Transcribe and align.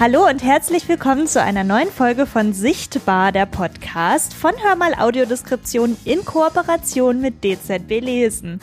Hallo 0.00 0.26
und 0.26 0.42
herzlich 0.42 0.88
willkommen 0.88 1.26
zu 1.26 1.42
einer 1.42 1.62
neuen 1.62 1.90
Folge 1.90 2.24
von 2.24 2.54
Sichtbar, 2.54 3.32
der 3.32 3.44
Podcast 3.44 4.32
von 4.32 4.52
Hörmal 4.62 4.94
Audiodeskription 4.94 5.94
in 6.06 6.24
Kooperation 6.24 7.20
mit 7.20 7.44
DZB 7.44 8.00
Lesen. 8.00 8.60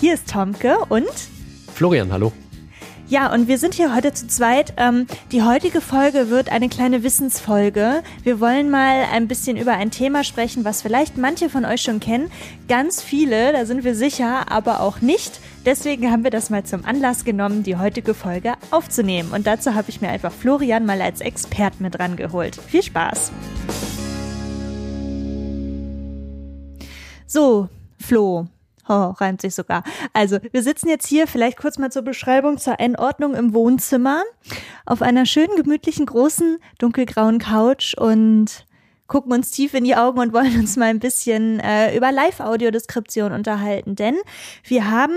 Hier 0.00 0.14
ist 0.14 0.30
Tomke 0.30 0.78
und 0.88 1.04
Florian, 1.74 2.10
hallo. 2.10 2.32
Ja, 3.10 3.32
und 3.34 3.48
wir 3.48 3.58
sind 3.58 3.74
hier 3.74 3.92
heute 3.92 4.14
zu 4.14 4.28
zweit. 4.28 4.74
Ähm, 4.76 5.08
die 5.32 5.42
heutige 5.42 5.80
Folge 5.80 6.30
wird 6.30 6.52
eine 6.52 6.68
kleine 6.68 7.02
Wissensfolge. 7.02 8.04
Wir 8.22 8.38
wollen 8.38 8.70
mal 8.70 9.04
ein 9.12 9.26
bisschen 9.26 9.56
über 9.56 9.72
ein 9.72 9.90
Thema 9.90 10.22
sprechen, 10.22 10.64
was 10.64 10.80
vielleicht 10.80 11.18
manche 11.18 11.50
von 11.50 11.64
euch 11.64 11.82
schon 11.82 11.98
kennen. 11.98 12.30
Ganz 12.68 13.02
viele, 13.02 13.52
da 13.52 13.66
sind 13.66 13.82
wir 13.82 13.96
sicher, 13.96 14.52
aber 14.52 14.78
auch 14.78 15.00
nicht. 15.00 15.40
Deswegen 15.66 16.12
haben 16.12 16.22
wir 16.22 16.30
das 16.30 16.50
mal 16.50 16.62
zum 16.62 16.84
Anlass 16.84 17.24
genommen, 17.24 17.64
die 17.64 17.76
heutige 17.76 18.14
Folge 18.14 18.52
aufzunehmen. 18.70 19.32
Und 19.32 19.44
dazu 19.44 19.74
habe 19.74 19.90
ich 19.90 20.00
mir 20.00 20.08
einfach 20.08 20.32
Florian 20.32 20.86
mal 20.86 21.02
als 21.02 21.20
Expert 21.20 21.80
mit 21.80 21.98
rangeholt. 21.98 22.54
Viel 22.68 22.84
Spaß! 22.84 23.32
So, 27.26 27.68
Flo, 27.98 28.46
Oh, 28.90 29.14
reimt 29.20 29.40
sich 29.40 29.54
sogar. 29.54 29.84
Also, 30.14 30.40
wir 30.50 30.64
sitzen 30.64 30.88
jetzt 30.88 31.06
hier 31.06 31.28
vielleicht 31.28 31.58
kurz 31.58 31.78
mal 31.78 31.92
zur 31.92 32.02
Beschreibung, 32.02 32.58
zur 32.58 32.80
Einordnung 32.80 33.36
im 33.36 33.54
Wohnzimmer 33.54 34.24
auf 34.84 35.00
einer 35.00 35.26
schönen, 35.26 35.54
gemütlichen, 35.54 36.06
großen, 36.06 36.58
dunkelgrauen 36.80 37.38
Couch 37.38 37.94
und 37.96 38.66
gucken 39.06 39.30
uns 39.30 39.52
tief 39.52 39.74
in 39.74 39.84
die 39.84 39.94
Augen 39.94 40.18
und 40.18 40.32
wollen 40.32 40.58
uns 40.58 40.76
mal 40.76 40.86
ein 40.86 40.98
bisschen 40.98 41.60
äh, 41.60 41.96
über 41.96 42.10
Live-Audiodeskription 42.10 43.30
unterhalten. 43.30 43.94
Denn 43.94 44.16
wir 44.64 44.90
haben 44.90 45.14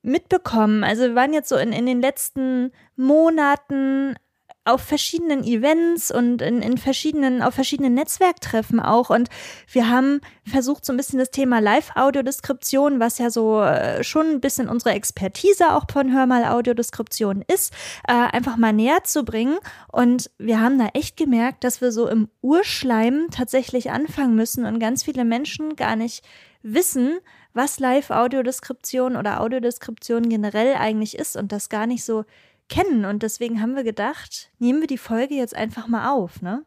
mitbekommen, 0.00 0.82
also 0.82 1.02
wir 1.02 1.14
waren 1.14 1.34
jetzt 1.34 1.50
so 1.50 1.56
in, 1.56 1.74
in 1.74 1.84
den 1.84 2.00
letzten 2.00 2.72
Monaten 2.96 4.16
auf 4.66 4.82
verschiedenen 4.82 5.44
Events 5.44 6.10
und 6.10 6.42
in, 6.42 6.60
in 6.62 6.76
verschiedenen, 6.78 7.42
auf 7.42 7.54
verschiedenen 7.54 7.94
Netzwerktreffen 7.94 8.80
auch. 8.80 9.10
Und 9.10 9.28
wir 9.70 9.88
haben 9.88 10.20
versucht, 10.44 10.84
so 10.84 10.92
ein 10.92 10.96
bisschen 10.96 11.18
das 11.18 11.30
Thema 11.30 11.60
Live-Audiodeskription, 11.60 13.00
was 13.00 13.18
ja 13.18 13.30
so 13.30 13.62
äh, 13.62 14.02
schon 14.02 14.26
ein 14.26 14.40
bisschen 14.40 14.68
unsere 14.68 14.90
Expertise 14.90 15.74
auch 15.74 15.84
von 15.90 16.12
Hörmal 16.12 16.44
Audiodeskription 16.44 17.44
ist, 17.46 17.72
äh, 18.08 18.12
einfach 18.12 18.56
mal 18.56 18.72
näher 18.72 19.04
zu 19.04 19.24
bringen. 19.24 19.58
Und 19.90 20.30
wir 20.38 20.60
haben 20.60 20.78
da 20.78 20.88
echt 20.94 21.16
gemerkt, 21.16 21.64
dass 21.64 21.80
wir 21.80 21.92
so 21.92 22.08
im 22.08 22.28
Urschleim 22.42 23.28
tatsächlich 23.30 23.90
anfangen 23.90 24.34
müssen 24.34 24.64
und 24.66 24.80
ganz 24.80 25.04
viele 25.04 25.24
Menschen 25.24 25.76
gar 25.76 25.96
nicht 25.96 26.24
wissen, 26.62 27.18
was 27.54 27.78
Live-Audiodeskription 27.78 29.16
oder 29.16 29.40
Audiodeskription 29.40 30.28
generell 30.28 30.74
eigentlich 30.74 31.18
ist 31.18 31.36
und 31.36 31.52
das 31.52 31.68
gar 31.68 31.86
nicht 31.86 32.04
so 32.04 32.24
kennen. 32.68 33.04
Und 33.04 33.22
deswegen 33.22 33.60
haben 33.60 33.74
wir 33.74 33.84
gedacht, 33.84 34.50
nehmen 34.58 34.80
wir 34.80 34.86
die 34.86 34.98
Folge 34.98 35.34
jetzt 35.34 35.54
einfach 35.54 35.88
mal 35.88 36.12
auf, 36.12 36.42
ne? 36.42 36.64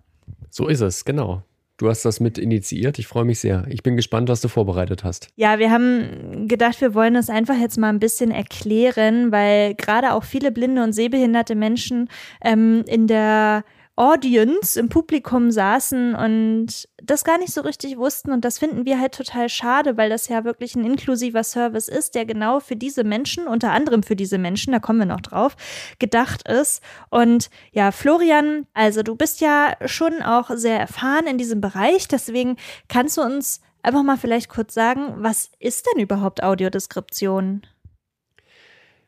So 0.50 0.67
ist 0.67 0.81
es, 0.81 1.05
genau. 1.05 1.44
Du 1.80 1.88
hast 1.88 2.03
das 2.03 2.19
mit 2.19 2.38
initiiert. 2.38 3.00
Ich 3.00 3.08
freue 3.08 3.23
mich 3.23 3.39
sehr. 3.39 3.66
Ich 3.69 3.83
bin 3.83 3.95
gespannt, 3.95 4.27
was 4.27 4.42
du 4.42 4.50
vorbereitet 4.50 5.05
hast. 5.05 5.30
Ja, 5.38 5.59
wir 5.59 5.72
haben 5.72 6.50
gedacht, 6.50 6.81
wir 6.81 6.94
wollen 6.94 7.14
das 7.14 7.30
einfach 7.30 7.58
jetzt 7.58 7.77
mal 7.77 7.88
ein 7.88 8.02
bisschen 8.02 8.31
erklären, 8.31 9.31
weil 9.31 9.75
gerade 9.75 10.14
auch 10.14 10.25
viele 10.25 10.52
blinde 10.52 10.83
und 10.83 10.92
sehbehinderte 10.92 11.55
Menschen 11.55 12.09
ähm, 12.44 12.83
in 12.86 13.08
der 13.08 13.64
Audience 14.00 14.80
im 14.80 14.88
Publikum 14.88 15.52
saßen 15.52 16.16
und 16.16 16.88
das 17.03 17.25
gar 17.25 17.38
nicht 17.38 17.52
so 17.52 17.59
richtig 17.59 17.97
wussten. 17.97 18.31
Und 18.31 18.45
das 18.45 18.58
finden 18.58 18.86
wir 18.86 18.97
halt 18.97 19.14
total 19.14 19.50
schade, 19.50 19.97
weil 19.97 20.09
das 20.09 20.30
ja 20.30 20.45
wirklich 20.45 20.73
ein 20.75 20.86
inklusiver 20.86 21.44
Service 21.44 21.89
ist, 21.89 22.16
der 22.16 22.25
genau 22.25 22.61
für 22.61 22.77
diese 22.77 23.03
Menschen, 23.03 23.45
unter 23.45 23.72
anderem 23.72 24.02
für 24.02 24.16
diese 24.16 24.38
Menschen, 24.38 24.72
da 24.72 24.80
kommen 24.80 25.00
wir 25.00 25.05
noch 25.05 25.20
drauf, 25.20 25.58
gedacht 26.00 26.47
ist. 26.47 26.81
Und 27.09 27.50
ja, 27.73 27.92
Florian, 27.92 28.67
also 28.73 29.03
du 29.03 29.17
bist 29.17 29.42
ja 29.42 29.75
schon 29.86 30.22
auch 30.22 30.50
sehr 30.52 30.80
erfahren 30.80 31.27
in 31.27 31.38
diesem 31.38 31.59
Bereich, 31.59 32.08
deswegen 32.08 32.55
kannst 32.88 33.17
du 33.17 33.21
uns 33.21 33.59
einfach 33.83 34.04
mal 34.04 34.17
vielleicht 34.17 34.48
kurz 34.48 34.73
sagen, 34.73 35.15
was 35.17 35.52
ist 35.59 35.86
denn 35.92 36.02
überhaupt 36.02 36.42
Audiodeskription? 36.42 37.64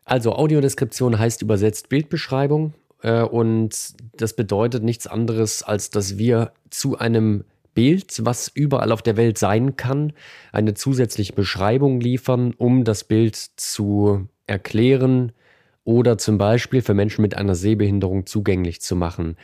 Also 0.04 0.34
Audiodeskription 0.34 1.18
heißt 1.18 1.42
übersetzt 1.44 1.88
Bildbeschreibung. 1.88 2.74
Äh, 3.02 3.22
und 3.22 3.76
das 4.18 4.36
bedeutet 4.36 4.84
nichts 4.84 5.08
anderes, 5.08 5.64
als 5.64 5.90
dass 5.90 6.18
wir 6.18 6.52
zu 6.70 6.98
einem 6.98 7.44
Bild, 7.74 8.26
was 8.26 8.50
überall 8.50 8.92
auf 8.92 9.02
der 9.02 9.18
Welt 9.18 9.38
sein 9.38 9.76
kann, 9.78 10.14
eine 10.52 10.74
zusätzliche 10.74 11.34
Beschreibung 11.34 12.02
liefern, 12.02 12.54
um 12.58 12.84
das 12.84 13.04
Bild 13.04 13.36
zu 13.36 14.28
erklären 14.46 15.32
oder 15.84 16.18
zum 16.18 16.38
Beispiel 16.38 16.82
für 16.82 16.94
Menschen 16.94 17.22
mit 17.22 17.36
einer 17.38 17.56
Sehbehinderung 17.56 18.26
zugänglich 18.26 18.82
zu 18.82 18.96
machen. 18.96 19.38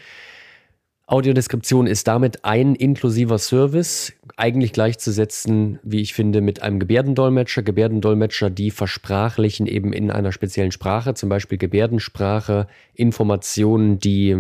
Audiodeskription 1.09 1.87
ist 1.87 2.05
damit 2.09 2.43
ein 2.43 2.75
inklusiver 2.75 3.37
Service, 3.37 4.11
eigentlich 4.35 4.73
gleichzusetzen, 4.73 5.79
wie 5.81 6.01
ich 6.01 6.13
finde, 6.13 6.41
mit 6.41 6.61
einem 6.61 6.79
Gebärdendolmetscher. 6.79 7.63
Gebärdendolmetscher, 7.63 8.49
die 8.49 8.71
versprachlichen 8.71 9.67
eben 9.67 9.93
in 9.93 10.11
einer 10.11 10.33
speziellen 10.33 10.73
Sprache, 10.73 11.13
zum 11.13 11.29
Beispiel 11.29 11.57
Gebärdensprache, 11.57 12.67
Informationen, 12.93 13.99
die 13.99 14.35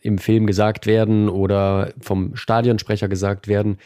im 0.00 0.18
Film 0.18 0.46
gesagt 0.46 0.86
werden 0.86 1.28
oder 1.28 1.92
vom 2.00 2.36
Stadionsprecher 2.36 3.08
gesagt 3.08 3.48
werden. 3.48 3.78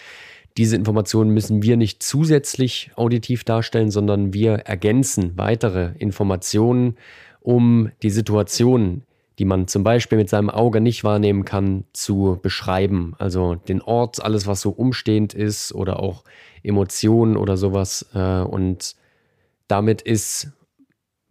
Diese 0.59 0.77
Informationen 0.77 1.31
müssen 1.31 1.62
wir 1.62 1.79
nicht 1.79 2.03
zusätzlich 2.03 2.91
auditiv 2.94 3.43
darstellen, 3.44 3.91
sondern 3.91 4.34
wir 4.34 4.53
ergänzen 4.53 5.33
weitere 5.37 5.93
Informationen, 5.99 6.97
um 7.41 7.91
die 8.03 8.11
Situation 8.11 9.03
die 9.43 9.47
man 9.47 9.67
zum 9.67 9.83
Beispiel 9.83 10.19
mit 10.19 10.29
seinem 10.29 10.51
Auge 10.51 10.81
nicht 10.81 11.03
wahrnehmen 11.03 11.45
kann, 11.45 11.83
zu 11.93 12.39
beschreiben. 12.41 13.17
Also 13.19 13.57
den 13.57 13.83
Ort, 13.83 14.25
alles, 14.25 14.47
was 14.47 14.61
so 14.61 14.71
umstehend 14.71 15.35
ist 15.35 15.75
oder 15.75 15.99
auch 15.99 16.23
Emotionen 16.63 17.37
oder 17.37 17.57
sowas. 17.57 18.07
Äh, 18.15 18.43
und 18.43 18.95
damit 19.67 20.01
ist 20.01 20.53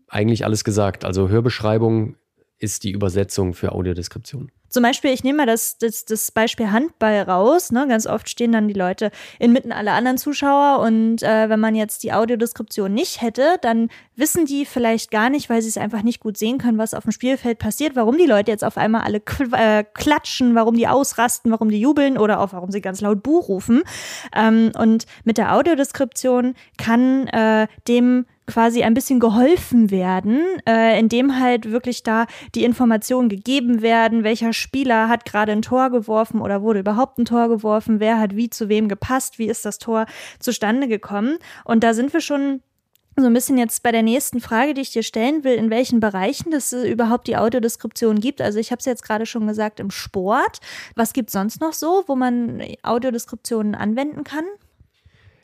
eigentlich 0.10 0.44
alles 0.44 0.66
gesagt. 0.66 1.06
Also 1.06 1.30
Hörbeschreibung 1.30 2.18
ist 2.58 2.84
die 2.84 2.92
Übersetzung 2.92 3.54
für 3.54 3.72
Audiodeskription. 3.72 4.52
Zum 4.72 4.84
Beispiel, 4.84 5.12
ich 5.12 5.24
nehme 5.24 5.38
mal 5.38 5.46
das, 5.46 5.78
das, 5.78 6.06
das 6.06 6.32
Beispiel 6.32 6.72
Handball 6.72 7.22
raus. 7.24 7.72
Ne? 7.72 7.88
Ganz 7.90 8.08
oft 8.08 8.30
stehen 8.30 8.54
dann 8.54 8.70
die 8.70 8.74
Leute 8.74 9.12
inmitten 9.38 9.74
aller 9.74 9.92
anderen 9.92 10.18
Zuschauer 10.18 10.80
und 10.80 11.22
äh, 11.24 11.50
wenn 11.50 11.60
man 11.60 11.76
jetzt 11.76 12.04
die 12.04 12.14
Audiodeskription 12.14 12.94
nicht 12.94 13.22
hätte, 13.22 13.58
dann 13.62 13.90
wissen 14.16 14.46
die 14.46 14.66
vielleicht 14.66 15.12
gar 15.12 15.30
nicht, 15.30 15.50
weil 15.50 15.62
sie 15.62 15.68
es 15.68 15.78
einfach 15.78 16.04
nicht 16.04 16.22
gut 16.22 16.38
sehen 16.38 16.58
können, 16.58 16.78
was 16.78 16.94
auf 16.94 17.04
dem 17.04 17.12
Spielfeld 17.12 17.60
passiert, 17.60 17.96
warum 17.98 18.18
die 18.18 18.26
Leute 18.26 18.50
jetzt 18.50 18.64
auf 18.64 18.78
einmal 18.78 19.02
alle 19.02 19.22
äh, 19.58 19.84
klatschen, 19.84 20.56
warum 20.56 20.76
die 20.76 20.88
ausrasten, 20.88 21.52
warum 21.52 21.70
die 21.70 21.82
jubeln 21.82 22.18
oder 22.18 22.40
auch 22.40 22.54
warum 22.54 22.72
sie 22.72 22.82
ganz 22.82 23.02
laut 23.02 23.24
Buch 23.24 23.50
rufen. 23.50 23.84
Ähm, 24.34 24.72
und 24.78 25.06
mit 25.26 25.38
der 25.38 25.54
Audiodeskription 25.54 26.56
kann 26.78 27.28
äh, 27.28 27.68
dem 27.88 28.26
quasi 28.48 28.84
ein 28.84 28.94
bisschen 28.94 29.20
geholfen 29.20 29.92
werden, 29.92 30.42
äh, 30.68 31.00
indem 31.00 31.40
halt 31.40 31.72
wirklich 31.72 32.04
da 32.04 32.26
die 32.56 32.64
Informationen 32.64 33.30
gegeben 33.30 33.82
werden, 33.82 34.24
welcher 34.24 34.54
Spieler 34.54 35.08
hat 35.08 35.26
gerade 35.26 35.52
ein 35.52 35.62
Tor 35.62 35.90
geworfen 35.90 36.42
oder 36.42 36.62
wurde 36.62 36.80
überhaupt 36.80 37.18
ein 37.18 37.26
Tor 37.26 37.48
geworfen, 37.50 38.00
wer 38.00 38.20
hat 38.20 38.36
wie 38.36 38.50
zu 38.50 38.68
wem 38.70 38.88
gepasst, 38.88 39.40
wie 39.40 39.48
ist 39.48 39.66
das 39.66 39.78
Tor 39.78 40.06
zustande 40.40 40.88
gekommen. 40.88 41.38
Und 41.64 41.84
da 41.84 41.94
sind 41.94 42.14
wir 42.14 42.22
schon 42.22 42.62
so 43.18 43.26
ein 43.26 43.34
bisschen 43.34 43.58
jetzt 43.58 43.84
bei 43.84 43.92
der 43.92 44.04
nächsten 44.04 44.40
Frage, 44.40 44.74
die 44.74 44.82
ich 44.82 44.92
dir 44.92 45.04
stellen 45.04 45.44
will, 45.44 45.56
in 45.56 45.70
welchen 45.70 46.00
Bereichen 46.00 46.54
es 46.54 46.72
überhaupt 46.72 47.28
die 47.28 47.38
Audiodeskription 47.38 48.20
gibt. 48.20 48.42
Also 48.42 48.60
ich 48.60 48.72
habe 48.72 48.80
es 48.80 48.86
jetzt 48.86 49.04
gerade 49.04 49.26
schon 49.26 49.48
gesagt, 49.48 49.80
im 49.80 49.92
Sport. 49.92 50.60
Was 50.96 51.14
gibt 51.14 51.30
sonst 51.30 51.60
noch 51.62 51.74
so, 51.74 52.04
wo 52.08 52.16
man 52.16 52.64
Audiodeskriptionen 52.84 53.76
anwenden 53.76 54.24
kann? 54.24 54.46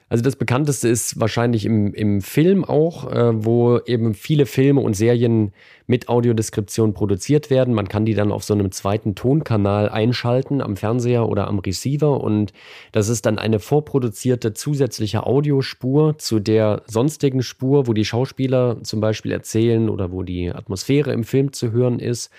Also 0.10 0.24
das 0.24 0.38
bekannteste 0.38 0.88
ist 0.88 1.20
wahrscheinlich 1.20 1.66
im, 1.66 1.94
im 1.94 2.22
Film 2.22 2.64
auch, 2.64 3.12
äh, 3.12 3.44
wo 3.44 3.80
eben 3.80 4.14
viele 4.14 4.46
Filme 4.46 4.80
und 4.80 4.94
Serien 4.94 5.52
mit 5.86 6.08
Audiodeskription 6.08 6.94
produziert 6.94 7.50
werden. 7.50 7.74
Man 7.74 7.90
kann 7.90 8.06
die 8.06 8.14
dann 8.14 8.32
auf 8.32 8.46
so 8.46 8.54
einem 8.54 8.72
zweiten 8.72 9.16
Tonkanal 9.16 9.90
einschalten, 9.90 10.62
am 10.62 10.78
Fernseher 10.78 11.28
oder 11.28 11.48
am 11.48 11.60
Receiver. 11.60 12.22
Und 12.22 12.54
das 12.94 13.10
ist 13.10 13.26
dann 13.26 13.38
eine 13.38 13.60
vorproduzierte 13.60 14.54
zusätzliche 14.54 15.26
Audiospur 15.26 16.18
zu 16.18 16.40
der 16.40 16.84
sonstigen 16.88 17.44
Spur, 17.44 17.88
wo 17.88 17.94
die 17.94 18.06
Schauspieler 18.06 18.82
zum 18.84 19.02
Beispiel 19.02 19.34
erzählen 19.34 19.90
oder 19.90 20.14
wo 20.14 20.24
die 20.24 20.50
Atmosphäre 20.50 21.12
im 21.12 21.26
Film 21.26 21.52
zu 21.52 21.74
hören 21.74 22.00
ist. 22.00 22.32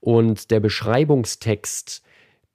Und 0.00 0.52
der 0.52 0.60
Beschreibungstext 0.60 2.04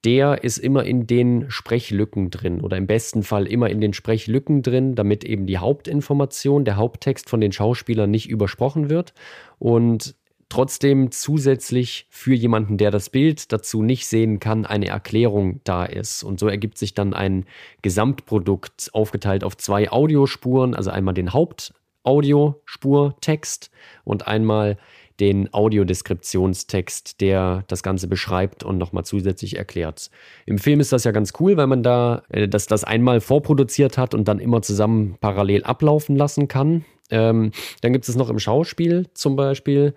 der 0.06 0.44
ist 0.44 0.58
immer 0.58 0.84
in 0.84 1.08
den 1.08 1.50
Sprechlücken 1.50 2.30
drin 2.30 2.62
oder 2.62 2.78
im 2.78 2.88
besten 2.88 3.24
Fall 3.24 3.48
immer 3.48 3.70
in 3.70 3.80
den 3.80 3.94
Sprechlücken 3.94 4.62
drin, 4.62 4.96
damit 4.96 5.24
eben 5.24 5.48
die 5.48 5.58
Hauptinformation, 5.58 6.66
der 6.66 6.76
Haupttext 6.76 7.30
von 7.30 7.40
den 7.40 7.52
Schauspielern 7.52 8.12
nicht 8.12 8.30
übersprochen 8.30 8.90
wird 8.90 9.14
und 9.60 10.16
trotzdem 10.54 11.10
zusätzlich 11.10 12.06
für 12.10 12.36
jemanden, 12.36 12.78
der 12.78 12.92
das 12.92 13.10
Bild 13.10 13.52
dazu 13.52 13.82
nicht 13.82 14.06
sehen 14.06 14.40
kann, 14.40 14.68
eine 14.68 14.88
Erklärung 14.88 15.62
da 15.64 15.84
ist. 15.84 16.22
Und 16.22 16.40
so 16.40 16.48
ergibt 16.48 16.78
sich 16.78 16.94
dann 16.94 17.16
ein 17.16 17.46
Gesamtprodukt 17.82 18.92
aufgeteilt 18.94 19.44
auf 19.44 19.58
zwei 19.58 19.92
Audiospuren, 19.92 20.76
also 20.76 20.92
einmal 20.92 21.16
den 21.16 21.34
Hauptaudiospurtext 21.34 23.72
und 24.04 24.28
einmal 24.28 24.78
den 25.20 25.54
Audiodeskriptionstext, 25.54 27.22
der 27.22 27.64
das 27.68 27.84
Ganze 27.84 28.08
beschreibt 28.08 28.64
und 28.64 28.78
nochmal 28.78 29.06
zusätzlich 29.06 29.58
erklärt. 29.58 30.10
Im 30.46 30.58
Film 30.58 30.80
ist 30.80 30.92
das 30.92 31.04
ja 31.04 31.12
ganz 31.12 31.34
cool, 31.40 31.58
weil 31.58 31.68
man 31.68 31.84
da 31.84 32.24
äh, 32.30 32.48
das, 32.48 32.66
das 32.66 32.84
einmal 32.84 33.22
vorproduziert 33.22 33.98
hat 33.98 34.14
und 34.14 34.28
dann 34.28 34.40
immer 34.40 34.62
zusammen 34.62 35.18
parallel 35.20 35.64
ablaufen 35.64 36.16
lassen 36.16 36.48
kann. 36.48 36.86
Ähm, 37.10 37.52
dann 37.82 37.94
gibt 37.94 38.08
es 38.08 38.16
noch 38.16 38.30
im 38.30 38.40
Schauspiel 38.40 39.08
zum 39.14 39.36
Beispiel. 39.36 39.94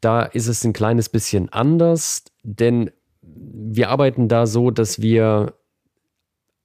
Da 0.00 0.22
ist 0.22 0.48
es 0.48 0.64
ein 0.64 0.72
kleines 0.72 1.08
bisschen 1.08 1.48
anders, 1.48 2.24
denn 2.42 2.90
wir 3.22 3.90
arbeiten 3.90 4.28
da 4.28 4.46
so, 4.46 4.70
dass 4.70 5.00
wir 5.00 5.54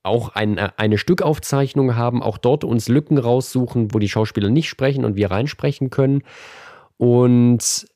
auch 0.03 0.29
ein, 0.29 0.59
eine 0.59 0.97
Stückaufzeichnung 0.97 1.95
haben, 1.95 2.21
auch 2.21 2.38
dort 2.38 2.65
uns 2.65 2.89
Lücken 2.89 3.17
raussuchen, 3.17 3.94
wo 3.94 3.99
die 3.99 4.09
Schauspieler 4.09 4.49
nicht 4.49 4.67
sprechen 4.67 5.06
und 5.06 5.15
wir 5.15 5.31
reinsprechen 5.31 5.89
können. 5.89 6.23
Und 6.97 7.88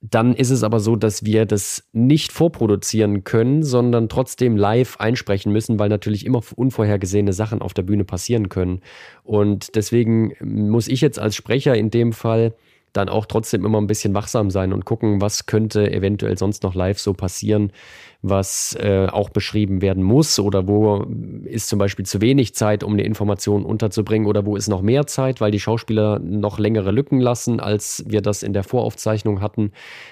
dann 0.00 0.34
ist 0.34 0.50
es 0.50 0.62
aber 0.62 0.78
so, 0.78 0.94
dass 0.94 1.24
wir 1.24 1.44
das 1.44 1.88
nicht 1.92 2.30
vorproduzieren 2.30 3.24
können, 3.24 3.64
sondern 3.64 4.08
trotzdem 4.08 4.56
live 4.56 4.98
einsprechen 4.98 5.52
müssen, 5.52 5.78
weil 5.78 5.88
natürlich 5.88 6.24
immer 6.24 6.40
unvorhergesehene 6.54 7.32
Sachen 7.32 7.62
auf 7.62 7.74
der 7.74 7.82
Bühne 7.82 8.04
passieren 8.04 8.48
können. 8.48 8.80
Und 9.24 9.74
deswegen 9.74 10.34
muss 10.40 10.86
ich 10.86 11.00
jetzt 11.00 11.18
als 11.18 11.34
Sprecher 11.34 11.74
in 11.74 11.90
dem 11.90 12.12
Fall 12.12 12.54
dann 12.92 13.08
auch 13.08 13.26
trotzdem 13.26 13.64
immer 13.64 13.80
ein 13.80 13.86
bisschen 13.86 14.14
wachsam 14.14 14.50
sein 14.50 14.72
und 14.72 14.84
gucken, 14.84 15.20
was 15.20 15.46
könnte 15.46 15.90
eventuell 15.90 16.38
sonst 16.38 16.62
noch 16.62 16.74
live 16.74 16.98
so 16.98 17.12
passieren, 17.12 17.72
was 18.20 18.76
äh, 18.80 19.06
auch 19.06 19.30
beschrieben 19.30 19.80
werden 19.80 20.02
muss 20.02 20.40
oder 20.40 20.66
wo 20.66 21.06
ist 21.44 21.68
zum 21.68 21.78
Beispiel 21.78 22.04
zu 22.04 22.20
wenig 22.20 22.52
Zeit, 22.54 22.82
um 22.82 22.94
eine 22.94 23.04
Information 23.04 23.64
unterzubringen 23.64 24.26
oder 24.26 24.44
wo 24.44 24.56
ist 24.56 24.66
noch 24.66 24.82
mehr 24.82 25.06
Zeit, 25.06 25.40
weil 25.40 25.52
die 25.52 25.60
Schauspieler 25.60 26.18
noch 26.18 26.58
längere 26.58 26.90
Lücken 26.90 27.20
lassen, 27.20 27.60
als 27.60 28.04
wir 28.08 28.20
das 28.20 28.42
in 28.42 28.52
der 28.52 28.64
Voraufzeichnung 28.64 29.40
hatten, 29.40 29.70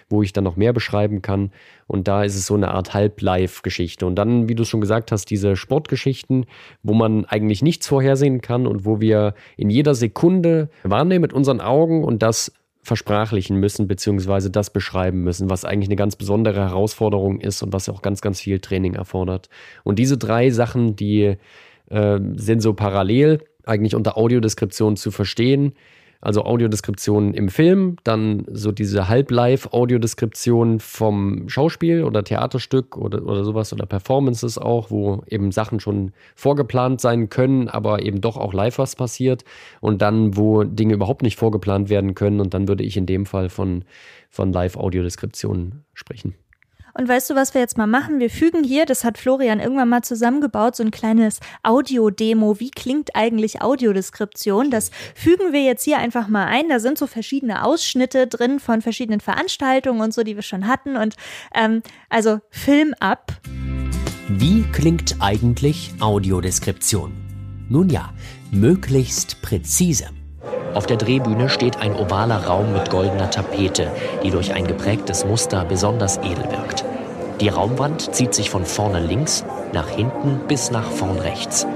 wo 0.08 0.22
ich 0.22 0.32
dann 0.32 0.44
noch 0.44 0.54
mehr 0.56 0.72
beschreiben 0.72 1.20
kann. 1.20 1.50
Und 1.88 2.06
da 2.06 2.22
ist 2.22 2.36
es 2.36 2.46
so 2.46 2.54
eine 2.54 2.70
Art 2.70 2.94
Halb-Live-Geschichte. 2.94 4.06
Und 4.06 4.14
dann, 4.14 4.48
wie 4.48 4.54
du 4.54 4.64
schon 4.64 4.80
gesagt 4.80 5.10
hast, 5.10 5.28
diese 5.30 5.56
Sportgeschichten, 5.56 6.46
wo 6.84 6.94
man 6.94 7.24
eigentlich 7.24 7.62
nichts 7.62 7.88
vorhersehen 7.88 8.40
kann 8.40 8.68
und 8.68 8.84
wo 8.84 9.00
wir 9.00 9.34
in 9.56 9.68
jeder 9.68 9.96
Sekunde 9.96 10.68
wahrnehmen 10.84 11.22
mit 11.22 11.32
unseren 11.32 11.60
Augen 11.60 12.04
und 12.04 12.22
das 12.22 12.52
versprachlichen 12.86 13.56
müssen, 13.58 13.88
beziehungsweise 13.88 14.50
das 14.50 14.70
beschreiben 14.70 15.24
müssen, 15.24 15.50
was 15.50 15.64
eigentlich 15.64 15.88
eine 15.88 15.96
ganz 15.96 16.14
besondere 16.14 16.60
Herausforderung 16.60 17.40
ist 17.40 17.62
und 17.62 17.72
was 17.72 17.88
auch 17.88 18.00
ganz, 18.00 18.20
ganz 18.20 18.40
viel 18.40 18.60
Training 18.60 18.94
erfordert. 18.94 19.48
Und 19.82 19.98
diese 19.98 20.16
drei 20.16 20.50
Sachen, 20.50 20.94
die 20.94 21.36
äh, 21.90 22.20
sind 22.36 22.60
so 22.60 22.74
parallel 22.74 23.40
eigentlich 23.64 23.96
unter 23.96 24.16
Audiodeskription 24.16 24.96
zu 24.96 25.10
verstehen 25.10 25.72
also 26.26 26.44
Audiodeskription 26.44 27.34
im 27.34 27.48
Film, 27.48 27.98
dann 28.02 28.46
so 28.50 28.72
diese 28.72 29.08
Halb-Live-Audiodeskription 29.08 30.80
vom 30.80 31.48
Schauspiel 31.48 32.02
oder 32.02 32.24
Theaterstück 32.24 32.96
oder, 32.96 33.24
oder 33.24 33.44
sowas 33.44 33.72
oder 33.72 33.86
Performances 33.86 34.58
auch, 34.58 34.90
wo 34.90 35.22
eben 35.28 35.52
Sachen 35.52 35.78
schon 35.78 36.10
vorgeplant 36.34 37.00
sein 37.00 37.28
können, 37.28 37.68
aber 37.68 38.02
eben 38.02 38.20
doch 38.20 38.36
auch 38.38 38.52
live 38.52 38.78
was 38.78 38.96
passiert 38.96 39.44
und 39.80 40.02
dann, 40.02 40.36
wo 40.36 40.64
Dinge 40.64 40.94
überhaupt 40.94 41.22
nicht 41.22 41.38
vorgeplant 41.38 41.90
werden 41.90 42.16
können 42.16 42.40
und 42.40 42.54
dann 42.54 42.66
würde 42.66 42.82
ich 42.82 42.96
in 42.96 43.06
dem 43.06 43.24
Fall 43.24 43.48
von, 43.48 43.84
von 44.28 44.52
Live-Audiodeskription 44.52 45.84
sprechen. 45.94 46.34
Und 46.96 47.08
weißt 47.08 47.28
du, 47.28 47.34
was 47.34 47.52
wir 47.52 47.60
jetzt 47.60 47.76
mal 47.76 47.86
machen? 47.86 48.20
Wir 48.20 48.30
fügen 48.30 48.64
hier, 48.64 48.86
das 48.86 49.04
hat 49.04 49.18
Florian 49.18 49.60
irgendwann 49.60 49.90
mal 49.90 50.02
zusammengebaut, 50.02 50.76
so 50.76 50.82
ein 50.82 50.90
kleines 50.90 51.40
Audio-Demo. 51.62 52.58
Wie 52.58 52.70
klingt 52.70 53.14
eigentlich 53.14 53.60
Audiodeskription? 53.60 54.70
Das 54.70 54.90
fügen 55.14 55.52
wir 55.52 55.62
jetzt 55.62 55.84
hier 55.84 55.98
einfach 55.98 56.28
mal 56.28 56.46
ein. 56.46 56.70
Da 56.70 56.80
sind 56.80 56.96
so 56.96 57.06
verschiedene 57.06 57.64
Ausschnitte 57.64 58.26
drin 58.26 58.60
von 58.60 58.80
verschiedenen 58.80 59.20
Veranstaltungen 59.20 60.00
und 60.00 60.14
so, 60.14 60.22
die 60.22 60.36
wir 60.36 60.42
schon 60.42 60.66
hatten. 60.66 60.96
Und 60.96 61.16
ähm, 61.54 61.82
also 62.08 62.40
Film 62.48 62.94
ab. 62.98 63.32
Wie 64.28 64.62
klingt 64.72 65.16
eigentlich 65.20 65.92
Audiodeskription? 66.00 67.12
Nun 67.68 67.90
ja, 67.90 68.12
möglichst 68.50 69.42
präzise. 69.42 70.08
Auf 70.74 70.86
der 70.86 70.96
Drehbühne 70.96 71.48
steht 71.48 71.80
ein 71.80 71.94
ovaler 71.96 72.44
Raum 72.46 72.72
mit 72.72 72.90
goldener 72.90 73.30
Tapete, 73.30 73.90
die 74.22 74.30
durch 74.30 74.52
ein 74.52 74.66
geprägtes 74.66 75.24
Muster 75.24 75.64
besonders 75.64 76.18
edel 76.18 76.50
wirkt. 76.50 76.84
Die 77.40 77.48
Raumwand 77.48 78.14
zieht 78.14 78.34
sich 78.34 78.50
von 78.50 78.64
vorne 78.64 79.00
links 79.00 79.44
nach 79.72 79.88
hinten 79.88 80.40
bis 80.48 80.70
nach 80.70 80.90
vorn 80.90 81.18
rechts. 81.18 81.66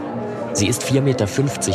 Sie 0.52 0.66
ist 0.66 0.82
4,50 0.84 1.00
Meter 1.00 1.26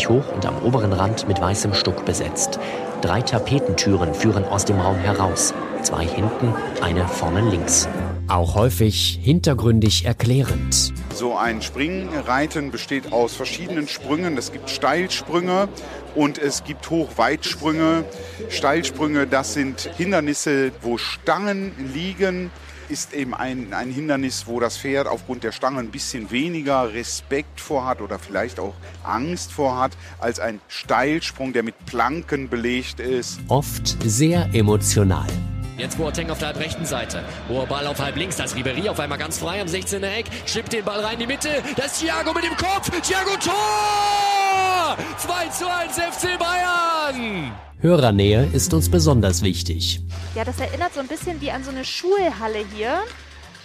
hoch 0.09 0.33
und 0.33 0.45
am 0.45 0.57
oberen 0.63 0.93
Rand 0.93 1.27
mit 1.27 1.39
weißem 1.39 1.73
Stuck 1.73 2.05
besetzt. 2.05 2.59
Drei 3.01 3.21
Tapetentüren 3.21 4.13
führen 4.13 4.45
aus 4.45 4.65
dem 4.65 4.79
Raum 4.79 4.97
heraus. 4.97 5.53
Zwei 5.81 6.05
hinten, 6.05 6.53
eine 6.81 7.07
vorne 7.07 7.41
links. 7.41 7.87
Auch 8.27 8.55
häufig 8.55 9.19
hintergründig 9.21 10.05
erklärend. 10.05 10.93
So 11.13 11.37
ein 11.37 11.61
Springreiten 11.61 12.71
besteht 12.71 13.13
aus 13.13 13.35
verschiedenen 13.35 13.87
Sprüngen. 13.87 14.35
Es 14.37 14.51
gibt 14.51 14.69
Steilsprünge 14.69 15.69
und 16.15 16.39
es 16.39 16.63
gibt 16.63 16.89
Hochweitsprünge. 16.89 18.03
Steilsprünge, 18.49 19.27
das 19.27 19.53
sind 19.53 19.89
Hindernisse, 19.97 20.71
wo 20.81 20.97
Stangen 20.97 21.71
liegen 21.93 22.49
ist 22.89 23.13
eben 23.13 23.33
ein, 23.33 23.73
ein 23.73 23.89
Hindernis, 23.89 24.45
wo 24.45 24.59
das 24.59 24.77
Pferd 24.77 25.07
aufgrund 25.07 25.43
der 25.43 25.51
Stange 25.51 25.79
ein 25.79 25.89
bisschen 25.89 26.29
weniger 26.29 26.93
Respekt 26.93 27.59
vorhat 27.59 27.99
oder 27.99 28.19
vielleicht 28.19 28.59
auch 28.59 28.75
Angst 29.03 29.51
vorhat, 29.51 29.93
als 30.19 30.39
ein 30.39 30.59
Steilsprung, 30.67 31.53
der 31.53 31.63
mit 31.63 31.85
Planken 31.87 32.47
belegt 32.47 32.99
ist. 32.99 33.39
Oft 33.47 33.97
sehr 34.03 34.49
emotional. 34.53 35.27
Jetzt 35.77 35.97
Boateng 35.97 36.29
auf 36.29 36.39
der 36.39 36.49
halb 36.49 36.59
rechten 36.59 36.85
Seite. 36.85 37.23
Hoher 37.49 37.65
Ball 37.65 37.85
auf 37.87 37.99
halb 37.99 38.15
links. 38.15 38.37
Da 38.37 38.45
ist 38.45 38.55
Ribery 38.55 38.87
auf 38.87 38.99
einmal 38.99 39.17
ganz 39.17 39.39
frei 39.39 39.61
am 39.61 39.67
16er 39.67 40.07
Eck. 40.07 40.27
Schippt 40.45 40.71
den 40.71 40.85
Ball 40.85 41.01
rein 41.01 41.13
in 41.13 41.19
die 41.19 41.27
Mitte. 41.27 41.49
Das 41.75 41.87
ist 41.87 41.99
Thiago 41.99 42.33
mit 42.33 42.45
dem 42.45 42.55
Kopf. 42.55 42.89
Thiago 43.01 43.31
Tor! 43.43 44.97
2 45.17 45.47
zu 45.49 45.67
1 45.69 45.95
FC 45.95 46.39
Bayern! 46.39 47.51
Hörernähe 47.81 48.49
ist 48.53 48.73
uns 48.73 48.89
besonders 48.89 49.41
wichtig. 49.41 49.99
Ja, 50.33 50.45
das 50.45 50.59
erinnert 50.59 50.93
so 50.93 51.01
ein 51.01 51.07
bisschen 51.07 51.41
wie 51.41 51.51
an 51.51 51.63
so 51.63 51.71
eine 51.71 51.83
Schulhalle 51.83 52.65
hier. 52.73 52.99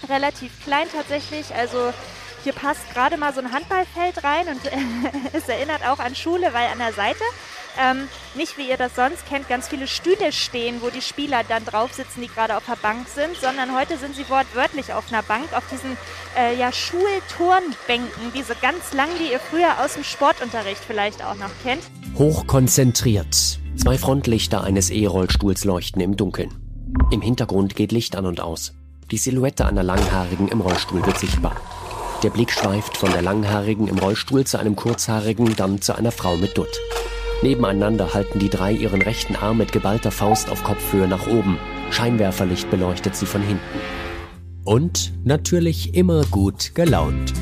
Relativ 0.08 0.50
klein 0.64 0.88
tatsächlich. 0.92 1.54
Also 1.54 1.92
hier 2.42 2.54
passt 2.54 2.90
gerade 2.92 3.18
mal 3.18 3.32
so 3.32 3.40
ein 3.40 3.52
Handballfeld 3.52 4.24
rein 4.24 4.48
und 4.48 4.60
es 5.32 5.48
erinnert 5.48 5.86
auch 5.86 6.00
an 6.00 6.16
Schule, 6.16 6.52
weil 6.52 6.66
an 6.72 6.78
der 6.78 6.92
Seite 6.92 7.22
ähm, 7.78 8.08
nicht 8.34 8.58
wie 8.58 8.69
ihr 8.69 8.76
das 8.76 8.94
sonst 8.94 9.26
kennt, 9.28 9.49
ganz 9.49 9.69
viele 9.69 9.87
Stühle 9.87 10.32
stehen, 10.32 10.76
wo 10.81 10.90
die 10.90 11.02
Spieler 11.02 11.43
dann 11.49 11.64
drauf 11.64 11.93
sitzen, 11.93 12.20
die 12.22 12.28
gerade 12.28 12.56
auf 12.56 12.64
der 12.67 12.76
Bank 12.76 13.06
sind, 13.08 13.37
sondern 13.40 13.76
heute 13.76 13.99
sind 13.99 14.14
sie 14.14 14.28
wortwörtlich 14.28 14.92
auf 14.92 15.12
einer 15.12 15.23
Bank, 15.23 15.52
auf 15.52 15.64
diesen 15.71 15.97
äh, 16.38 16.56
ja, 16.59 16.73
Schulturnbänken, 16.73 18.33
diese 18.35 18.54
ganz 18.54 18.92
lang, 18.92 19.09
die 19.18 19.33
ihr 19.33 19.40
früher 19.40 19.85
aus 19.85 19.94
dem 19.94 20.04
Sportunterricht 20.04 20.83
vielleicht 20.87 21.25
auch 21.25 21.37
noch 21.37 21.50
kennt. 21.62 21.83
Hochkonzentriert. 22.16 23.59
Zwei 23.76 23.99
Frontlichter 23.99 24.64
eines 24.64 24.90
E-Rollstuhls 24.90 25.64
leuchten 25.64 26.00
im 26.00 26.16
Dunkeln. 26.16 26.50
Im 27.11 27.23
Hintergrund 27.23 27.76
geht 27.76 27.92
Licht 27.92 28.16
an 28.16 28.26
und 28.26 28.40
aus. 28.40 28.75
Die 29.11 29.18
Silhouette 29.18 29.66
einer 29.66 29.83
Langhaarigen 29.83 30.49
im 30.49 30.61
Rollstuhl 30.61 31.04
wird 31.04 31.18
sichtbar. 31.18 31.56
Der 32.23 32.30
Blick 32.30 32.52
schweift 32.52 32.99
von 32.99 33.11
der 33.11 33.23
Langhaarigen 33.23 33.88
im 33.88 33.99
Rollstuhl 33.99 34.44
zu 34.44 34.59
einem 34.59 34.76
Kurzhaarigen, 34.76 35.56
dann 35.56 35.80
zu 35.80 35.97
einer 35.97 36.12
Frau 36.12 36.37
mit 36.37 36.59
Dutt. 36.59 36.78
Nebeneinander 37.42 38.12
halten 38.12 38.38
die 38.38 38.50
drei 38.50 38.73
ihren 38.73 39.00
rechten 39.00 39.35
Arm 39.35 39.59
mit 39.59 39.73
geballter 39.73 40.11
Faust 40.11 40.50
auf 40.50 40.62
Kopfhöhe 40.62 41.09
nach 41.09 41.26
oben. 41.26 41.59
Scheinwerferlicht 41.90 42.70
beleuchtet 42.70 43.16
sie 43.16 43.25
von 43.25 43.40
hinten. 43.40 43.80
Und 44.64 45.12
natürlich 45.25 45.94
immer 45.94 46.23
gut 46.30 46.75
gelaunt. 46.75 47.32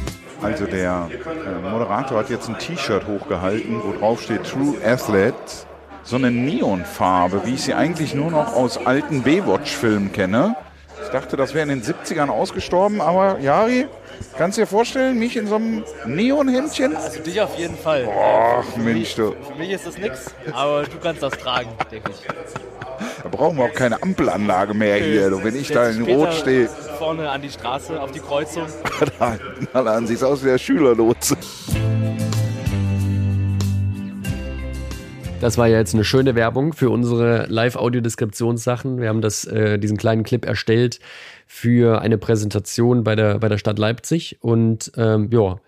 Also 0.41 0.67
der 0.67 1.11
äh, 1.11 1.69
Moderator 1.69 2.19
hat 2.19 2.31
jetzt 2.31 2.49
ein 2.49 2.59
T-Shirt 2.59 3.09
hochgehalten, 3.09 3.83
wo 3.83 3.99
drauf 3.99 4.23
steht 4.23 4.45
True 4.45 4.77
Athlete. 4.85 5.35
So 6.05 6.15
eine 6.15 6.31
Neonfarbe, 6.31 7.43
wie 7.45 7.55
ich 7.55 7.63
sie 7.63 7.75
eigentlich 7.75 8.15
nur 8.15 8.31
noch 8.31 8.55
aus 8.55 8.79
alten 8.87 9.25
Baywatch-Filmen 9.25 10.13
kenne. 10.13 10.55
Ich 11.09 11.13
dachte, 11.13 11.39
das 11.39 11.55
wäre 11.55 11.63
in 11.63 11.81
den 11.81 11.83
70ern 11.83 12.29
ausgestorben, 12.29 13.01
aber 13.01 13.39
Jari, 13.39 13.87
kannst 14.37 14.59
du 14.59 14.63
dir 14.63 14.67
vorstellen, 14.67 15.19
mich 15.19 15.39
in 15.39 15.47
so 15.47 15.55
einem 15.55 15.83
Neonhemdchen? 16.05 16.95
Also 16.95 17.23
dich 17.23 17.41
auf 17.41 17.59
jeden 17.59 17.79
Fall. 17.79 18.05
Boah, 18.05 18.63
Mensch, 18.77 19.15
du. 19.15 19.33
Für 19.33 19.55
mich 19.57 19.71
ist 19.71 19.87
das 19.87 19.97
nichts, 19.97 20.27
aber 20.53 20.83
du 20.83 20.99
kannst 21.03 21.23
das 21.23 21.33
tragen, 21.33 21.71
denke 21.91 22.11
ich. 22.11 22.27
Da 23.23 23.29
brauchen 23.31 23.57
wir 23.57 23.65
auch 23.65 23.73
keine 23.73 24.03
Ampelanlage 24.03 24.75
mehr 24.75 24.97
hier, 24.97 25.31
du, 25.31 25.43
wenn 25.43 25.57
ich 25.57 25.69
da 25.69 25.89
in 25.89 26.03
Rot 26.03 26.35
stehe. 26.35 26.69
Vorne 26.99 27.31
an 27.31 27.41
die 27.41 27.51
Straße, 27.51 27.99
auf 27.99 28.11
die 28.11 28.21
Kreuzung. 28.21 28.67
da, 29.19 29.39
da 29.73 30.03
sieht 30.03 30.23
aus 30.23 30.43
wie 30.43 30.49
der 30.49 30.59
Schülerlotse. 30.59 31.39
Das 35.41 35.57
war 35.57 35.69
ja 35.69 35.79
jetzt 35.79 35.95
eine 35.95 36.03
schöne 36.03 36.35
Werbung 36.35 36.73
für 36.73 36.91
unsere 36.91 37.47
Live-Audiodeskriptionssachen. 37.47 39.01
Wir 39.01 39.09
haben 39.09 39.21
das, 39.21 39.45
äh, 39.45 39.79
diesen 39.79 39.97
kleinen 39.97 40.25
Clip 40.25 40.45
erstellt 40.45 40.99
für 41.47 42.01
eine 42.03 42.19
Präsentation 42.19 43.05
bei 43.05 43.15
der, 43.15 43.39
bei 43.39 43.49
der 43.49 43.59
Stadt 43.59 43.79
Leipzig. 43.79 44.39
Und 44.41 44.91
ähm, 44.97 45.29
ja, 45.31 45.61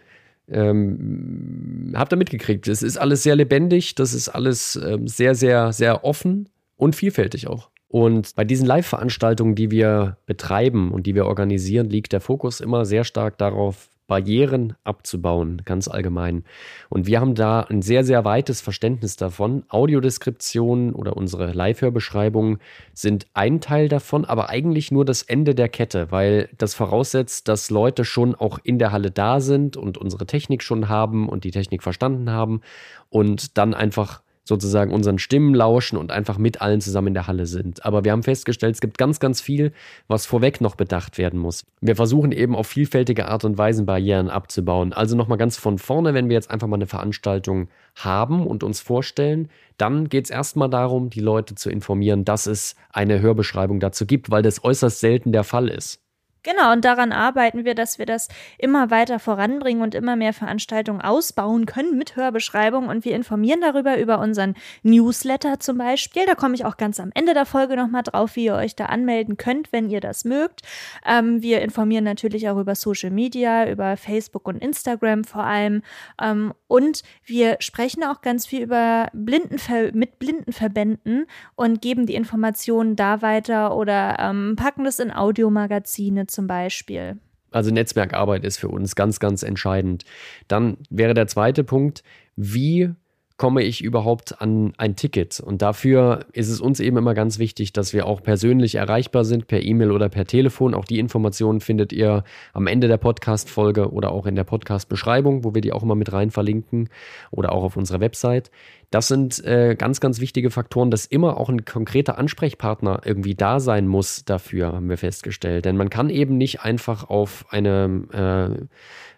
ähm, 0.49 1.93
habt 1.95 2.13
ihr 2.13 2.17
mitgekriegt. 2.17 2.67
Es 2.67 2.83
ist 2.83 2.97
alles 2.97 3.23
sehr 3.23 3.37
lebendig, 3.37 3.95
das 3.95 4.13
ist 4.13 4.29
alles 4.29 4.75
ähm, 4.75 5.07
sehr, 5.07 5.37
sehr, 5.37 5.73
sehr 5.73 6.05
offen 6.05 6.49
und 6.77 6.97
vielfältig 6.97 7.47
auch. 7.47 7.71
Und 7.87 8.35
bei 8.35 8.45
diesen 8.45 8.67
Live-Veranstaltungen, 8.67 9.55
die 9.55 9.71
wir 9.71 10.17
betreiben 10.27 10.91
und 10.91 11.07
die 11.07 11.15
wir 11.15 11.27
organisieren, 11.27 11.89
liegt 11.89 12.13
der 12.13 12.21
Fokus 12.21 12.61
immer 12.61 12.85
sehr 12.85 13.05
stark 13.05 13.39
darauf, 13.39 13.89
Barrieren 14.11 14.75
abzubauen, 14.83 15.63
ganz 15.65 15.87
allgemein. 15.87 16.43
Und 16.89 17.07
wir 17.07 17.21
haben 17.21 17.37
da 17.37 17.61
ein 17.61 17.81
sehr, 17.81 18.03
sehr 18.03 18.25
weites 18.25 18.61
Verständnis 18.61 19.15
davon. 19.15 19.63
Audiodeskriptionen 19.69 20.95
oder 20.95 21.17
unsere 21.17 21.53
Live-Hörbeschreibungen 21.53 22.59
sind 22.93 23.29
ein 23.35 23.61
Teil 23.61 23.89
davon, 23.89 24.25
aber 24.25 24.51
eigentlich 24.51 24.91
nur 24.91 25.05
das 25.05 25.23
Ende 25.23 25.55
der 25.55 25.69
Kette, 25.69 26.11
weil 26.11 26.49
das 26.59 26.75
voraussetzt, 26.75 27.47
dass 27.47 27.71
Leute 27.71 28.05
schon 28.05 28.35
auch 28.35 28.59
in 28.65 28.81
der 28.81 28.91
Halle 28.91 29.13
da 29.13 29.39
sind 29.39 29.77
und 29.77 29.97
unsere 29.97 30.27
Technik 30.27 30.65
schon 30.65 30.89
haben 30.89 31.29
und 31.29 31.45
die 31.45 31.53
Technik 31.53 31.85
verstanden 31.85 32.31
haben 32.31 32.63
und 33.11 33.59
dann 33.59 33.75
einfach 33.75 34.23
sozusagen 34.51 34.93
unseren 34.93 35.19
Stimmen 35.19 35.55
lauschen 35.55 35.97
und 35.97 36.11
einfach 36.11 36.37
mit 36.37 36.61
allen 36.61 36.81
zusammen 36.81 37.09
in 37.09 37.15
der 37.15 37.29
Halle 37.29 37.47
sind. 37.47 37.87
Aber 37.87 38.05
wir 38.05 38.13
haben 38.13 38.25
festgestellt, 38.25 38.75
es 38.75 38.81
gibt 38.81 38.99
ganz, 38.99 39.21
ganz 39.21 39.41
viel, 39.41 39.73
was 40.09 40.27
vorweg 40.27 40.61
noch 40.61 40.75
bedacht 40.75 41.17
werden 41.17 41.39
muss. 41.39 41.65
Wir 41.81 41.97
versuchen 41.97 42.33
eben 42.33 42.57
auf 42.57 42.67
vielfältige 42.67 43.29
Art 43.29 43.45
und 43.45 43.57
Weise 43.57 43.85
Barrieren 43.85 44.29
abzubauen. 44.29 44.93
Also 44.93 45.17
nochmal 45.17 45.39
ganz 45.39 45.57
von 45.57 45.79
vorne, 45.79 46.15
wenn 46.15 46.29
wir 46.29 46.35
jetzt 46.35 46.51
einfach 46.51 46.67
mal 46.67 46.77
eine 46.77 46.89
Veranstaltung 46.89 47.69
haben 47.95 48.47
und 48.47 48.65
uns 48.65 48.81
vorstellen, 48.81 49.49
dann 49.77 50.09
geht 50.09 50.25
es 50.25 50.31
erstmal 50.31 50.69
darum, 50.69 51.09
die 51.11 51.21
Leute 51.21 51.55
zu 51.55 51.71
informieren, 51.71 52.25
dass 52.25 52.47
es 52.47 52.75
eine 52.93 53.21
Hörbeschreibung 53.21 53.79
dazu 53.79 54.05
gibt, 54.05 54.31
weil 54.31 54.43
das 54.43 54.65
äußerst 54.65 54.99
selten 55.01 55.31
der 55.33 55.45
Fall 55.45 55.69
ist. 55.69 56.01
Genau, 56.43 56.73
und 56.73 56.85
daran 56.87 57.13
arbeiten 57.13 57.67
wir, 57.67 57.75
dass 57.75 57.99
wir 57.99 58.07
das 58.07 58.29
immer 58.57 58.91
weiter 58.91 59.19
voranbringen 59.19 59.83
und 59.83 59.95
immer 59.95 60.17
mehr 60.17 60.33
Veranstaltungen 60.33 61.03
ausbauen 61.03 61.67
können 61.67 61.99
mit 61.99 62.17
Hörbeschreibung. 62.17 62.89
Und 62.89 63.05
wir 63.05 63.15
informieren 63.15 63.61
darüber 63.61 63.99
über 63.99 64.19
unseren 64.21 64.55
Newsletter 64.83 65.61
zum 65.61 65.77
Beispiel. 65.77 66.25
Da 66.25 66.35
komme 66.35 66.55
ich 66.55 66.65
auch 66.65 66.79
ganz 66.79 66.99
am 66.99 67.11
Ende 67.15 67.35
der 67.35 67.45
Folge 67.45 67.77
nochmal 67.77 68.05
drauf, 68.05 68.37
wie 68.37 68.47
ihr 68.47 68.55
euch 68.55 68.75
da 68.75 68.87
anmelden 68.87 69.37
könnt, 69.37 69.71
wenn 69.71 69.91
ihr 69.91 70.01
das 70.01 70.25
mögt. 70.25 70.63
Ähm, 71.07 71.43
wir 71.43 71.61
informieren 71.61 72.05
natürlich 72.05 72.49
auch 72.49 72.59
über 72.59 72.75
Social 72.75 73.11
Media, 73.11 73.69
über 73.69 73.99
Facebook 73.99 74.49
und 74.49 74.63
Instagram 74.63 75.25
vor 75.25 75.45
allem. 75.45 75.83
Ähm, 76.21 76.55
und 76.69 77.03
wir 77.25 77.57
sprechen 77.61 78.03
auch 78.03 78.23
ganz 78.23 78.47
viel 78.47 78.63
über 78.63 79.09
Blindenver 79.13 79.91
mit 79.93 80.19
Blindenverbänden 80.19 81.27
und 81.55 81.83
geben 81.83 82.07
die 82.07 82.15
Informationen 82.15 82.97
da 82.97 83.21
weiter 83.21 83.77
oder 83.77 84.17
ähm, 84.19 84.57
packen 84.57 84.85
das 84.85 85.01
in 85.01 85.11
Audiomagazine 85.11 86.27
zum 86.31 86.47
Beispiel. 86.47 87.19
Also 87.51 87.71
Netzwerkarbeit 87.71 88.45
ist 88.45 88.59
für 88.59 88.69
uns 88.69 88.95
ganz, 88.95 89.19
ganz 89.19 89.43
entscheidend. 89.43 90.05
Dann 90.49 90.79
wäre 90.89 91.15
der 91.15 91.27
zweite 91.27 91.65
Punkt, 91.65 92.03
wie 92.37 92.95
komme 93.41 93.63
ich 93.63 93.83
überhaupt 93.83 94.43
an 94.43 94.75
ein 94.77 94.97
Ticket? 94.97 95.41
Und 95.41 95.63
dafür 95.63 96.27
ist 96.35 96.51
es 96.51 96.61
uns 96.61 96.79
eben 96.79 96.99
immer 96.99 97.15
ganz 97.15 97.39
wichtig, 97.39 97.73
dass 97.73 97.95
wir 97.95 98.05
auch 98.05 98.23
persönlich 98.23 98.75
erreichbar 98.75 99.25
sind, 99.25 99.47
per 99.47 99.63
E-Mail 99.63 99.93
oder 99.93 100.11
per 100.11 100.27
Telefon. 100.27 100.75
Auch 100.75 100.85
die 100.85 100.99
Informationen 100.99 101.61
findet 101.61 101.91
ihr 101.91 102.23
am 102.53 102.67
Ende 102.67 102.87
der 102.87 102.99
Podcast-Folge 102.99 103.93
oder 103.93 104.13
auch 104.13 104.27
in 104.27 104.35
der 104.35 104.45
Podcast-Beschreibung, 104.45 105.43
wo 105.43 105.55
wir 105.55 105.63
die 105.63 105.73
auch 105.73 105.83
immer 105.83 105.95
mit 105.95 106.13
rein 106.13 106.31
verlinken 106.31 106.91
oder 107.31 107.53
auch 107.53 107.63
auf 107.63 107.79
unserer 107.79 108.01
Website. 108.01 108.51
Das 108.91 109.09
sind 109.09 109.43
äh, 109.47 109.75
ganz, 109.75 110.01
ganz 110.01 110.21
wichtige 110.21 110.51
Faktoren, 110.51 110.91
dass 110.91 111.07
immer 111.07 111.39
auch 111.39 111.49
ein 111.49 111.65
konkreter 111.65 112.19
Ansprechpartner 112.19 113.03
irgendwie 113.07 113.37
da 113.37 113.59
sein 113.59 113.87
muss 113.87 114.25
dafür, 114.27 114.73
haben 114.75 114.91
wir 114.91 114.99
festgestellt. 114.99 115.65
Denn 115.65 115.79
man 115.79 115.89
kann 115.89 116.11
eben 116.11 116.37
nicht 116.37 116.61
einfach 116.61 117.09
auf 117.09 117.47
eine 117.49 118.59
äh, 118.61 118.67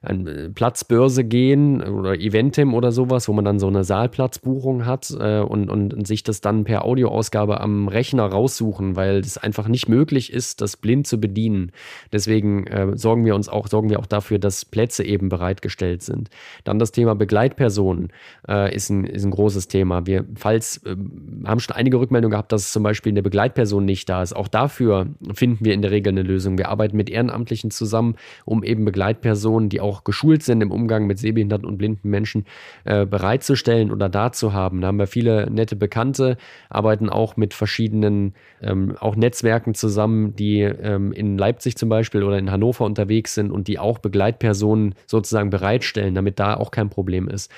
eine 0.02 0.30
äh, 0.30 0.48
Platzbörse 0.50 1.24
gehen 1.24 1.82
oder 1.82 2.14
Eventim 2.14 2.74
oder 2.74 2.92
sowas, 2.92 3.28
wo 3.28 3.32
man 3.32 3.44
dann 3.44 3.58
so 3.58 3.68
eine 3.68 3.84
Saalplatzbuchung 4.12 4.86
hat 4.86 5.10
äh, 5.18 5.40
und, 5.40 5.70
und, 5.70 5.94
und, 5.94 6.06
sich 6.06 6.22
das 6.22 6.40
dann 6.40 6.64
per 6.64 6.84
Audioausgabe 6.84 7.60
am 7.60 7.88
Rechner 7.88 8.24
raussuchen, 8.24 8.96
weil 8.96 9.18
es 9.18 9.38
einfach 9.38 9.68
nicht 9.68 9.88
möglich 9.88 10.32
ist, 10.32 10.60
das 10.60 10.76
blind 10.76 11.06
zu 11.06 11.18
bedienen. 11.18 11.72
Deswegen 12.12 12.66
äh, 12.66 12.96
sorgen 12.96 13.24
wir 13.24 13.34
uns 13.34 13.48
auch, 13.48 13.66
sorgen 13.68 13.90
wir 13.90 13.98
auch 13.98 14.06
dafür, 14.06 14.38
dass 14.38 14.64
Plätze 14.64 15.04
eben 15.04 15.28
bereitgestellt 15.28 16.02
sind. 16.02 16.28
Dann 16.64 16.78
das 16.78 16.92
Thema 16.92 17.14
Begleitpersonen 17.14 18.12
äh, 18.48 18.74
ist, 18.74 18.90
ein, 18.90 19.04
ist 19.04 19.24
ein 19.24 19.30
großes 19.30 19.68
Thema. 19.68 20.06
Wir 20.06 20.24
falls, 20.36 20.78
äh, 20.84 20.96
haben 21.44 21.60
schon 21.60 21.74
einige 21.74 21.98
Rückmeldungen 21.98 22.32
gehabt, 22.32 22.52
dass 22.52 22.72
zum 22.72 22.82
Beispiel 22.82 23.12
eine 23.12 23.22
Begleitperson 23.22 23.84
nicht 23.84 24.08
da 24.08 24.22
ist. 24.22 24.34
Auch 24.34 24.48
dafür 24.48 25.06
finden 25.34 25.64
wir 25.64 25.74
in 25.74 25.82
der 25.82 25.90
Regel 25.90 26.12
eine 26.12 26.22
Lösung. 26.22 26.58
Wir 26.58 26.68
arbeiten 26.68 26.96
mit 26.96 27.10
Ehrenamtlichen 27.10 27.70
zusammen, 27.70 28.16
um 28.44 28.62
eben 28.62 28.84
Begleitpersonen, 28.84 29.68
die 29.68 29.80
auch 29.80 30.04
geschult 30.04 30.42
sind 30.42 30.60
im 30.60 30.70
Umgang 30.70 31.06
mit 31.06 31.18
sehbehinderten 31.18 31.66
und 31.66 31.78
blinden 31.78 32.10
Menschen, 32.10 32.44
äh, 32.84 33.06
bereitzustellen 33.06 33.90
oder 34.02 34.08
da 34.08 34.32
zu 34.32 34.52
haben. 34.52 34.80
Da 34.80 34.88
haben 34.88 34.98
wir 34.98 35.06
viele 35.06 35.50
nette 35.50 35.76
Bekannte, 35.76 36.36
arbeiten 36.68 37.08
auch 37.08 37.36
mit 37.36 37.54
verschiedenen 37.54 38.34
ähm, 38.60 38.96
auch 38.98 39.16
Netzwerken 39.16 39.74
zusammen, 39.74 40.34
die 40.34 40.60
ähm, 40.60 41.12
in 41.12 41.38
Leipzig 41.38 41.76
zum 41.76 41.88
Beispiel 41.88 42.24
oder 42.24 42.38
in 42.38 42.50
Hannover 42.50 42.84
unterwegs 42.84 43.34
sind 43.34 43.50
und 43.50 43.68
die 43.68 43.78
auch 43.78 43.98
Begleitpersonen 43.98 44.94
sozusagen 45.06 45.50
bereitstellen, 45.50 46.14
damit 46.14 46.38
da 46.38 46.54
auch 46.54 46.70
kein 46.72 46.90
Problem 46.90 47.28
ist. 47.28 47.50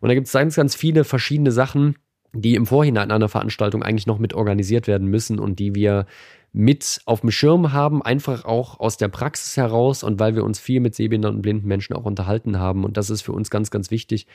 Und 0.00 0.08
da 0.08 0.14
gibt 0.14 0.28
es 0.28 0.32
ganz, 0.32 0.54
ganz 0.54 0.76
viele 0.76 1.02
verschiedene 1.02 1.50
Sachen, 1.50 1.96
die 2.32 2.54
im 2.54 2.66
Vorhinein 2.66 3.10
einer 3.10 3.28
Veranstaltung 3.28 3.82
eigentlich 3.82 4.06
noch 4.06 4.18
mit 4.18 4.34
organisiert 4.34 4.86
werden 4.86 5.08
müssen 5.08 5.38
und 5.38 5.58
die 5.58 5.74
wir 5.74 6.06
mit 6.52 7.00
auf 7.04 7.20
dem 7.20 7.30
Schirm 7.30 7.72
haben, 7.72 8.02
einfach 8.02 8.44
auch 8.44 8.80
aus 8.80 8.96
der 8.96 9.08
Praxis 9.08 9.56
heraus 9.56 10.02
und 10.02 10.18
weil 10.18 10.34
wir 10.34 10.44
uns 10.44 10.58
viel 10.58 10.80
mit 10.80 10.94
sehbehinderten 10.94 11.36
und 11.36 11.42
blinden 11.42 11.68
Menschen 11.68 11.94
auch 11.94 12.04
unterhalten 12.04 12.58
haben. 12.58 12.84
Und 12.84 12.96
das 12.96 13.10
ist 13.10 13.22
für 13.22 13.32
uns 13.32 13.50
ganz, 13.50 13.70
ganz 13.70 13.90
wichtig. 13.90 14.26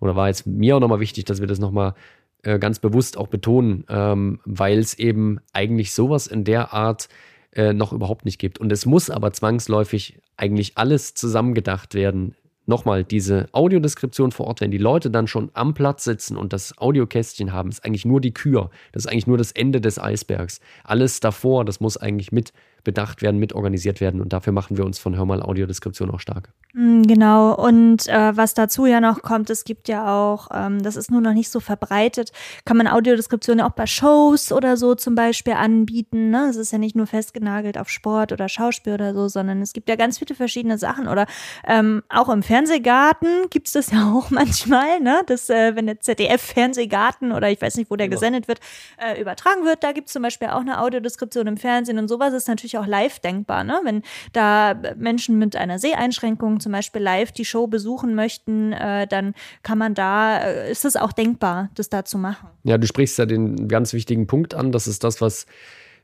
Oder 0.00 0.16
war 0.16 0.28
jetzt 0.28 0.46
mir 0.46 0.76
auch 0.76 0.80
nochmal 0.80 1.00
wichtig, 1.00 1.24
dass 1.24 1.40
wir 1.40 1.46
das 1.46 1.58
nochmal 1.58 1.94
äh, 2.42 2.58
ganz 2.58 2.78
bewusst 2.78 3.16
auch 3.16 3.28
betonen, 3.28 3.84
ähm, 3.88 4.40
weil 4.44 4.78
es 4.78 4.94
eben 4.94 5.40
eigentlich 5.52 5.92
sowas 5.92 6.26
in 6.26 6.44
der 6.44 6.72
Art 6.72 7.08
äh, 7.52 7.72
noch 7.72 7.92
überhaupt 7.92 8.24
nicht 8.24 8.38
gibt. 8.38 8.58
Und 8.58 8.70
es 8.70 8.86
muss 8.86 9.10
aber 9.10 9.32
zwangsläufig 9.32 10.20
eigentlich 10.36 10.78
alles 10.78 11.14
zusammengedacht 11.14 11.94
werden 11.94 12.34
nochmal, 12.68 13.02
diese 13.02 13.48
Audiodeskription 13.52 14.30
vor 14.30 14.46
Ort, 14.46 14.60
wenn 14.60 14.70
die 14.70 14.78
Leute 14.78 15.10
dann 15.10 15.26
schon 15.26 15.50
am 15.54 15.74
Platz 15.74 16.04
sitzen 16.04 16.36
und 16.36 16.52
das 16.52 16.76
Audiokästchen 16.78 17.52
haben, 17.52 17.70
ist 17.70 17.84
eigentlich 17.84 18.04
nur 18.04 18.20
die 18.20 18.34
Kür. 18.34 18.70
Das 18.92 19.04
ist 19.04 19.10
eigentlich 19.10 19.26
nur 19.26 19.38
das 19.38 19.52
Ende 19.52 19.80
des 19.80 19.98
Eisbergs. 19.98 20.60
Alles 20.84 21.20
davor, 21.20 21.64
das 21.64 21.80
muss 21.80 21.96
eigentlich 21.96 22.30
mit 22.30 22.52
bedacht 22.88 23.20
werden, 23.20 23.38
mit 23.38 23.52
organisiert 23.52 24.00
werden. 24.00 24.22
Und 24.22 24.32
dafür 24.32 24.54
machen 24.54 24.78
wir 24.78 24.86
uns 24.86 24.98
von 24.98 25.14
Hörmal 25.14 25.42
Audiodeskription 25.42 26.10
auch 26.10 26.20
stark. 26.20 26.54
Mm, 26.72 27.02
genau. 27.02 27.54
Und 27.54 28.08
äh, 28.08 28.34
was 28.34 28.54
dazu 28.54 28.86
ja 28.86 29.02
noch 29.02 29.20
kommt, 29.20 29.50
es 29.50 29.64
gibt 29.64 29.88
ja 29.88 30.16
auch, 30.16 30.48
ähm, 30.54 30.82
das 30.82 30.96
ist 30.96 31.10
nur 31.10 31.20
noch 31.20 31.34
nicht 31.34 31.50
so 31.50 31.60
verbreitet, 31.60 32.32
kann 32.64 32.78
man 32.78 32.86
Audiodeskription 32.86 33.58
ja 33.58 33.68
auch 33.68 33.74
bei 33.74 33.86
Shows 33.86 34.52
oder 34.52 34.78
so 34.78 34.94
zum 34.94 35.14
Beispiel 35.14 35.52
anbieten. 35.52 36.30
Ne? 36.30 36.46
Es 36.48 36.56
ist 36.56 36.72
ja 36.72 36.78
nicht 36.78 36.96
nur 36.96 37.06
festgenagelt 37.06 37.76
auf 37.76 37.90
Sport 37.90 38.32
oder 38.32 38.48
Schauspiel 38.48 38.94
oder 38.94 39.12
so, 39.12 39.28
sondern 39.28 39.60
es 39.60 39.74
gibt 39.74 39.90
ja 39.90 39.96
ganz 39.96 40.16
viele 40.18 40.34
verschiedene 40.34 40.78
Sachen. 40.78 41.08
Oder 41.08 41.26
ähm, 41.66 42.02
auch 42.08 42.30
im 42.30 42.42
Fernsehgarten 42.42 43.50
gibt 43.50 43.66
es 43.66 43.74
das 43.74 43.90
ja 43.92 44.14
auch 44.14 44.30
manchmal, 44.30 45.00
ne? 45.00 45.20
dass 45.26 45.50
äh, 45.50 45.76
wenn 45.76 45.84
der 45.84 46.00
ZDF-Fernsehgarten 46.00 47.32
oder 47.32 47.50
ich 47.50 47.60
weiß 47.60 47.76
nicht, 47.76 47.90
wo 47.90 47.96
der 47.96 48.06
ja. 48.06 48.12
gesendet 48.12 48.48
wird, 48.48 48.60
äh, 48.96 49.20
übertragen 49.20 49.66
wird, 49.66 49.84
da 49.84 49.92
gibt 49.92 50.06
es 50.06 50.14
zum 50.14 50.22
Beispiel 50.22 50.48
auch 50.48 50.62
eine 50.62 50.80
Audiodeskription 50.80 51.46
im 51.48 51.58
Fernsehen 51.58 51.98
und 51.98 52.08
sowas 52.08 52.32
ist 52.32 52.48
natürlich 52.48 52.77
auch 52.78 52.86
live 52.86 53.18
denkbar, 53.20 53.64
ne? 53.64 53.80
Wenn 53.84 54.02
da 54.32 54.74
Menschen 54.96 55.38
mit 55.38 55.56
einer 55.56 55.78
Seheinschränkung 55.78 56.60
zum 56.60 56.72
Beispiel 56.72 57.02
live 57.02 57.32
die 57.32 57.44
Show 57.44 57.66
besuchen 57.66 58.14
möchten, 58.14 58.72
äh, 58.72 59.06
dann 59.06 59.34
kann 59.62 59.78
man 59.78 59.94
da, 59.94 60.38
äh, 60.38 60.70
ist 60.70 60.84
es 60.84 60.96
auch 60.96 61.12
denkbar, 61.12 61.70
das 61.74 61.88
da 61.88 62.04
zu 62.04 62.18
machen. 62.18 62.48
Ja, 62.64 62.78
du 62.78 62.86
sprichst 62.86 63.18
ja 63.18 63.26
den 63.26 63.68
ganz 63.68 63.92
wichtigen 63.92 64.26
Punkt 64.26 64.54
an. 64.54 64.72
Das 64.72 64.86
ist 64.86 65.04
das, 65.04 65.20
was 65.20 65.46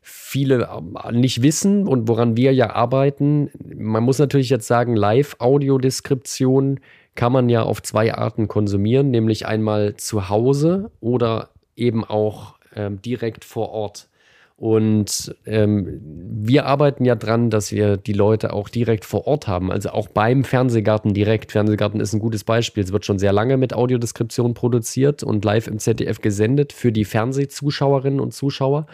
viele 0.03 0.69
äh, 1.05 1.13
nicht 1.13 1.43
wissen 1.43 1.89
und 1.89 2.09
woran 2.09 2.37
wir 2.37 2.53
ja 2.53 2.71
arbeiten. 2.75 3.51
Man 3.75 4.03
muss 4.03 4.19
natürlich 4.19 4.51
jetzt 4.51 4.67
sagen, 4.67 4.97
Live-Audiodeskription 4.97 6.81
kann 7.15 7.33
man 7.33 7.49
ja 7.49 7.63
auf 7.63 7.83
zwei 7.83 8.15
Arten 8.15 8.49
konsumieren, 8.49 9.11
nämlich 9.11 9.47
einmal 9.47 9.97
zu 9.97 10.29
Hause 10.29 10.91
oder 11.01 11.51
eben 11.77 12.05
auch 12.05 12.57
ähm, 12.75 13.01
direkt 13.01 13.45
vor 13.45 13.71
Ort. 13.71 14.09
Und 14.57 15.35
ähm, 15.47 16.01
wir 16.01 16.67
arbeiten 16.67 17.05
ja 17.05 17.17
dran, 17.17 17.51
dass 17.51 17.73
wir 17.73 17.97
die 17.97 18.13
Leute 18.13 18.53
auch 18.53 18.69
direkt 18.69 19.05
vor 19.05 19.27
Ort 19.27 19.49
haben, 19.49 19.73
also 19.73 19.91
auch 19.91 20.09
beim 20.09 20.45
Fernsehgarten 20.45 21.13
direkt. 21.13 21.51
Fernsehgarten 21.51 22.01
ist 22.01 22.13
ein 22.13 22.21
gutes 22.21 22.45
Beispiel. 22.45 22.85
Es 22.85 22.93
wird 22.93 23.05
schon 23.05 23.19
sehr 23.19 23.33
lange 23.33 23.57
mit 23.57 23.75
Audiodeskription 23.75 24.55
produziert 24.55 25.25
und 25.25 25.45
live 25.45 25.67
im 25.67 25.81
ZDF 25.81 26.21
gesendet 26.21 26.73
für 26.73 26.93
die 26.93 27.05
Fernsehzuschauerinnen 27.05 28.21
und 28.21 28.33
Zuschauer. 28.33 28.87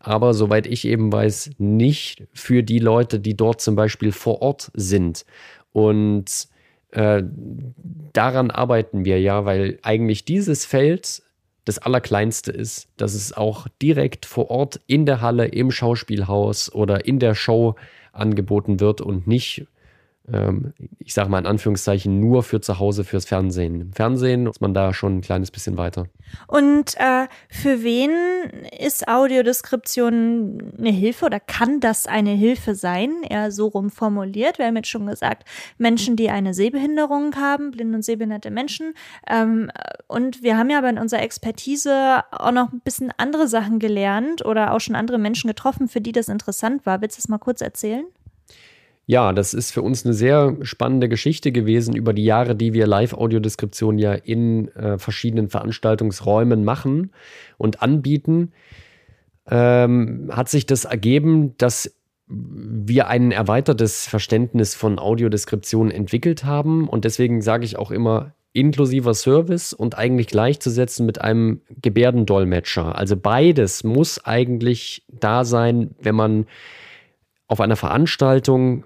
Aber 0.00 0.32
soweit 0.32 0.66
ich 0.66 0.86
eben 0.86 1.12
weiß, 1.12 1.50
nicht 1.58 2.24
für 2.32 2.62
die 2.62 2.78
Leute, 2.78 3.20
die 3.20 3.36
dort 3.36 3.60
zum 3.60 3.76
Beispiel 3.76 4.12
vor 4.12 4.40
Ort 4.40 4.70
sind. 4.74 5.26
Und 5.72 6.48
äh, 6.90 7.22
daran 8.12 8.50
arbeiten 8.50 9.04
wir 9.04 9.20
ja, 9.20 9.44
weil 9.44 9.78
eigentlich 9.82 10.24
dieses 10.24 10.64
Feld 10.64 11.22
das 11.64 11.78
Allerkleinste 11.78 12.50
ist, 12.50 12.88
dass 12.96 13.14
es 13.14 13.32
auch 13.32 13.66
direkt 13.80 14.26
vor 14.26 14.50
Ort 14.50 14.80
in 14.86 15.06
der 15.06 15.20
Halle, 15.20 15.46
im 15.46 15.70
Schauspielhaus 15.70 16.72
oder 16.72 17.06
in 17.06 17.18
der 17.18 17.34
Show 17.34 17.76
angeboten 18.12 18.80
wird 18.80 19.00
und 19.00 19.26
nicht 19.26 19.66
ähm, 20.32 20.72
ich 20.98 21.14
sage 21.14 21.28
mal 21.28 21.38
in 21.38 21.46
Anführungszeichen, 21.46 22.20
nur 22.20 22.42
für 22.42 22.60
zu 22.60 22.78
Hause 22.78 23.04
fürs 23.04 23.24
Fernsehen. 23.24 23.80
Im 23.80 23.92
Fernsehen 23.92 24.46
ist 24.46 24.60
man 24.60 24.74
da 24.74 24.92
schon 24.94 25.18
ein 25.18 25.20
kleines 25.20 25.50
bisschen 25.50 25.76
weiter. 25.76 26.06
Und 26.46 26.94
äh, 26.96 27.26
für 27.50 27.82
wen 27.82 28.10
ist 28.78 29.06
Audiodeskription 29.08 30.72
eine 30.78 30.90
Hilfe 30.90 31.26
oder 31.26 31.40
kann 31.40 31.80
das 31.80 32.06
eine 32.06 32.30
Hilfe 32.30 32.74
sein? 32.74 33.22
Eher 33.28 33.50
so 33.50 33.66
rum 33.68 33.90
formuliert. 33.90 34.58
Wir 34.58 34.66
haben 34.66 34.76
jetzt 34.76 34.88
schon 34.88 35.06
gesagt, 35.06 35.44
Menschen, 35.76 36.16
die 36.16 36.30
eine 36.30 36.54
Sehbehinderung 36.54 37.36
haben, 37.36 37.70
blinde 37.70 37.96
und 37.96 38.02
sehbehinderte 38.02 38.50
Menschen. 38.50 38.94
Ähm, 39.28 39.70
und 40.06 40.42
wir 40.42 40.56
haben 40.56 40.70
ja 40.70 40.78
aber 40.78 40.88
in 40.90 40.98
unserer 40.98 41.22
Expertise 41.22 42.22
auch 42.30 42.52
noch 42.52 42.72
ein 42.72 42.80
bisschen 42.80 43.12
andere 43.18 43.48
Sachen 43.48 43.78
gelernt 43.78 44.44
oder 44.44 44.72
auch 44.72 44.80
schon 44.80 44.96
andere 44.96 45.18
Menschen 45.18 45.48
getroffen, 45.48 45.88
für 45.88 46.00
die 46.00 46.12
das 46.12 46.28
interessant 46.28 46.86
war. 46.86 47.00
Willst 47.02 47.18
du 47.18 47.20
das 47.22 47.28
mal 47.28 47.38
kurz 47.38 47.60
erzählen? 47.60 48.04
Ja, 49.06 49.32
das 49.32 49.52
ist 49.52 49.72
für 49.72 49.82
uns 49.82 50.04
eine 50.04 50.14
sehr 50.14 50.56
spannende 50.62 51.08
Geschichte 51.08 51.50
gewesen 51.50 51.96
über 51.96 52.12
die 52.12 52.24
Jahre, 52.24 52.54
die 52.54 52.72
wir 52.72 52.86
Live-Audiodeskription 52.86 53.98
ja 53.98 54.12
in 54.12 54.68
äh, 54.76 54.96
verschiedenen 54.96 55.48
Veranstaltungsräumen 55.48 56.64
machen 56.64 57.10
und 57.58 57.82
anbieten. 57.82 58.52
Ähm, 59.50 60.30
hat 60.32 60.48
sich 60.48 60.66
das 60.66 60.84
ergeben, 60.84 61.56
dass 61.58 61.96
wir 62.28 63.08
ein 63.08 63.32
erweitertes 63.32 64.06
Verständnis 64.06 64.74
von 64.74 64.98
Audiodeskription 64.98 65.90
entwickelt 65.90 66.44
haben. 66.44 66.88
Und 66.88 67.04
deswegen 67.04 67.42
sage 67.42 67.64
ich 67.64 67.76
auch 67.76 67.90
immer, 67.90 68.34
inklusiver 68.52 69.14
Service 69.14 69.72
und 69.72 69.98
eigentlich 69.98 70.28
gleichzusetzen 70.28 71.06
mit 71.06 71.20
einem 71.20 71.62
Gebärdendolmetscher. 71.80 72.96
Also 72.96 73.16
beides 73.16 73.82
muss 73.82 74.24
eigentlich 74.24 75.04
da 75.08 75.44
sein, 75.44 75.94
wenn 76.00 76.14
man 76.14 76.46
auf 77.48 77.60
einer 77.60 77.76
Veranstaltung 77.76 78.84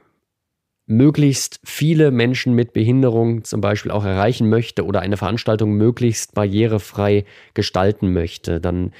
möglichst 0.86 1.60
viele 1.64 2.10
Menschen 2.10 2.54
mit 2.54 2.72
Behinderung 2.72 3.44
zum 3.44 3.60
Beispiel 3.60 3.90
auch 3.90 4.04
erreichen 4.04 4.48
möchte 4.48 4.84
oder 4.84 5.00
eine 5.00 5.16
Veranstaltung 5.16 5.72
möglichst 5.72 6.34
barrierefrei 6.34 7.24
gestalten 7.54 8.12
möchte, 8.12 8.60
dann 8.60 8.92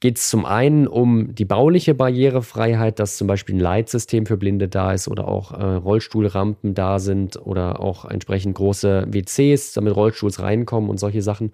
geht 0.00 0.18
es 0.18 0.28
zum 0.28 0.44
einen 0.44 0.86
um 0.86 1.34
die 1.34 1.46
bauliche 1.46 1.94
Barrierefreiheit, 1.94 2.98
dass 2.98 3.16
zum 3.16 3.26
Beispiel 3.26 3.54
ein 3.54 3.60
Leitsystem 3.60 4.26
für 4.26 4.36
Blinde 4.36 4.68
da 4.68 4.92
ist 4.92 5.08
oder 5.08 5.26
auch 5.26 5.52
äh, 5.52 5.64
Rollstuhlrampen 5.64 6.74
da 6.74 6.98
sind 6.98 7.38
oder 7.38 7.80
auch 7.80 8.04
entsprechend 8.04 8.54
große 8.54 9.06
WCs, 9.10 9.72
damit 9.72 9.96
Rollstuhls 9.96 10.40
reinkommen 10.40 10.90
und 10.90 11.00
solche 11.00 11.22
Sachen. 11.22 11.52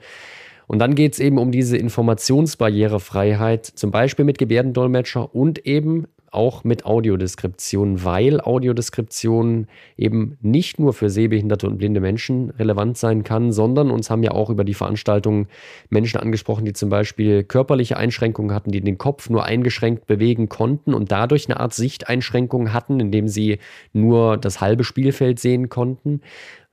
Und 0.66 0.80
dann 0.80 0.96
geht 0.96 1.12
es 1.12 1.20
eben 1.20 1.38
um 1.38 1.52
diese 1.52 1.76
Informationsbarrierefreiheit, 1.76 3.66
zum 3.66 3.92
Beispiel 3.92 4.24
mit 4.24 4.38
Gebärdendolmetscher 4.38 5.32
und 5.32 5.64
eben 5.64 6.06
auch 6.30 6.62
mit 6.62 6.84
Audiodeskription, 6.84 8.04
weil 8.04 8.40
Audiodeskription 8.40 9.66
eben 9.96 10.38
nicht 10.40 10.78
nur 10.78 10.92
für 10.92 11.10
sehbehinderte 11.10 11.66
und 11.66 11.78
blinde 11.78 12.00
Menschen 12.00 12.50
relevant 12.50 12.96
sein 12.96 13.24
kann, 13.24 13.52
sondern 13.52 13.90
uns 13.90 14.10
haben 14.10 14.22
ja 14.22 14.30
auch 14.30 14.48
über 14.48 14.64
die 14.64 14.74
Veranstaltung 14.74 15.48
Menschen 15.88 16.20
angesprochen, 16.20 16.64
die 16.64 16.72
zum 16.72 16.88
Beispiel 16.88 17.42
körperliche 17.42 17.96
Einschränkungen 17.96 18.54
hatten, 18.54 18.70
die 18.70 18.80
den 18.80 18.98
Kopf 18.98 19.28
nur 19.28 19.44
eingeschränkt 19.44 20.06
bewegen 20.06 20.48
konnten 20.48 20.94
und 20.94 21.10
dadurch 21.10 21.48
eine 21.48 21.58
Art 21.58 21.74
Sichteinschränkung 21.74 22.72
hatten, 22.72 23.00
indem 23.00 23.26
sie 23.26 23.58
nur 23.92 24.36
das 24.36 24.60
halbe 24.60 24.84
Spielfeld 24.84 25.40
sehen 25.40 25.68
konnten. 25.68 26.20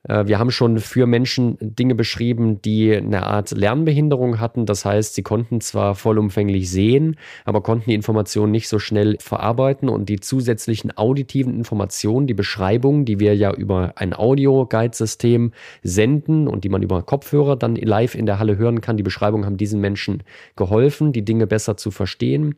Äh, 0.03 0.25
wir 0.27 0.39
haben 0.39 0.51
schon 0.51 0.79
für 0.79 1.05
Menschen 1.05 1.57
Dinge 1.59 1.95
beschrieben, 1.95 2.61
die 2.61 2.95
eine 2.95 3.23
Art 3.23 3.51
Lernbehinderung 3.51 4.39
hatten. 4.39 4.65
Das 4.65 4.85
heißt, 4.85 5.15
sie 5.15 5.23
konnten 5.23 5.61
zwar 5.61 5.95
vollumfänglich 5.95 6.69
sehen, 6.69 7.17
aber 7.45 7.61
konnten 7.61 7.89
die 7.89 7.95
Informationen 7.95 8.51
nicht 8.51 8.69
so 8.69 8.79
schnell 8.79 9.17
verarbeiten 9.19 9.89
und 9.89 10.09
die 10.09 10.19
zusätzlichen 10.19 10.95
auditiven 10.97 11.55
Informationen, 11.55 12.27
die 12.27 12.33
Beschreibungen, 12.33 13.05
die 13.05 13.19
wir 13.19 13.35
ja 13.35 13.53
über 13.53 13.93
ein 13.95 14.13
Audio-Guide-System 14.13 15.51
senden 15.83 16.47
und 16.47 16.63
die 16.63 16.69
man 16.69 16.83
über 16.83 17.01
Kopfhörer 17.03 17.55
dann 17.55 17.75
live 17.75 18.15
in 18.15 18.25
der 18.25 18.39
Halle 18.39 18.57
hören 18.57 18.81
kann, 18.81 18.97
die 18.97 19.03
Beschreibungen 19.03 19.45
haben 19.45 19.57
diesen 19.57 19.81
Menschen 19.81 20.23
geholfen, 20.55 21.11
die 21.13 21.25
Dinge 21.25 21.47
besser 21.47 21.77
zu 21.77 21.91
verstehen. 21.91 22.55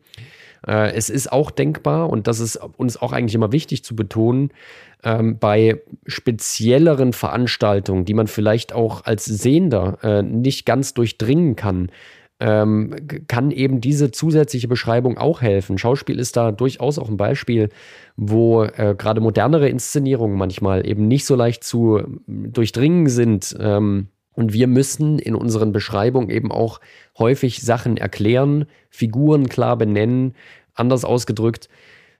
Äh, 0.66 0.92
es 0.92 1.10
ist 1.10 1.32
auch 1.32 1.50
denkbar, 1.50 2.10
und 2.10 2.26
das 2.26 2.40
ist 2.40 2.56
uns 2.76 2.96
auch 2.96 3.12
eigentlich 3.12 3.34
immer 3.34 3.52
wichtig 3.52 3.84
zu 3.84 3.96
betonen, 3.96 4.50
ähm, 5.02 5.38
bei 5.38 5.80
spezielleren 6.06 7.12
Veranstaltungen, 7.12 8.04
die 8.04 8.14
man 8.14 8.26
vielleicht 8.26 8.72
auch 8.72 9.04
als 9.04 9.24
Sehender 9.24 9.98
äh, 10.02 10.22
nicht 10.22 10.66
ganz 10.66 10.94
durchdringen 10.94 11.56
kann, 11.56 11.90
ähm, 12.40 12.96
kann 13.28 13.50
eben 13.50 13.80
diese 13.80 14.10
zusätzliche 14.10 14.66
Beschreibung 14.66 15.18
auch 15.18 15.42
helfen. 15.42 15.76
Schauspiel 15.78 16.18
ist 16.18 16.36
da 16.36 16.52
durchaus 16.52 16.98
auch 16.98 17.08
ein 17.08 17.18
Beispiel, 17.18 17.68
wo 18.16 18.64
äh, 18.64 18.94
gerade 18.96 19.20
modernere 19.20 19.68
Inszenierungen 19.68 20.38
manchmal 20.38 20.86
eben 20.86 21.06
nicht 21.06 21.26
so 21.26 21.34
leicht 21.36 21.64
zu 21.64 22.00
durchdringen 22.26 23.08
sind. 23.08 23.54
Ähm, 23.60 24.08
und 24.32 24.54
wir 24.54 24.68
müssen 24.68 25.18
in 25.18 25.34
unseren 25.34 25.72
Beschreibungen 25.72 26.30
eben 26.30 26.50
auch 26.50 26.80
häufig 27.18 27.60
Sachen 27.60 27.98
erklären, 27.98 28.64
Figuren 28.88 29.48
klar 29.48 29.76
benennen, 29.76 30.34
anders 30.80 31.04
ausgedrückt. 31.04 31.68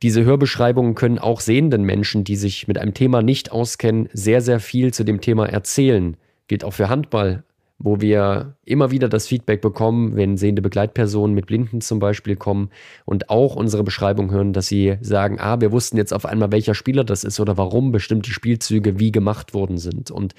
Diese 0.02 0.24
Hörbeschreibungen 0.24 0.94
können 0.94 1.18
auch 1.18 1.40
sehenden 1.40 1.82
Menschen, 1.82 2.24
die 2.24 2.36
sich 2.36 2.68
mit 2.68 2.78
einem 2.78 2.94
Thema 2.94 3.22
nicht 3.22 3.52
auskennen, 3.52 4.08
sehr, 4.12 4.40
sehr 4.40 4.60
viel 4.60 4.94
zu 4.94 5.04
dem 5.04 5.20
Thema 5.20 5.46
erzählen. 5.46 6.16
Gilt 6.48 6.64
auch 6.64 6.72
für 6.72 6.88
Handball, 6.88 7.44
wo 7.78 8.00
wir 8.00 8.56
immer 8.64 8.90
wieder 8.90 9.08
das 9.08 9.26
Feedback 9.26 9.62
bekommen, 9.62 10.14
wenn 10.14 10.36
sehende 10.36 10.62
Begleitpersonen 10.62 11.34
mit 11.34 11.46
Blinden 11.46 11.80
zum 11.80 11.98
Beispiel 11.98 12.36
kommen 12.36 12.70
und 13.06 13.30
auch 13.30 13.56
unsere 13.56 13.82
Beschreibung 13.84 14.30
hören, 14.30 14.52
dass 14.52 14.68
sie 14.68 14.96
sagen, 15.00 15.38
ah, 15.40 15.60
wir 15.60 15.72
wussten 15.72 15.96
jetzt 15.96 16.12
auf 16.12 16.26
einmal, 16.26 16.52
welcher 16.52 16.74
Spieler 16.74 17.04
das 17.04 17.24
ist 17.24 17.40
oder 17.40 17.56
warum 17.56 17.90
bestimmte 17.90 18.30
Spielzüge 18.30 18.98
wie 18.98 19.12
gemacht 19.12 19.54
worden 19.54 19.78
sind. 19.78 20.10
Und 20.10 20.34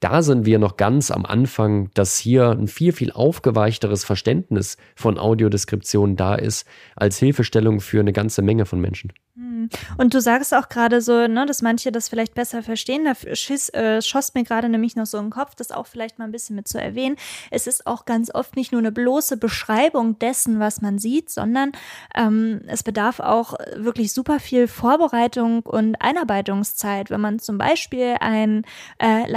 da 0.00 0.22
sind 0.22 0.46
wir 0.46 0.58
noch 0.58 0.76
ganz 0.76 1.10
am 1.10 1.26
Anfang, 1.26 1.90
dass 1.94 2.18
hier 2.18 2.50
ein 2.50 2.68
viel, 2.68 2.92
viel 2.92 3.12
aufgeweichteres 3.12 4.04
Verständnis 4.04 4.76
von 4.94 5.18
Audiodeskription 5.18 6.16
da 6.16 6.34
ist, 6.34 6.66
als 6.96 7.18
Hilfestellung 7.18 7.80
für 7.80 8.00
eine 8.00 8.12
ganze 8.12 8.42
Menge 8.42 8.66
von 8.66 8.80
Menschen. 8.80 9.12
Hm. 9.34 9.68
Und 9.96 10.14
du 10.14 10.20
sagst 10.20 10.52
auch 10.52 10.68
gerade 10.68 11.00
so, 11.00 11.26
ne, 11.26 11.46
dass 11.46 11.62
manche 11.62 11.92
das 11.92 12.08
vielleicht 12.08 12.34
besser 12.34 12.62
verstehen. 12.62 13.04
Da 13.04 13.36
schiss, 13.36 13.68
äh, 13.70 14.02
schoss 14.02 14.34
mir 14.34 14.42
gerade 14.44 14.68
nämlich 14.68 14.96
noch 14.96 15.06
so 15.06 15.18
im 15.18 15.30
Kopf, 15.30 15.54
das 15.54 15.70
auch 15.70 15.86
vielleicht 15.86 16.18
mal 16.18 16.24
ein 16.24 16.32
bisschen 16.32 16.56
mit 16.56 16.66
zu 16.66 16.80
erwähnen. 16.80 17.16
Es 17.50 17.66
ist 17.66 17.86
auch 17.86 18.04
ganz 18.04 18.34
oft 18.34 18.56
nicht 18.56 18.72
nur 18.72 18.80
eine 18.80 18.90
bloße 18.90 19.36
Beschreibung 19.36 20.18
dessen, 20.18 20.58
was 20.58 20.80
man 20.80 20.98
sieht, 20.98 21.30
sondern 21.30 21.72
ähm, 22.16 22.62
es 22.66 22.82
bedarf 22.82 23.20
auch 23.20 23.54
wirklich 23.76 24.12
super 24.12 24.40
viel 24.40 24.66
Vorbereitung 24.66 25.60
und 25.60 26.00
Einarbeitungszeit. 26.00 27.10
Wenn 27.10 27.20
man 27.20 27.38
zum 27.38 27.58
Beispiel 27.58 28.16
ein 28.20 28.64
äh, 28.98 29.30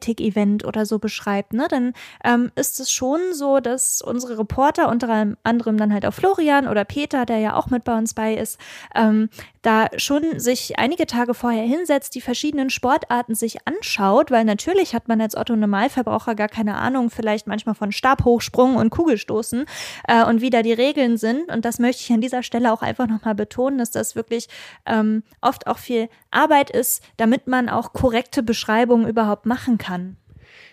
Leichtathletik-Event 0.00 0.64
oder 0.64 0.86
so 0.86 0.98
beschreibt, 0.98 1.52
ne, 1.52 1.66
dann 1.68 1.92
ähm, 2.24 2.50
ist 2.56 2.80
es 2.80 2.90
schon 2.90 3.20
so, 3.32 3.60
dass 3.60 4.02
unsere 4.02 4.38
Reporter, 4.38 4.88
unter 4.88 5.34
anderem 5.42 5.76
dann 5.76 5.92
halt 5.92 6.06
auch 6.06 6.14
Florian 6.14 6.68
oder 6.68 6.84
Peter, 6.84 7.26
der 7.26 7.38
ja 7.38 7.56
auch 7.56 7.68
mit 7.68 7.84
bei 7.84 7.96
uns 7.96 8.14
bei 8.14 8.34
ist, 8.34 8.58
ähm, 8.94 9.28
da 9.62 9.88
schon 9.96 10.38
sich 10.38 10.78
einige 10.78 11.06
Tage 11.06 11.34
vorher 11.34 11.64
hinsetzt, 11.64 12.14
die 12.14 12.20
verschiedenen 12.20 12.70
Sportarten 12.70 13.34
sich 13.34 13.66
anschaut, 13.66 14.30
weil 14.30 14.44
natürlich 14.44 14.94
hat 14.94 15.08
man 15.08 15.20
als 15.20 15.36
Otto 15.36 15.54
Normalverbraucher 15.54 16.34
gar 16.34 16.48
keine 16.48 16.76
Ahnung, 16.76 17.10
vielleicht 17.10 17.46
manchmal 17.46 17.74
von 17.74 17.92
Stabhochsprung 17.92 18.76
und 18.76 18.90
Kugelstoßen 18.90 19.66
äh, 20.08 20.24
und 20.24 20.40
wie 20.40 20.50
da 20.50 20.62
die 20.62 20.72
Regeln 20.72 21.18
sind. 21.18 21.50
Und 21.52 21.64
das 21.64 21.78
möchte 21.78 22.02
ich 22.02 22.12
an 22.12 22.22
dieser 22.22 22.42
Stelle 22.42 22.72
auch 22.72 22.82
einfach 22.82 23.06
nochmal 23.06 23.34
betonen, 23.34 23.78
dass 23.78 23.90
das 23.90 24.16
wirklich 24.16 24.48
ähm, 24.86 25.22
oft 25.42 25.66
auch 25.66 25.78
viel 25.78 26.08
Arbeit 26.30 26.70
ist, 26.70 27.02
damit 27.16 27.46
man 27.46 27.68
auch 27.68 27.92
korrekte 27.92 28.42
Beschreibungen 28.42 29.08
überhaupt 29.08 29.44
machen 29.44 29.76
kann. 29.76 29.89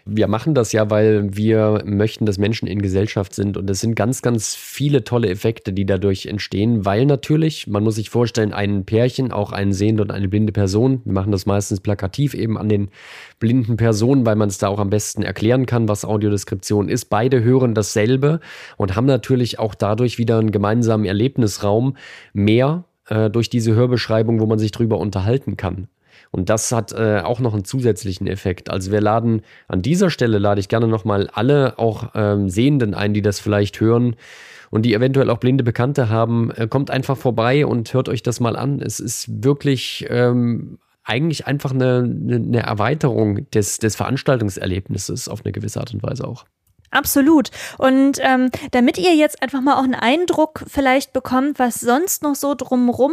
Wir 0.09 0.29
machen 0.29 0.53
das 0.53 0.71
ja, 0.71 0.89
weil 0.89 1.35
wir 1.35 1.83
möchten, 1.85 2.25
dass 2.25 2.37
Menschen 2.37 2.65
in 2.67 2.81
Gesellschaft 2.81 3.35
sind. 3.35 3.57
Und 3.57 3.69
es 3.69 3.81
sind 3.81 3.95
ganz, 3.95 4.21
ganz 4.21 4.55
viele 4.55 5.03
tolle 5.03 5.29
Effekte, 5.29 5.73
die 5.73 5.85
dadurch 5.85 6.27
entstehen, 6.27 6.85
weil 6.85 7.05
natürlich, 7.05 7.67
man 7.67 7.83
muss 7.83 7.95
sich 7.95 8.09
vorstellen, 8.09 8.53
ein 8.53 8.85
Pärchen, 8.85 9.33
auch 9.33 9.51
ein 9.51 9.73
sehende 9.73 10.03
und 10.03 10.11
eine 10.11 10.29
blinde 10.29 10.53
Person, 10.53 11.01
wir 11.03 11.11
machen 11.11 11.33
das 11.33 11.45
meistens 11.45 11.81
plakativ 11.81 12.33
eben 12.33 12.57
an 12.57 12.69
den 12.69 12.89
blinden 13.39 13.75
Personen, 13.75 14.25
weil 14.25 14.37
man 14.37 14.47
es 14.47 14.59
da 14.59 14.69
auch 14.69 14.79
am 14.79 14.89
besten 14.89 15.23
erklären 15.23 15.65
kann, 15.65 15.89
was 15.89 16.05
Audiodeskription 16.05 16.87
ist. 16.87 17.05
Beide 17.05 17.43
hören 17.43 17.73
dasselbe 17.73 18.39
und 18.77 18.95
haben 18.95 19.07
natürlich 19.07 19.59
auch 19.59 19.75
dadurch 19.75 20.17
wieder 20.17 20.39
einen 20.39 20.51
gemeinsamen 20.51 21.05
Erlebnisraum 21.05 21.97
mehr 22.31 22.85
äh, 23.09 23.29
durch 23.29 23.49
diese 23.49 23.75
Hörbeschreibung, 23.75 24.39
wo 24.39 24.45
man 24.45 24.57
sich 24.57 24.71
drüber 24.71 24.99
unterhalten 24.99 25.57
kann. 25.57 25.89
Und 26.31 26.49
das 26.49 26.71
hat 26.71 26.91
äh, 26.91 27.21
auch 27.23 27.39
noch 27.39 27.53
einen 27.53 27.65
zusätzlichen 27.65 28.27
Effekt. 28.27 28.69
Also 28.69 28.91
wir 28.91 29.01
laden 29.01 29.41
an 29.67 29.81
dieser 29.81 30.09
Stelle 30.09 30.39
lade 30.39 30.59
ich 30.59 30.69
gerne 30.69 30.87
nochmal 30.87 31.29
alle 31.33 31.79
auch 31.79 32.11
ähm, 32.15 32.49
Sehenden 32.49 32.93
ein, 32.93 33.13
die 33.13 33.21
das 33.21 33.39
vielleicht 33.39 33.79
hören 33.79 34.15
und 34.69 34.83
die 34.83 34.93
eventuell 34.93 35.29
auch 35.29 35.37
blinde 35.37 35.63
Bekannte 35.63 36.09
haben. 36.09 36.51
Äh, 36.51 36.67
kommt 36.67 36.91
einfach 36.91 37.17
vorbei 37.17 37.65
und 37.65 37.93
hört 37.93 38.09
euch 38.09 38.23
das 38.23 38.39
mal 38.39 38.55
an. 38.55 38.81
Es 38.81 38.99
ist 38.99 39.43
wirklich 39.43 40.05
ähm, 40.09 40.79
eigentlich 41.03 41.47
einfach 41.47 41.71
eine, 41.71 41.99
eine 41.99 42.63
Erweiterung 42.63 43.49
des, 43.51 43.79
des 43.79 43.95
Veranstaltungserlebnisses 43.95 45.29
auf 45.29 45.45
eine 45.45 45.53
gewisse 45.53 45.79
Art 45.79 45.93
und 45.93 46.03
Weise 46.03 46.27
auch. 46.27 46.45
Absolut. 46.89 47.51
Und 47.77 48.17
ähm, 48.21 48.49
damit 48.71 48.97
ihr 48.97 49.13
jetzt 49.13 49.41
einfach 49.43 49.59
mal 49.59 49.75
auch 49.75 49.83
einen 49.83 49.93
Eindruck 49.93 50.63
vielleicht 50.67 51.11
bekommt, 51.11 51.59
was 51.59 51.75
sonst 51.81 52.23
noch 52.23 52.35
so 52.35 52.55
drumrum 52.55 53.11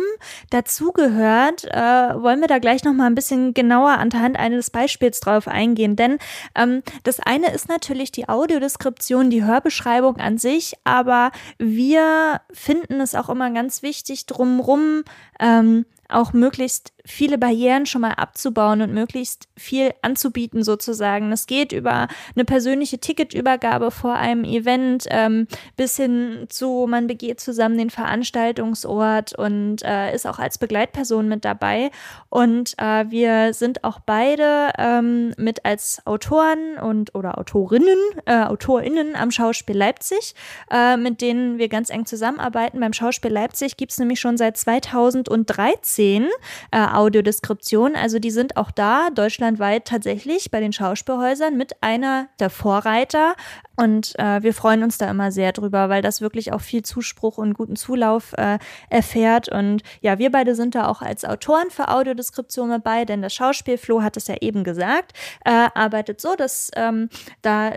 dazugehört, 0.50 1.64
äh, 1.64 2.14
wollen 2.22 2.40
wir 2.40 2.46
da 2.46 2.60
gleich 2.60 2.84
noch 2.84 2.92
mal 2.92 3.06
ein 3.06 3.16
bisschen 3.16 3.52
genauer 3.52 3.98
anhand 3.98 4.38
eines 4.38 4.70
Beispiels 4.70 5.18
drauf 5.18 5.48
eingehen. 5.48 5.96
Denn 5.96 6.18
ähm, 6.54 6.82
das 7.02 7.18
eine 7.18 7.52
ist 7.52 7.68
natürlich 7.68 8.12
die 8.12 8.28
Audiodeskription, 8.28 9.28
die 9.28 9.44
Hörbeschreibung 9.44 10.18
an 10.18 10.38
sich, 10.38 10.74
aber 10.84 11.32
wir 11.58 12.42
finden 12.52 13.00
es 13.00 13.16
auch 13.16 13.28
immer 13.28 13.50
ganz 13.50 13.82
wichtig, 13.82 14.26
drumrum 14.26 15.02
ähm, 15.40 15.84
auch 16.08 16.32
möglichst 16.32 16.93
viele 17.06 17.36
Barrieren 17.36 17.84
schon 17.84 18.00
mal 18.00 18.12
abzubauen 18.12 18.80
und 18.80 18.94
möglichst 18.94 19.46
viel 19.56 19.92
anzubieten 20.00 20.62
sozusagen. 20.64 21.32
Es 21.32 21.46
geht 21.46 21.72
über 21.72 22.08
eine 22.34 22.44
persönliche 22.46 22.98
Ticketübergabe 22.98 23.90
vor 23.90 24.14
einem 24.14 24.44
Event 24.44 25.06
ähm, 25.10 25.46
bis 25.76 25.96
hin 25.96 26.46
zu, 26.48 26.86
man 26.88 27.06
begeht 27.06 27.40
zusammen 27.40 27.76
den 27.76 27.90
Veranstaltungsort 27.90 29.38
und 29.38 29.82
äh, 29.82 30.14
ist 30.14 30.26
auch 30.26 30.38
als 30.38 30.56
Begleitperson 30.56 31.28
mit 31.28 31.44
dabei. 31.44 31.90
Und 32.30 32.74
äh, 32.78 33.04
wir 33.10 33.52
sind 33.52 33.84
auch 33.84 34.00
beide 34.00 34.70
ähm, 34.78 35.34
mit 35.36 35.64
als 35.66 36.00
Autoren 36.06 36.78
und 36.80 37.14
oder 37.14 37.36
Autorinnen, 37.38 37.98
äh, 38.24 38.44
AutorInnen 38.44 39.14
am 39.14 39.30
Schauspiel 39.30 39.76
Leipzig, 39.76 40.34
äh, 40.70 40.96
mit 40.96 41.20
denen 41.20 41.58
wir 41.58 41.68
ganz 41.68 41.90
eng 41.90 42.06
zusammenarbeiten. 42.06 42.80
Beim 42.80 42.94
Schauspiel 42.94 43.30
Leipzig 43.32 43.76
gibt 43.76 43.92
es 43.92 43.98
nämlich 43.98 44.20
schon 44.20 44.38
seit 44.38 44.56
2013 44.56 46.28
äh, 46.70 46.93
Audiodeskription. 46.96 47.96
Also 47.96 48.18
die 48.18 48.30
sind 48.30 48.56
auch 48.56 48.70
da 48.70 49.10
deutschlandweit 49.10 49.86
tatsächlich 49.86 50.50
bei 50.50 50.60
den 50.60 50.72
Schauspielhäusern 50.72 51.56
mit 51.56 51.82
einer 51.82 52.28
der 52.38 52.50
Vorreiter. 52.50 53.34
Und 53.76 54.18
äh, 54.18 54.42
wir 54.42 54.54
freuen 54.54 54.82
uns 54.82 54.98
da 54.98 55.10
immer 55.10 55.32
sehr 55.32 55.52
drüber, 55.52 55.88
weil 55.88 56.02
das 56.02 56.20
wirklich 56.20 56.52
auch 56.52 56.60
viel 56.60 56.82
Zuspruch 56.82 57.38
und 57.38 57.54
guten 57.54 57.76
Zulauf 57.76 58.32
äh, 58.34 58.58
erfährt. 58.88 59.48
Und 59.48 59.82
ja, 60.00 60.18
wir 60.18 60.30
beide 60.30 60.54
sind 60.54 60.74
da 60.74 60.88
auch 60.88 61.02
als 61.02 61.24
Autoren 61.24 61.70
für 61.70 61.88
Audiodeskription 61.88 62.70
dabei, 62.70 63.04
denn 63.04 63.22
das 63.22 63.34
Schauspiel, 63.34 63.78
Flo 63.78 64.02
hat 64.02 64.16
es 64.16 64.28
ja 64.28 64.36
eben 64.40 64.62
gesagt, 64.62 65.12
äh, 65.44 65.68
arbeitet 65.74 66.20
so, 66.20 66.36
dass 66.36 66.70
ähm, 66.76 67.08
da 67.42 67.72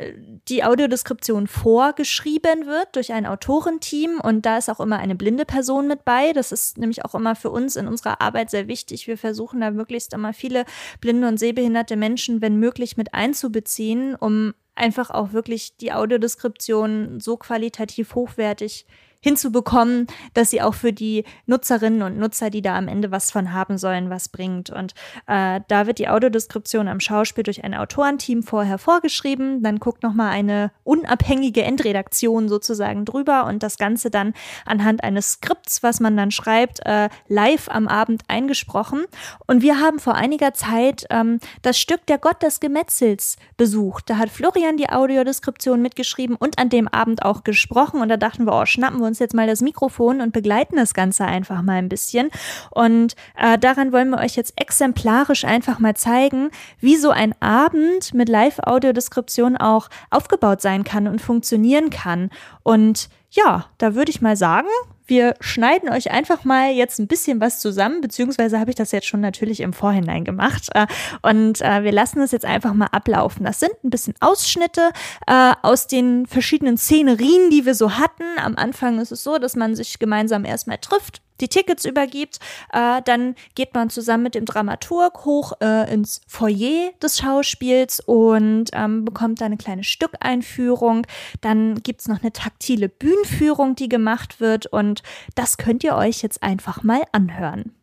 die 0.48 0.64
Audiodeskription 0.64 1.48
vorgeschrieben 1.48 2.68
wird 2.68 2.96
durch 2.96 3.12
ein 3.12 3.26
Autorenteam 3.26 4.20
und 4.22 4.46
da 4.46 4.58
ist 4.58 4.70
auch 4.70 4.80
immer 4.80 5.00
eine 5.00 5.16
blinde 5.16 5.46
Person 5.46 5.88
mit 5.88 6.06
bei. 6.06 6.32
Das 6.34 6.52
ist 6.52 6.78
nämlich 6.78 7.06
auch 7.06 7.16
immer 7.16 7.36
für 7.36 7.50
uns 7.50 7.76
in 7.76 7.88
unserer 7.88 8.22
Arbeit 8.22 8.52
sehr 8.52 8.68
wichtig. 8.68 9.08
Wir 9.08 9.18
versuchen 9.18 9.62
da 9.62 9.72
möglichst 9.72 10.14
immer 10.14 10.34
viele 10.34 10.66
blinde 11.02 11.28
und 11.28 11.38
sehbehinderte 11.38 11.96
Menschen, 11.96 12.42
wenn 12.42 12.58
möglich, 12.58 12.98
mit 12.98 13.14
einzubeziehen, 13.14 14.16
um 14.16 14.54
einfach 14.78 15.10
auch 15.10 15.34
wirklich 15.34 15.78
die 15.78 15.92
Audiodeskription 15.92 17.20
so 17.20 17.38
qualitativ 17.38 18.16
hochwertig 18.16 18.86
hinzubekommen, 19.20 20.08
dass 20.34 20.50
sie 20.50 20.62
auch 20.62 20.74
für 20.74 20.94
die 20.94 21.24
Nutzerinnen 21.46 22.02
und 22.02 22.18
Nutzer, 22.18 22.50
die 22.50 22.62
da 22.62 22.78
am 22.78 22.88
Ende 22.88 23.12
was 23.12 23.32
von 23.32 23.54
haben 23.54 23.78
sollen, 23.78 24.10
was 24.10 24.30
bringt. 24.30 24.70
Und 24.70 24.94
äh, 25.28 25.62
da 25.68 25.88
wird 25.88 26.00
die 26.00 26.08
Audiodeskription 26.08 26.88
am 26.88 27.00
Schauspiel 27.00 27.44
durch 27.44 27.64
ein 27.64 27.74
Autorenteam 27.74 28.44
vorher 28.44 28.78
vorgeschrieben. 28.78 29.64
Dann 29.64 29.80
guckt 29.80 30.04
nochmal 30.04 30.32
eine 30.32 30.72
unabhängige 30.84 31.64
Endredaktion 31.64 32.50
sozusagen 32.50 33.06
drüber 33.06 33.46
und 33.46 33.64
das 33.64 33.78
Ganze 33.78 34.10
dann 34.10 34.34
anhand 34.66 35.04
eines 35.04 35.34
Skripts, 35.34 35.84
was 35.84 36.00
man 36.00 36.16
dann 36.16 36.32
schreibt, 36.32 36.86
äh, 36.86 37.10
live 37.28 37.70
am 37.70 37.88
Abend 37.88 38.24
eingesprochen. 38.28 39.06
Und 39.48 39.62
wir 39.62 39.80
haben 39.80 40.00
vor 40.00 40.16
einiger 40.16 40.54
Zeit 40.54 41.06
ähm, 41.10 41.40
das 41.62 41.80
Stück 41.80 42.06
Der 42.06 42.18
Gott 42.18 42.44
des 42.44 42.60
Gemetzels 42.60 43.38
besucht. 43.58 44.10
Da 44.10 44.18
hat 44.18 44.30
Florian 44.30 44.78
die 44.78 44.90
Audiodeskription 44.90 45.82
mitgeschrieben 45.82 46.36
und 46.36 46.60
an 46.60 46.70
dem 46.70 46.88
Abend 46.88 47.24
auch 47.24 47.44
gesprochen. 47.44 48.02
Und 48.02 48.10
da 48.10 48.18
dachten 48.18 48.46
wir, 48.46 48.54
oh, 48.54 48.66
schnappen 48.66 49.00
wir 49.00 49.07
uns 49.08 49.20
jetzt 49.20 49.34
mal 49.34 49.48
das 49.48 49.62
Mikrofon 49.62 50.22
und 50.22 50.34
begleiten 50.34 50.76
das 50.76 50.94
Ganze 50.94 51.26
einfach 51.26 51.62
mal 51.62 51.78
ein 51.78 51.90
bisschen. 51.90 52.30
Und 52.70 53.16
äh, 53.36 53.58
daran 53.58 53.92
wollen 53.92 54.12
wir 54.12 54.20
euch 54.20 54.36
jetzt 54.36 54.54
exemplarisch 54.56 55.46
einfach 55.46 55.80
mal 55.80 55.96
zeigen, 55.96 56.52
wie 56.80 56.98
so 56.98 57.10
ein 57.10 57.34
Abend 57.42 58.14
mit 58.14 58.30
Live-Audiodeskription 58.30 59.58
auch 59.58 59.90
aufgebaut 60.12 60.62
sein 60.62 60.84
kann 60.84 61.08
und 61.08 61.22
funktionieren 61.22 61.90
kann. 61.90 62.30
Und 62.64 63.10
ja, 63.30 63.66
da 63.78 63.96
würde 63.96 64.12
ich 64.12 64.22
mal 64.22 64.36
sagen, 64.36 64.68
wir 65.08 65.36
schneiden 65.40 65.90
euch 65.90 66.12
einfach 66.12 66.44
mal 66.44 66.72
jetzt 66.72 67.00
ein 67.00 67.08
bisschen 67.08 67.40
was 67.40 67.60
zusammen, 67.60 68.02
beziehungsweise 68.02 68.60
habe 68.60 68.72
ich 68.72 68.76
das 68.76 68.92
jetzt 68.92 69.08
schon 69.08 69.22
natürlich 69.22 69.62
im 69.62 69.72
Vorhinein 69.74 70.26
gemacht. 70.26 70.68
Äh, 70.74 70.88
und 71.22 71.62
äh, 71.62 71.84
wir 71.84 71.94
lassen 71.94 72.22
es 72.22 72.32
jetzt 72.32 72.46
einfach 72.46 72.74
mal 72.74 72.88
ablaufen. 72.88 73.46
Das 73.46 73.60
sind 73.60 73.72
ein 73.84 73.90
bisschen 73.90 74.16
Ausschnitte 74.20 74.92
äh, 75.26 75.54
aus 75.62 75.88
den 75.88 76.26
verschiedenen 76.28 76.78
Szenerien, 76.78 77.50
die 77.50 77.66
wir 77.66 77.74
so 77.74 77.98
hatten. 77.98 78.26
Am 78.38 78.56
Anfang 78.58 79.00
ist 79.00 79.12
es 79.12 79.24
so, 79.24 79.38
dass 79.38 79.56
man 79.56 79.76
sich 79.76 79.98
gemeinsam 79.98 80.44
erstmal 80.44 80.78
trifft, 80.78 81.22
die 81.42 81.48
Tickets 81.48 81.86
übergibt. 81.86 82.40
Äh, 82.74 83.02
dann 83.06 83.36
geht 83.56 83.74
man 83.74 83.90
zusammen 83.90 84.24
mit 84.24 84.36
dem 84.36 84.46
Dramaturg 84.46 85.26
hoch 85.26 85.54
äh, 85.62 85.92
ins 85.94 86.22
Foyer 86.28 86.92
des 87.02 87.20
Schauspiels 87.20 88.00
und 88.00 88.70
ähm, 88.74 89.06
bekommt 89.06 89.42
da 89.42 89.46
eine 89.46 89.58
kleine 89.58 89.84
Stückeinführung. 89.84 91.06
Dann 91.42 91.82
gibt's 91.84 92.08
noch 92.08 92.22
eine 92.22 92.32
taktile 92.32 92.90
Bühnenführung, 92.90 93.76
die 93.76 93.90
gemacht 93.90 94.40
wird 94.40 94.68
und 94.68 95.04
das 95.36 95.58
könnt 95.58 95.84
ihr 95.84 95.96
euch 95.96 96.22
jetzt 96.22 96.44
einfach 96.44 96.84
mal 96.84 97.04
anhören. 97.12 97.74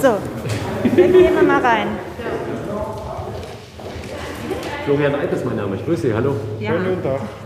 So, 0.00 0.18
dann 0.82 1.12
gehen 1.12 1.34
wir 1.34 1.42
mal 1.42 1.60
rein. 1.60 1.88
Florian 4.84 5.14
Eib 5.14 5.32
ist 5.32 5.46
mein 5.46 5.56
Name. 5.56 5.76
Ich 5.76 5.84
grüße 5.86 6.02
Sie. 6.08 6.14
Hallo. 6.14 6.36
Ja. 6.60 6.72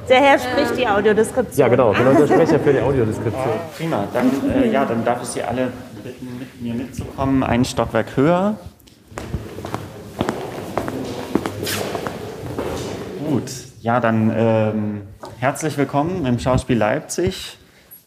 Der 0.09 0.21
Herr 0.21 0.39
spricht 0.41 0.77
die 0.77 0.89
Audiodeskription. 0.89 1.57
Ja, 1.57 1.69
genau. 1.69 1.93
Ich 1.93 1.99
bin 1.99 2.09
unser 2.09 2.27
Sprecher 2.27 2.59
für 2.59 2.73
die 2.73 2.81
Audiodeskription. 2.81 3.53
Prima, 3.77 4.09
dann, 4.13 4.31
äh, 4.51 4.69
ja, 4.73 4.85
dann 4.85 5.05
darf 5.05 5.23
ich 5.23 5.29
Sie 5.29 5.43
alle 5.43 5.73
bitten, 6.03 6.37
mit 6.39 6.61
mir 6.61 6.75
mitzukommen, 6.75 7.45
ein 7.45 7.65
Stockwerk 7.65 8.17
höher. 8.17 8.57
Gut, 13.29 13.51
ja, 13.83 14.01
dann 14.01 14.33
ähm, 14.35 15.03
herzlich 15.39 15.79
willkommen 15.79 16.27
im 16.27 16.41
Schauspiel 16.41 16.77
Leipzig. 16.77 17.57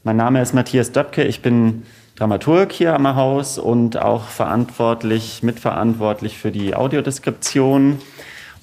Mein 0.04 0.18
Name 0.18 0.42
ist 0.42 0.54
Matthias 0.54 0.92
Döpke, 0.92 1.24
ich 1.24 1.42
bin 1.42 1.84
Dramaturg 2.18 2.74
hier 2.74 2.96
am 2.96 3.16
Haus 3.16 3.58
und 3.58 4.02
auch 4.02 4.26
verantwortlich, 4.26 5.42
mitverantwortlich 5.42 6.38
für 6.38 6.52
die 6.52 6.76
Audiodeskription. 6.76 8.00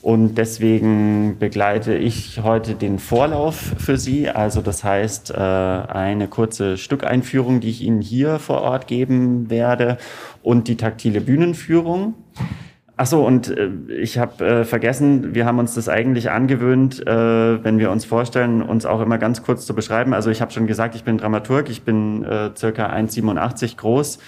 Und 0.09 0.38
deswegen 0.38 1.37
begleite 1.38 1.94
ich 1.94 2.40
heute 2.42 2.75
den 2.75 2.99
Vorlauf 2.99 3.75
für 3.77 3.99
Sie. 3.99 4.31
Also 4.31 4.62
das 4.62 4.83
heißt, 4.83 5.33
äh, 5.33 5.35
eine 5.35 6.29
kurze 6.29 6.79
Stückeinführung, 6.79 7.61
die 7.61 7.68
ich 7.68 7.83
Ihnen 7.83 8.01
hier 8.01 8.38
vor 8.38 8.62
Ort 8.62 8.87
geben 8.87 9.51
werde 9.51 9.99
und 10.42 10.66
die 10.66 10.79
taktile 10.79 11.21
Bühnenführung. 11.21 12.14
Ach 12.97 13.05
so, 13.05 13.27
und 13.27 13.49
äh, 13.51 13.68
ich 14.01 14.16
habe 14.16 14.47
äh, 14.47 14.64
vergessen, 14.64 15.35
wir 15.35 15.44
haben 15.44 15.59
uns 15.59 15.75
das 15.75 15.90
eigentlich 15.90 16.31
angewöhnt, 16.31 17.05
wenn 17.05 17.79
wir 17.79 17.90
uns 17.90 18.07
vorstellen, 18.07 18.62
uns 18.62 18.87
auch 18.87 19.03
immer 19.03 19.18
ganz 19.18 19.42
kurz 19.42 19.66
zu 19.66 19.75
beschreiben. 19.75 20.14
Also 20.14 20.31
ich 20.31 20.40
habe 20.40 20.53
schon 20.53 20.66
gesagt, 20.66 20.94
ich 20.94 21.05
bin 21.05 21.18
Dramaturg, 21.18 21.68
ich 21.68 21.83
bin 21.83 22.25
circa 22.57 22.87
1,87 22.87 23.77
groß 23.77 24.21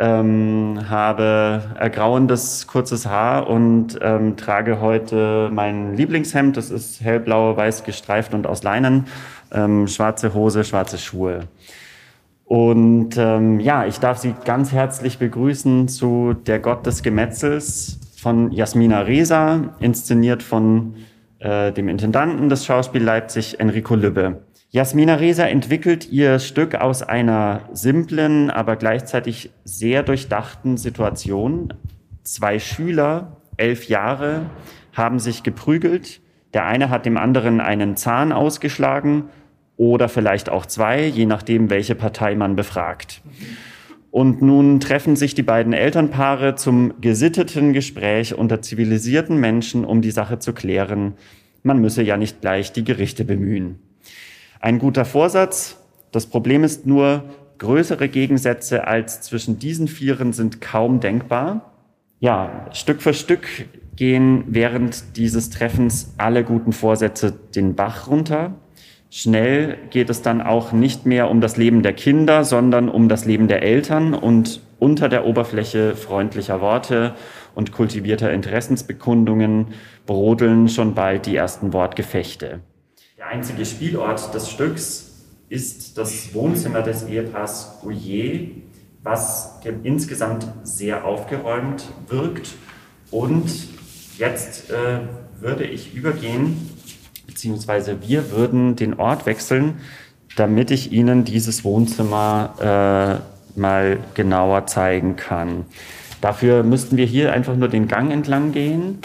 ähm, 0.00 0.80
habe 0.88 1.62
ergrauendes 1.78 2.66
kurzes 2.66 3.06
Haar 3.06 3.48
und 3.48 3.98
ähm, 4.00 4.36
trage 4.36 4.80
heute 4.80 5.50
mein 5.52 5.94
Lieblingshemd. 5.94 6.56
Das 6.56 6.70
ist 6.70 7.02
hellblau, 7.02 7.56
weiß 7.56 7.84
gestreift 7.84 8.32
und 8.32 8.46
aus 8.46 8.62
Leinen. 8.62 9.06
Ähm, 9.52 9.86
schwarze 9.86 10.32
Hose, 10.32 10.64
schwarze 10.64 10.96
Schuhe. 10.96 11.40
Und 12.46 13.16
ähm, 13.18 13.60
ja, 13.60 13.84
ich 13.84 14.00
darf 14.00 14.18
Sie 14.18 14.34
ganz 14.44 14.72
herzlich 14.72 15.18
begrüßen 15.18 15.86
zu 15.86 16.34
Der 16.46 16.58
Gott 16.58 16.86
des 16.86 17.02
Gemetzels 17.02 18.00
von 18.16 18.50
Jasmina 18.52 19.02
Reza, 19.02 19.74
inszeniert 19.80 20.42
von 20.42 20.94
äh, 21.40 21.72
dem 21.72 21.88
Intendanten 21.88 22.48
des 22.48 22.64
Schauspiel 22.64 23.02
Leipzig, 23.02 23.60
Enrico 23.60 23.94
Lübbe. 23.94 24.40
Jasmina 24.72 25.16
Reza 25.16 25.48
entwickelt 25.48 26.12
ihr 26.12 26.38
Stück 26.38 26.76
aus 26.76 27.02
einer 27.02 27.62
simplen, 27.72 28.50
aber 28.50 28.76
gleichzeitig 28.76 29.50
sehr 29.64 30.04
durchdachten 30.04 30.76
Situation. 30.76 31.74
Zwei 32.22 32.60
Schüler, 32.60 33.38
elf 33.56 33.88
Jahre, 33.88 34.46
haben 34.92 35.18
sich 35.18 35.42
geprügelt. 35.42 36.20
Der 36.54 36.66
eine 36.66 36.88
hat 36.88 37.04
dem 37.04 37.16
anderen 37.16 37.60
einen 37.60 37.96
Zahn 37.96 38.30
ausgeschlagen 38.30 39.24
oder 39.76 40.08
vielleicht 40.08 40.48
auch 40.48 40.66
zwei, 40.66 41.04
je 41.04 41.26
nachdem, 41.26 41.68
welche 41.68 41.96
Partei 41.96 42.36
man 42.36 42.54
befragt. 42.54 43.22
Und 44.12 44.40
nun 44.40 44.78
treffen 44.78 45.16
sich 45.16 45.34
die 45.34 45.42
beiden 45.42 45.72
Elternpaare 45.72 46.54
zum 46.54 47.00
gesitteten 47.00 47.72
Gespräch 47.72 48.38
unter 48.38 48.62
zivilisierten 48.62 49.36
Menschen, 49.36 49.84
um 49.84 50.00
die 50.00 50.12
Sache 50.12 50.38
zu 50.38 50.52
klären. 50.52 51.14
Man 51.64 51.80
müsse 51.80 52.04
ja 52.04 52.16
nicht 52.16 52.40
gleich 52.40 52.70
die 52.70 52.84
Gerichte 52.84 53.24
bemühen. 53.24 53.80
Ein 54.60 54.78
guter 54.78 55.06
Vorsatz. 55.06 55.78
Das 56.12 56.26
Problem 56.26 56.64
ist 56.64 56.86
nur, 56.86 57.24
größere 57.56 58.08
Gegensätze 58.10 58.86
als 58.86 59.22
zwischen 59.22 59.58
diesen 59.58 59.88
Vieren 59.88 60.34
sind 60.34 60.60
kaum 60.60 61.00
denkbar. 61.00 61.72
Ja, 62.18 62.66
Stück 62.72 63.00
für 63.00 63.14
Stück 63.14 63.48
gehen 63.96 64.44
während 64.48 65.16
dieses 65.16 65.48
Treffens 65.48 66.14
alle 66.18 66.44
guten 66.44 66.72
Vorsätze 66.72 67.32
den 67.54 67.74
Bach 67.74 68.08
runter. 68.08 68.52
Schnell 69.08 69.78
geht 69.88 70.10
es 70.10 70.20
dann 70.20 70.42
auch 70.42 70.72
nicht 70.72 71.06
mehr 71.06 71.30
um 71.30 71.40
das 71.40 71.56
Leben 71.56 71.82
der 71.82 71.94
Kinder, 71.94 72.44
sondern 72.44 72.90
um 72.90 73.08
das 73.08 73.24
Leben 73.24 73.48
der 73.48 73.62
Eltern 73.62 74.12
und 74.12 74.60
unter 74.78 75.08
der 75.08 75.26
Oberfläche 75.26 75.96
freundlicher 75.96 76.60
Worte 76.60 77.14
und 77.54 77.72
kultivierter 77.72 78.30
Interessensbekundungen 78.30 79.68
brodeln 80.04 80.68
schon 80.68 80.94
bald 80.94 81.24
die 81.24 81.36
ersten 81.36 81.72
Wortgefechte. 81.72 82.60
Der 83.20 83.28
einzige 83.28 83.66
Spielort 83.66 84.32
des 84.32 84.48
Stücks 84.48 85.10
ist 85.50 85.98
das 85.98 86.32
Wohnzimmer 86.32 86.80
des 86.80 87.06
Ehepaars 87.06 87.80
Gouillet, 87.82 88.62
was 89.02 89.60
insgesamt 89.82 90.46
sehr 90.62 91.04
aufgeräumt 91.04 91.84
wirkt. 92.08 92.52
Und 93.10 93.50
jetzt 94.16 94.70
äh, 94.70 95.00
würde 95.38 95.64
ich 95.64 95.94
übergehen 95.94 96.70
beziehungsweise 97.26 97.98
wir 98.00 98.30
würden 98.30 98.74
den 98.74 98.94
Ort 98.98 99.26
wechseln, 99.26 99.80
damit 100.36 100.70
ich 100.70 100.90
Ihnen 100.90 101.26
dieses 101.26 101.62
Wohnzimmer 101.62 103.20
äh, 103.54 103.60
mal 103.60 103.98
genauer 104.14 104.66
zeigen 104.66 105.16
kann. 105.16 105.66
Dafür 106.22 106.62
müssten 106.62 106.96
wir 106.96 107.04
hier 107.04 107.34
einfach 107.34 107.54
nur 107.54 107.68
den 107.68 107.86
Gang 107.86 108.10
entlang 108.12 108.52
gehen. 108.52 109.00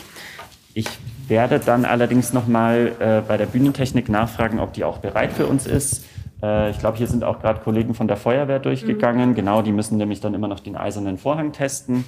Ich 0.73 0.87
werde 1.27 1.59
dann 1.59 1.85
allerdings 1.85 2.33
nochmal 2.33 2.93
äh, 2.99 3.21
bei 3.27 3.37
der 3.37 3.45
Bühnentechnik 3.45 4.09
nachfragen, 4.09 4.59
ob 4.59 4.73
die 4.73 4.83
auch 4.83 4.99
bereit 4.99 5.33
für 5.33 5.45
uns 5.47 5.65
ist. 5.65 6.05
Äh, 6.41 6.71
ich 6.71 6.79
glaube, 6.79 6.97
hier 6.97 7.07
sind 7.07 7.23
auch 7.23 7.39
gerade 7.39 7.61
Kollegen 7.61 7.93
von 7.93 8.07
der 8.07 8.17
Feuerwehr 8.17 8.59
durchgegangen. 8.59 9.31
Mhm. 9.31 9.35
Genau, 9.35 9.61
die 9.61 9.71
müssen 9.71 9.97
nämlich 9.97 10.21
dann 10.21 10.33
immer 10.33 10.47
noch 10.47 10.59
den 10.59 10.75
eisernen 10.75 11.17
Vorhang 11.17 11.51
testen 11.51 12.05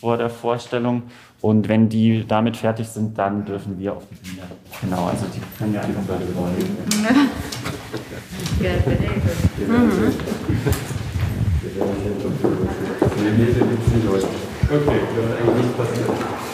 vor 0.00 0.16
der 0.16 0.30
Vorstellung. 0.30 1.02
Und 1.40 1.68
wenn 1.68 1.88
die 1.88 2.24
damit 2.26 2.56
fertig 2.56 2.88
sind, 2.88 3.18
dann 3.18 3.44
dürfen 3.44 3.78
wir 3.78 3.94
auf 3.94 4.02
die 4.10 4.30
Bühne. 4.30 4.42
Genau, 4.80 5.06
also 5.06 5.26
die 5.34 5.40
können 5.58 5.72
wir 5.72 5.82
einfach 5.82 6.02
dort 6.06 6.22
vorlegen. 6.22 6.76
Okay, 14.70 14.70
das 14.70 14.82
ist 14.82 14.88
eigentlich 14.88 15.64
nicht 15.64 15.76
passiert. 15.76 16.49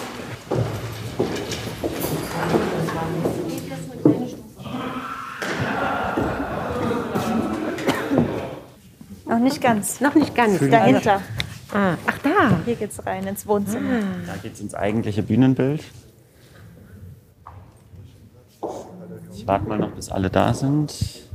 Noch 9.27 9.39
nicht 9.39 9.61
ganz. 9.61 10.01
Noch 10.01 10.15
nicht 10.15 10.35
ganz. 10.35 10.61
Dahinter. 10.61 11.21
Ah, 11.73 11.95
ach 12.07 12.19
da. 12.19 12.61
Hier 12.65 12.77
geht's 12.77 13.05
rein 13.05 13.27
ins 13.27 13.47
Wohnzimmer. 13.47 14.01
Da 14.27 14.37
geht's 14.41 14.61
ins 14.61 14.75
eigentliche 14.75 15.23
Bühnenbild. 15.23 15.83
Ich 19.35 19.47
warte 19.47 19.69
mal 19.69 19.79
noch, 19.79 19.91
bis 19.91 20.09
alle 20.09 20.31
da 20.31 20.55
sind. 20.55 21.26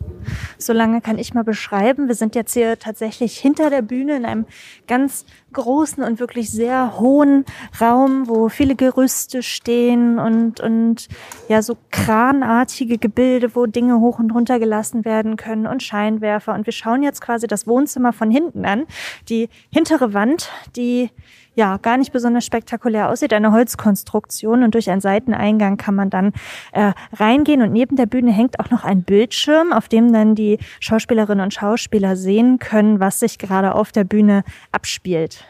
Solange 0.62 1.02
kann 1.02 1.18
ich 1.18 1.34
mal 1.34 1.44
beschreiben. 1.44 2.08
Wir 2.08 2.16
sind 2.16 2.36
jetzt 2.36 2.54
hier 2.54 2.78
tatsächlich 2.78 3.38
hinter 3.38 3.70
der 3.70 3.82
Bühne 3.82 4.16
in 4.16 4.26
einem 4.26 4.46
ganz 4.88 5.26
großen 5.54 6.04
und 6.04 6.20
wirklich 6.20 6.50
sehr 6.50 7.00
hohen 7.00 7.46
Raum, 7.80 8.28
wo 8.28 8.50
viele 8.50 8.76
Gerüste 8.76 9.44
stehen 9.44 10.20
und, 10.20 10.60
und 10.62 11.08
ja, 11.50 11.62
so 11.62 11.78
kranartige 11.92 12.98
Gebilde, 12.98 13.56
wo 13.56 13.66
Dinge 13.66 14.00
hoch 14.00 14.20
und 14.20 14.32
runter 14.32 14.60
gelassen 14.60 15.04
werden 15.06 15.36
können 15.36 15.68
und 15.68 15.84
Scheinwerfer. 15.84 16.54
Und 16.54 16.66
wir 16.66 16.74
schauen 16.74 17.04
jetzt 17.04 17.22
quasi 17.22 17.48
das 17.48 17.68
Wohnzimmer 17.68 18.14
von 18.14 18.32
hinten 18.32 18.66
an. 18.66 18.86
Die 19.30 19.50
hintere 19.72 20.14
Wand, 20.14 20.50
die 20.76 21.10
ja 21.56 21.78
gar 21.78 21.98
nicht 21.98 22.12
besonders 22.12 22.46
spektakulär 22.46 23.10
aussieht, 23.10 23.34
eine 23.34 23.52
Holzkonstruktion 23.52 24.64
und 24.64 24.74
durch 24.74 24.90
einen 24.90 25.02
Seiteneingang 25.02 25.78
kann 25.78 25.96
man 25.96 26.10
dann 26.10 26.34
äh, 26.72 26.94
reingehen 27.14 27.62
und 27.62 27.72
neben 27.72 27.96
der 27.96 28.06
Bühne 28.06 28.32
hängt 28.32 28.60
auch 28.60 28.70
noch 28.70 28.84
ein 28.84 29.04
Bildschirm, 29.04 29.74
auf 29.74 29.88
dem 29.88 30.14
dann 30.14 30.36
die 30.36 30.60
Schauspielerinnen 30.80 31.44
und 31.44 31.54
Schauspieler 31.54 32.16
sehen 32.16 32.60
können, 32.60 33.00
was 33.00 33.20
sich 33.20 33.38
gerade 33.38 33.76
auf 33.76 33.92
der 33.92 34.04
Bühne 34.04 34.44
abspielt. 34.72 35.46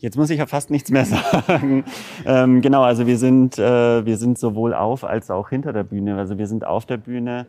Jetzt 0.00 0.16
muss 0.16 0.30
ich 0.30 0.38
ja 0.38 0.46
fast 0.46 0.70
nichts 0.70 0.90
mehr 0.90 1.04
sagen. 1.46 1.84
Ähm, 2.24 2.62
genau, 2.62 2.82
also 2.82 3.06
wir 3.06 3.18
sind, 3.18 3.58
äh, 3.58 4.04
wir 4.04 4.16
sind 4.16 4.38
sowohl 4.38 4.74
auf 4.74 5.04
als 5.04 5.30
auch 5.30 5.50
hinter 5.50 5.72
der 5.72 5.84
Bühne. 5.84 6.16
Also 6.16 6.38
wir 6.38 6.46
sind 6.46 6.66
auf 6.66 6.86
der 6.86 6.96
Bühne 6.96 7.46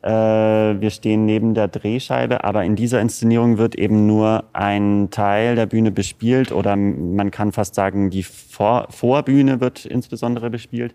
wir 0.00 0.90
stehen 0.90 1.26
neben 1.26 1.54
der 1.54 1.66
Drehscheibe, 1.66 2.44
aber 2.44 2.64
in 2.64 2.76
dieser 2.76 3.00
Inszenierung 3.00 3.58
wird 3.58 3.74
eben 3.74 4.06
nur 4.06 4.44
ein 4.52 5.08
Teil 5.10 5.56
der 5.56 5.66
Bühne 5.66 5.90
bespielt 5.90 6.52
oder 6.52 6.76
man 6.76 7.32
kann 7.32 7.50
fast 7.50 7.74
sagen, 7.74 8.10
die 8.10 8.22
Vor 8.22 8.86
Vorbühne 8.90 9.60
wird 9.60 9.84
insbesondere 9.84 10.50
bespielt. 10.50 10.94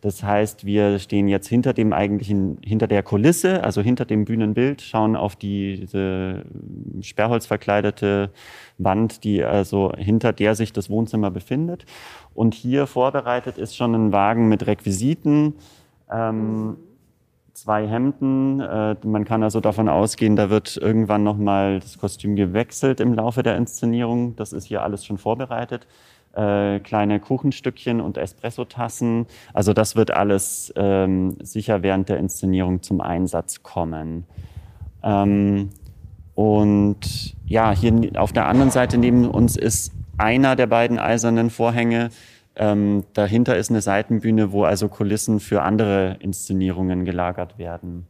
Das 0.00 0.22
heißt, 0.22 0.64
wir 0.64 0.98
stehen 0.98 1.28
jetzt 1.28 1.46
hinter 1.46 1.74
dem 1.74 1.92
eigentlichen, 1.92 2.58
hinter 2.64 2.86
der 2.86 3.02
Kulisse, 3.02 3.62
also 3.62 3.82
hinter 3.82 4.06
dem 4.06 4.24
Bühnenbild, 4.24 4.80
schauen 4.80 5.14
auf 5.14 5.36
die, 5.36 5.76
diese 5.78 6.46
sperrholzverkleidete 7.02 8.30
Wand, 8.78 9.24
die 9.24 9.44
also 9.44 9.92
hinter 9.96 10.32
der 10.32 10.54
sich 10.54 10.72
das 10.72 10.88
Wohnzimmer 10.88 11.30
befindet. 11.30 11.84
Und 12.34 12.54
hier 12.54 12.86
vorbereitet 12.86 13.58
ist 13.58 13.76
schon 13.76 13.94
ein 13.94 14.12
Wagen 14.12 14.48
mit 14.48 14.66
Requisiten. 14.66 15.54
Ähm, 16.10 16.78
zwei 17.60 17.86
Hemden. 17.86 18.60
Äh, 18.60 18.96
man 19.04 19.24
kann 19.24 19.42
also 19.42 19.60
davon 19.60 19.88
ausgehen, 19.88 20.34
da 20.36 20.48
wird 20.50 20.76
irgendwann 20.76 21.22
nochmal 21.22 21.80
das 21.80 21.98
Kostüm 21.98 22.34
gewechselt 22.34 23.00
im 23.00 23.12
Laufe 23.12 23.42
der 23.42 23.56
Inszenierung. 23.56 24.34
Das 24.36 24.52
ist 24.52 24.64
hier 24.64 24.82
alles 24.82 25.04
schon 25.04 25.18
vorbereitet. 25.18 25.86
Äh, 26.32 26.80
kleine 26.80 27.20
Kuchenstückchen 27.20 28.00
und 28.00 28.16
Espressotassen. 28.16 29.26
Also 29.52 29.72
das 29.72 29.94
wird 29.94 30.10
alles 30.10 30.72
ähm, 30.76 31.36
sicher 31.42 31.82
während 31.82 32.08
der 32.08 32.18
Inszenierung 32.18 32.82
zum 32.82 33.00
Einsatz 33.00 33.62
kommen. 33.62 34.24
Ähm, 35.02 35.70
und 36.34 37.34
ja, 37.44 37.72
hier 37.72 38.12
auf 38.16 38.32
der 38.32 38.46
anderen 38.46 38.70
Seite 38.70 38.96
neben 38.96 39.28
uns 39.28 39.56
ist 39.56 39.92
einer 40.16 40.56
der 40.56 40.66
beiden 40.66 40.98
eisernen 40.98 41.50
Vorhänge 41.50 42.10
ähm, 42.60 43.04
dahinter 43.14 43.56
ist 43.56 43.70
eine 43.70 43.80
Seitenbühne, 43.80 44.52
wo 44.52 44.64
also 44.64 44.88
Kulissen 44.88 45.40
für 45.40 45.62
andere 45.62 46.18
Inszenierungen 46.20 47.06
gelagert 47.06 47.56
werden. 47.58 48.06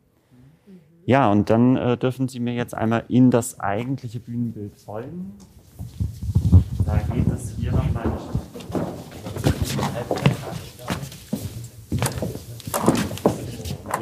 Ja, 1.06 1.30
und 1.30 1.50
dann 1.50 1.76
äh, 1.76 1.96
dürfen 1.96 2.26
Sie 2.26 2.40
mir 2.40 2.54
jetzt 2.54 2.74
einmal 2.74 3.04
in 3.06 3.30
das 3.30 3.60
eigentliche 3.60 4.18
Bühnenbild 4.18 4.76
folgen. 4.76 5.34
Da 6.84 6.98
geht 7.14 7.28
es 7.32 7.54
hier 7.56 7.70
nochmal. 7.70 8.10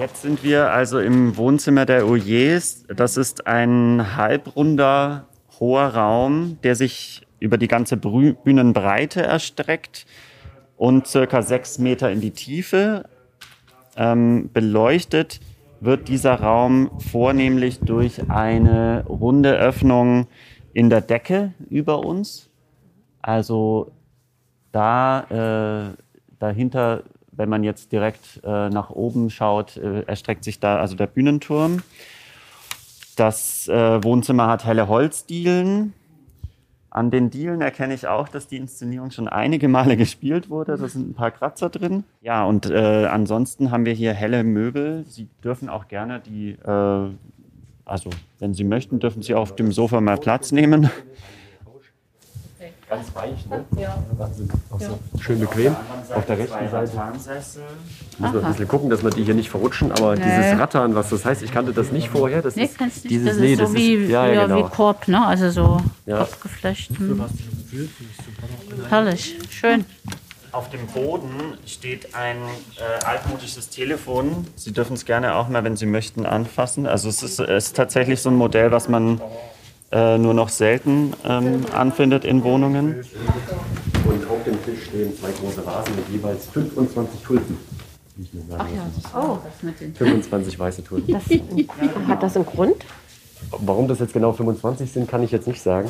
Jetzt 0.00 0.22
sind 0.22 0.42
wir 0.42 0.70
also 0.70 0.98
im 0.98 1.36
Wohnzimmer 1.36 1.84
der 1.84 2.06
Ouyers. 2.06 2.84
Das 2.96 3.18
ist 3.18 3.46
ein 3.46 4.16
halbrunder, 4.16 5.26
hoher 5.60 5.88
Raum, 5.88 6.56
der 6.62 6.74
sich 6.74 7.26
über 7.38 7.58
die 7.58 7.68
ganze 7.68 7.98
Bühnenbreite 7.98 9.22
erstreckt 9.22 10.06
und 10.78 11.06
circa 11.06 11.42
sechs 11.42 11.78
Meter 11.78 12.10
in 12.10 12.20
die 12.20 12.30
Tiefe. 12.30 13.04
Ähm, 13.96 14.48
beleuchtet 14.52 15.40
wird 15.80 16.08
dieser 16.08 16.36
Raum 16.36 16.90
vornehmlich 17.10 17.80
durch 17.80 18.30
eine 18.30 19.04
runde 19.08 19.56
Öffnung 19.56 20.28
in 20.72 20.88
der 20.88 21.00
Decke 21.00 21.52
über 21.68 22.04
uns. 22.04 22.48
Also 23.20 23.90
da 24.72 25.90
äh, 25.90 25.94
dahinter, 26.38 27.02
wenn 27.32 27.48
man 27.48 27.64
jetzt 27.64 27.90
direkt 27.90 28.40
äh, 28.44 28.68
nach 28.70 28.90
oben 28.90 29.30
schaut, 29.30 29.76
äh, 29.76 30.02
erstreckt 30.02 30.44
sich 30.44 30.60
da 30.60 30.78
also 30.78 30.94
der 30.94 31.08
Bühnenturm. 31.08 31.82
Das 33.16 33.66
äh, 33.66 34.02
Wohnzimmer 34.04 34.46
hat 34.46 34.64
helle 34.64 34.86
Holzdielen 34.86 35.92
an 36.90 37.10
den 37.10 37.30
Dielen 37.30 37.60
erkenne 37.60 37.94
ich 37.94 38.06
auch, 38.06 38.28
dass 38.28 38.46
die 38.46 38.56
Inszenierung 38.56 39.10
schon 39.10 39.28
einige 39.28 39.68
Male 39.68 39.96
gespielt 39.98 40.50
wurde. 40.50 40.76
Da 40.76 40.88
sind 40.88 41.10
ein 41.10 41.14
paar 41.14 41.30
Kratzer 41.30 41.68
drin. 41.68 42.04
Ja, 42.22 42.44
und 42.44 42.70
äh, 42.70 43.06
ansonsten 43.06 43.70
haben 43.70 43.84
wir 43.84 43.92
hier 43.92 44.14
helle 44.14 44.44
Möbel. 44.44 45.04
Sie 45.06 45.28
dürfen 45.44 45.68
auch 45.68 45.88
gerne 45.88 46.20
die, 46.20 46.50
äh, 46.50 47.10
also 47.84 48.10
wenn 48.38 48.54
Sie 48.54 48.64
möchten, 48.64 49.00
dürfen 49.00 49.22
Sie 49.22 49.34
auf 49.34 49.54
dem 49.54 49.72
Sofa 49.72 50.00
mal 50.00 50.18
Platz 50.18 50.52
nehmen. 50.52 50.90
Ganz 52.88 53.14
weich, 53.14 53.46
ne? 53.50 53.64
Ja. 53.78 54.02
Wahnsinn. 54.16 54.48
Auch 54.70 54.80
so 54.80 54.98
schön 55.20 55.40
bequem. 55.40 55.76
Auf 56.14 56.24
der 56.24 56.38
rechten 56.38 56.70
Seite. 56.70 56.92
Muss 58.18 58.32
man 58.32 58.44
ein 58.44 58.52
bisschen 58.52 58.68
gucken, 58.68 58.88
dass 58.88 59.04
wir 59.04 59.10
die 59.10 59.24
hier 59.24 59.34
nicht 59.34 59.50
verrutschen, 59.50 59.92
aber 59.92 60.16
nee. 60.16 60.24
dieses 60.24 60.58
Rattern, 60.58 60.94
was 60.94 61.10
das 61.10 61.24
heißt, 61.24 61.42
ich 61.42 61.52
kannte 61.52 61.72
das 61.72 61.92
nicht 61.92 62.08
vorher. 62.08 62.40
Das 62.40 62.56
nee, 62.56 62.64
ist 62.64 62.78
kannst 62.78 63.04
dieses, 63.04 63.26
das 63.26 63.36
ist 63.36 63.42
nee, 63.42 63.56
das 63.56 63.70
so 63.70 63.76
wie, 63.76 63.94
ist, 63.94 64.10
ja, 64.10 64.26
ja, 64.26 64.46
genau. 64.46 64.64
wie 64.64 64.70
Korb, 64.70 65.06
ne? 65.06 65.26
Also 65.26 65.50
so 65.50 65.80
ja. 66.06 66.18
Kopfgeflecht. 66.20 66.98
Hm. 66.98 67.24
Herrlich, 68.88 69.36
schön. 69.50 69.84
Auf 70.52 70.70
dem 70.70 70.86
Boden 70.86 71.58
steht 71.66 72.14
ein 72.14 72.38
äh, 72.38 73.04
altmodisches 73.04 73.68
Telefon. 73.68 74.46
Sie 74.56 74.72
dürfen 74.72 74.94
es 74.94 75.04
gerne 75.04 75.34
auch 75.34 75.48
mal, 75.48 75.62
wenn 75.62 75.76
Sie 75.76 75.84
möchten, 75.84 76.24
anfassen. 76.24 76.86
Also 76.86 77.10
es 77.10 77.22
ist, 77.22 77.38
es 77.38 77.66
ist 77.66 77.76
tatsächlich 77.76 78.22
so 78.22 78.30
ein 78.30 78.36
Modell, 78.36 78.72
was 78.72 78.88
man 78.88 79.20
äh, 79.90 80.18
nur 80.18 80.34
noch 80.34 80.48
selten 80.48 81.14
ähm, 81.24 81.64
anfindet 81.74 82.24
in 82.24 82.42
Wohnungen. 82.42 82.96
Und 84.04 84.30
auf 84.30 84.44
dem 84.44 84.62
Tisch 84.64 84.84
stehen 84.86 85.16
zwei 85.16 85.30
große 85.30 85.64
Vasen 85.64 85.96
mit 85.96 86.08
jeweils 86.10 86.46
25 86.46 87.20
Tulpen. 87.22 87.56
Ach 88.58 88.66
ja, 88.74 88.90
oh, 89.14 89.38
das 89.44 89.62
mit 89.62 89.80
den 89.80 89.94
25 89.94 90.58
weiße 90.58 90.82
Tulpen. 90.82 91.14
Das, 91.14 91.22
hat 92.08 92.22
das 92.22 92.36
einen 92.36 92.46
Grund? 92.46 92.84
Warum 93.50 93.86
das 93.86 94.00
jetzt 94.00 94.12
genau 94.12 94.32
25 94.32 94.90
sind, 94.90 95.08
kann 95.08 95.22
ich 95.22 95.30
jetzt 95.30 95.46
nicht 95.46 95.62
sagen. 95.62 95.88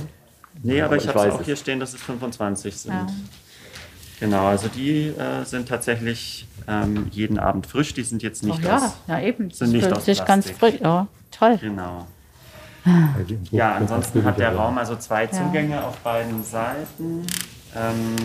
Nee, 0.62 0.80
aber, 0.80 0.86
Aber 0.86 0.96
ich 0.96 1.04
ich 1.04 1.08
habe 1.08 1.18
weiß 1.20 1.34
auch 1.34 1.40
es. 1.40 1.46
hier 1.46 1.56
stehen, 1.56 1.80
dass 1.80 1.94
es 1.94 2.02
25 2.02 2.76
sind. 2.76 2.92
Ja. 2.92 3.06
Genau, 4.20 4.46
also 4.46 4.68
die 4.68 5.06
äh, 5.08 5.44
sind 5.44 5.68
tatsächlich 5.68 6.46
ähm, 6.66 7.06
jeden 7.10 7.38
Abend 7.38 7.66
frisch. 7.66 7.94
Die 7.94 8.02
sind 8.02 8.22
jetzt 8.22 8.42
nicht 8.42 8.62
ja, 8.62 8.76
aus. 8.76 8.96
ja 9.06 9.20
eben. 9.20 9.50
Sind 9.50 9.72
nicht 9.72 9.84
Fühlt 9.84 9.96
aus 9.96 10.04
sich 10.04 10.24
ganz 10.24 10.46
Plastik. 10.46 10.80
frisch. 10.80 10.80
Ja, 10.82 11.06
toll. 11.30 11.58
Genau. 11.60 12.06
Ja, 13.50 13.74
ansonsten 13.74 14.24
hat 14.24 14.38
der 14.38 14.54
Raum 14.54 14.78
also 14.78 14.96
zwei 14.96 15.26
Zugänge 15.26 15.84
auf 15.84 15.96
beiden 15.98 16.42
Seiten. 16.44 17.26
Ähm, 17.76 18.16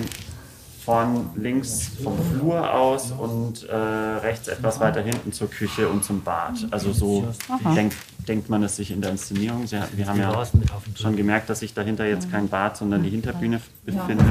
von 0.84 1.30
links 1.36 1.92
vom 2.04 2.18
Flur 2.32 2.74
aus 2.74 3.12
und 3.12 3.63
äh, 3.70 3.74
rechts 3.74 4.50
etwas 4.50 4.82
weiter 4.82 5.02
hinten 5.02 5.32
zur 5.32 5.50
Küche 5.50 5.88
und 5.88 6.04
zum 6.04 6.22
Bad. 6.22 6.68
Also 6.72 6.92
so 6.92 7.28
denkt, 7.74 7.96
denkt 8.28 8.50
man 8.50 8.63
es 8.63 8.76
sich 8.76 8.92
in 8.92 9.02
der 9.02 9.12
Inszenierung. 9.12 9.66
Sie, 9.66 9.80
wir 9.94 10.08
haben 10.08 10.20
ja 10.20 10.46
schon 10.96 11.16
gemerkt, 11.16 11.50
dass 11.50 11.60
sich 11.60 11.74
dahinter 11.74 12.06
jetzt 12.06 12.30
kein 12.30 12.50
Bad, 12.50 12.76
sondern 12.76 13.02
die 13.02 13.10
Hinterbühne 13.10 13.62
befindet. 13.86 14.26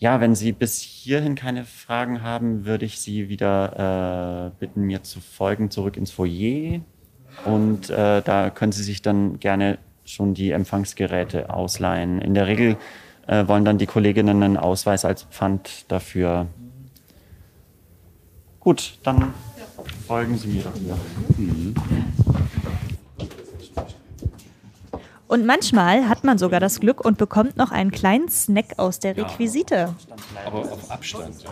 Ja, 0.00 0.20
wenn 0.20 0.34
Sie 0.34 0.52
bis 0.52 0.78
hierhin 0.78 1.34
keine 1.34 1.64
Fragen 1.64 2.22
haben, 2.22 2.64
würde 2.64 2.84
ich 2.84 3.00
Sie 3.00 3.28
wieder 3.28 4.50
äh, 4.56 4.58
bitten, 4.58 4.82
mir 4.82 5.02
zu 5.02 5.20
folgen, 5.20 5.70
zurück 5.70 5.96
ins 5.96 6.10
Foyer. 6.10 6.80
Und 7.44 7.90
äh, 7.90 8.22
da 8.22 8.50
können 8.50 8.72
Sie 8.72 8.82
sich 8.82 9.02
dann 9.02 9.38
gerne 9.38 9.78
schon 10.04 10.34
die 10.34 10.50
Empfangsgeräte 10.50 11.50
ausleihen. 11.50 12.20
In 12.20 12.34
der 12.34 12.46
Regel 12.46 12.76
äh, 13.26 13.46
wollen 13.46 13.64
dann 13.64 13.78
die 13.78 13.86
Kolleginnen 13.86 14.42
einen 14.42 14.56
Ausweis 14.56 15.04
als 15.04 15.24
Pfand 15.24 15.90
dafür. 15.90 16.46
Gut, 18.60 18.98
dann 19.02 19.32
folgen 20.06 20.36
Sie 20.36 20.48
mir 20.48 20.62
doch 20.62 20.74
wieder. 20.74 20.96
Und 25.28 25.44
manchmal 25.44 26.08
hat 26.08 26.24
man 26.24 26.38
sogar 26.38 26.58
das 26.58 26.80
Glück 26.80 27.04
und 27.04 27.18
bekommt 27.18 27.58
noch 27.58 27.70
einen 27.70 27.90
kleinen 27.90 28.30
Snack 28.30 28.78
aus 28.78 28.98
der 28.98 29.16
Requisite. 29.16 29.94
Aber 30.46 30.60
auf 30.60 30.90
Abstand. 30.90 31.44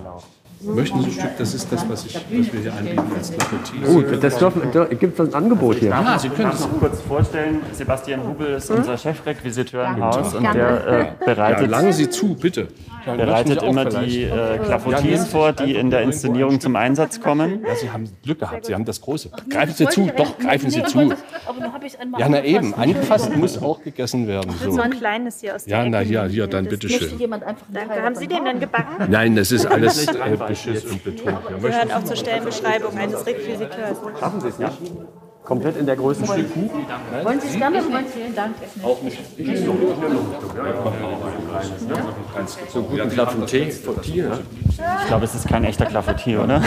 Möchten 0.61 1.01
Sie 1.01 1.07
ein 1.07 1.13
Stück? 1.13 1.31
Das 1.39 1.55
ist 1.55 1.71
das, 1.71 1.89
was, 1.89 2.07
ich, 2.07 2.15
was 2.15 2.23
wir 2.31 2.61
hier 2.61 2.73
anbieten 2.73 3.03
als 3.17 3.31
Clafoutis. 3.31 3.85
Gut, 3.85 4.25
das 4.25 4.39
dürfen, 4.39 4.63
gibt 4.99 5.19
es 5.21 5.29
ein 5.29 5.35
Angebot 5.35 5.77
hier. 5.77 5.91
Ja, 5.91 6.19
Sie 6.19 6.29
können 6.31 6.49
Ich 6.49 6.55
es. 6.55 6.61
noch 6.63 6.79
kurz 6.79 7.01
vorstellen, 7.03 7.61
Sebastian 7.73 8.27
Hubel 8.27 8.55
ist 8.55 8.71
unser 8.71 8.97
Chefrequisiteur 8.97 9.87
im 9.87 10.03
Haus 10.03 10.35
und 10.35 10.43
der 10.43 10.87
äh, 10.87 10.99
Ja, 10.99 11.09
bereitet 11.25 11.71
langen 11.71 11.93
Sie 11.93 12.09
zu, 12.09 12.35
bitte. 12.35 12.69
Dann 13.07 13.19
möchten 13.19 13.55
bereitet 13.55 13.63
immer 13.63 13.85
die 13.85 14.25
äh, 14.25 14.69
Ja, 14.69 14.99
Sie 14.99 15.17
vor, 15.17 15.53
die 15.53 15.77
in 15.77 15.91
der 15.91 16.03
Inszenierung 16.03 16.61
zum 16.61 16.75
Einsatz 16.75 17.21
kommen. 17.21 17.65
Ja, 17.65 17.75
Sie 17.77 17.91
haben 17.91 18.11
Glück 18.25 18.41
gehabt. 18.41 18.67
Sie 18.67 18.75
haben 18.75 18.85
das 18.85 19.01
Große. 19.01 19.31
Greifen 19.49 19.75
Sie 19.75 19.87
zu, 19.87 20.11
doch, 20.17 20.37
greifen 20.39 20.71
Sie 20.71 20.83
zu. 20.83 20.99
Dann 20.99 22.15
Ja, 22.19 22.29
na 22.29 22.43
eben, 22.45 22.75
angefasst 22.75 23.35
muss 23.37 23.63
auch 23.63 23.81
gegessen 23.83 24.27
werden. 24.27 24.53
So. 24.61 24.81
ein 24.81 24.91
kleines 24.91 25.41
hier 25.41 25.55
aus 25.55 25.65
der 25.65 25.79
Ja, 25.79 25.89
na 25.89 26.01
Ecke 26.03 26.27
hier, 26.27 26.47
dann 26.49 26.67
bitteschön. 26.67 27.19
Danke. 27.73 28.03
Haben 28.03 28.15
Sie 28.17 28.27
den 28.27 28.45
denn 28.45 28.59
gebacken? 28.61 29.07
Nein, 29.09 29.37
das 29.37 29.53
ist 29.53 29.67
alles 29.71 30.09
äh, 30.09 30.37
Beschiss 30.49 30.85
und 30.85 31.05
Betrug. 31.05 31.61
Gehört 31.61 31.95
auch 31.95 32.05
zur 32.05 32.17
Stellenbeschreibung 32.17 32.97
eines 32.99 33.25
Requisiteurs. 33.25 33.99
Schaffen 34.19 34.41
Sie 34.41 34.49
es 34.49 34.59
nicht? 34.59 34.73
Komplett 35.47 35.77
in 35.77 35.87
der 35.87 35.95
Größe. 35.97 36.27
Wollen 36.27 37.41
Sie 37.41 37.47
es 37.49 37.57
gerne? 37.57 37.81
Vielen 38.13 38.35
Dank. 38.35 38.57
So 42.73 42.83
guten 42.83 43.09
Clafouté 43.09 43.71
von 43.73 44.03
Tier. 44.03 44.39
Ich 44.69 45.07
glaube, 45.07 45.25
es 45.25 45.35
ist 45.35 45.49
kein 45.49 45.65
echter 45.65 45.87
Clafoutis, 45.87 46.37
oder? 46.37 46.61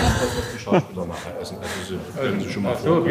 Stellen 2.16 2.40
Sie 2.40 2.50
schon 2.50 2.64
mal 2.64 2.76
vor. 2.76 3.06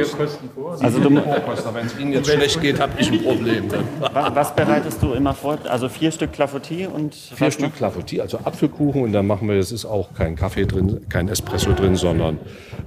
Also 0.81 0.99
du, 1.01 1.11
Wenn 1.15 1.87
es 1.87 1.99
Ihnen 1.99 2.13
jetzt 2.13 2.31
schlecht 2.31 2.61
geht, 2.61 2.81
habe 2.81 2.93
ich 2.99 3.13
ein 3.13 3.23
Problem. 3.23 3.71
Wa- 4.01 4.31
was 4.35 4.55
bereitest 4.55 5.03
du 5.03 5.13
immer 5.13 5.35
vor? 5.35 5.59
Also 5.69 5.89
vier 5.89 6.11
Stück 6.11 6.33
Clafoutis 6.33 6.87
und 6.89 7.15
Vier 7.15 7.51
Stück 7.51 7.77
Clafoutis, 7.77 8.21
also 8.21 8.39
Apfelkuchen 8.43 9.03
und 9.03 9.13
dann 9.13 9.27
machen 9.27 9.49
wir, 9.49 9.57
es 9.57 9.71
ist 9.71 9.85
auch 9.85 10.13
kein 10.15 10.35
Kaffee 10.35 10.65
drin, 10.67 11.01
kein 11.09 11.29
Espresso 11.29 11.73
drin, 11.73 11.95
sondern 11.97 12.39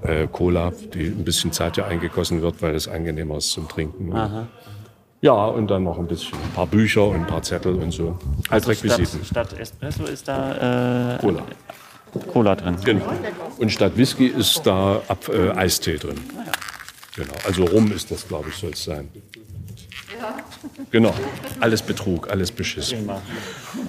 äh, 0.01 0.27
Cola, 0.31 0.71
die 0.93 1.05
ein 1.07 1.23
bisschen 1.23 1.51
Zeit 1.51 1.77
ja 1.77 1.85
eingegossen 1.85 2.41
wird, 2.41 2.61
weil 2.61 2.70
es 2.75 2.87
angenehmer 2.87 3.37
ist 3.37 3.51
zum 3.51 3.67
Trinken. 3.67 4.13
Ja, 5.21 5.45
und 5.45 5.67
dann 5.69 5.83
noch 5.83 5.99
ein 5.99 6.07
bisschen, 6.07 6.33
ein 6.33 6.51
paar 6.55 6.65
Bücher 6.65 7.05
und 7.05 7.17
ein 7.17 7.27
paar 7.27 7.43
Zettel 7.43 7.75
und 7.75 7.91
so. 7.91 8.17
Als? 8.49 8.63
Statt, 8.63 8.83
Requisiten. 8.83 9.23
statt 9.23 9.53
Espresso 9.59 10.05
ist 10.05 10.27
da 10.27 11.15
äh, 11.15 11.19
Cola. 11.19 11.43
Cola 12.33 12.55
drin. 12.55 12.75
Genau. 12.83 13.05
Und 13.59 13.71
statt 13.71 13.95
Whisky 13.95 14.27
ist 14.27 14.61
da 14.65 15.01
Ab 15.07 15.29
äh, 15.29 15.51
Eistee 15.51 15.97
drin. 15.97 16.19
Genau. 17.15 17.33
Also 17.45 17.65
Rum 17.65 17.91
ist 17.91 18.09
das, 18.09 18.27
glaube 18.27 18.49
ich, 18.49 18.55
soll 18.55 18.71
es 18.71 18.83
sein. 18.83 19.09
Genau. 20.89 21.13
Alles 21.59 21.81
Betrug, 21.81 22.29
alles 22.29 22.51
Beschiss. 22.51 22.93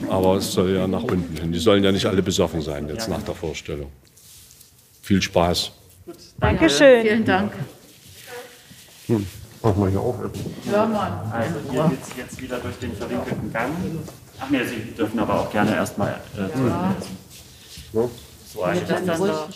Aber 0.08 0.36
es 0.36 0.52
soll 0.52 0.74
ja 0.74 0.86
nach 0.86 1.02
unten 1.02 1.36
hin. 1.36 1.52
Die 1.52 1.58
sollen 1.58 1.82
ja 1.82 1.92
nicht 1.92 2.06
alle 2.06 2.22
besoffen 2.22 2.60
sein 2.60 2.88
jetzt 2.88 3.08
nach 3.08 3.22
der 3.22 3.34
Vorstellung. 3.34 3.90
Viel 5.02 5.22
Spaß. 5.22 5.72
Dankeschön. 6.38 7.02
Vielen 7.02 7.24
Dank. 7.24 7.52
Machen 9.08 9.82
wir 9.82 9.88
hier 9.90 10.00
auch. 10.00 10.16
Ja, 10.70 10.86
Mann. 10.86 11.32
Also 11.32 11.54
hier 11.70 11.84
geht 11.88 12.02
es 12.02 12.16
jetzt 12.16 12.42
wieder 12.42 12.58
durch 12.58 12.78
den 12.78 12.94
verwinkelten 12.94 13.52
Gang. 13.52 13.72
Ach 14.40 14.50
nee, 14.50 14.64
Sie 14.64 14.92
dürfen 14.96 15.20
aber 15.20 15.40
auch 15.40 15.50
gerne 15.50 15.74
erstmal 15.74 16.20
äh, 16.36 16.40
das 18.88 19.20
da. 19.20 19.48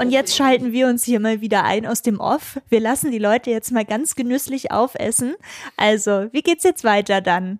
Und 0.00 0.10
jetzt 0.10 0.34
schalten 0.34 0.72
wir 0.72 0.86
uns 0.86 1.04
hier 1.04 1.20
mal 1.20 1.40
wieder 1.40 1.64
ein 1.64 1.86
aus 1.86 2.02
dem 2.02 2.20
Off. 2.20 2.60
Wir 2.68 2.80
lassen 2.80 3.10
die 3.10 3.18
Leute 3.18 3.50
jetzt 3.50 3.72
mal 3.72 3.84
ganz 3.84 4.14
genüsslich 4.14 4.70
aufessen. 4.70 5.34
Also, 5.76 6.28
wie 6.32 6.42
geht's 6.42 6.64
jetzt 6.64 6.84
weiter 6.84 7.20
dann? 7.20 7.58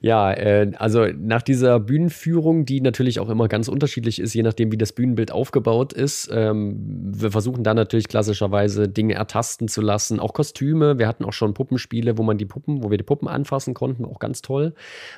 Ja, 0.00 0.32
äh, 0.32 0.70
also 0.76 1.06
nach 1.06 1.42
dieser 1.42 1.80
Bühnenführung, 1.80 2.64
die 2.64 2.80
natürlich 2.80 3.20
auch 3.20 3.28
immer 3.28 3.48
ganz 3.48 3.68
unterschiedlich 3.68 4.20
ist, 4.20 4.34
je 4.34 4.42
nachdem, 4.42 4.72
wie 4.72 4.78
das 4.78 4.92
Bühnenbild 4.92 5.32
aufgebaut 5.32 5.92
ist. 5.92 6.30
Ähm, 6.32 6.76
wir 7.14 7.30
versuchen 7.30 7.64
da 7.64 7.74
natürlich 7.74 8.08
klassischerweise 8.08 8.88
Dinge 8.88 9.14
ertasten 9.14 9.68
zu 9.68 9.80
lassen, 9.80 10.20
auch 10.20 10.32
Kostüme. 10.32 10.98
Wir 10.98 11.08
hatten 11.08 11.24
auch 11.24 11.32
schon 11.32 11.54
Puppenspiele, 11.54 12.18
wo 12.18 12.22
man 12.22 12.38
die 12.38 12.46
Puppen, 12.46 12.82
wo 12.82 12.90
wir 12.90 12.98
die 12.98 13.04
Puppen 13.04 13.28
anfassen 13.28 13.74
konnten, 13.74 14.04
auch 14.04 14.18
ganz 14.18 14.42
toll. 14.42 14.74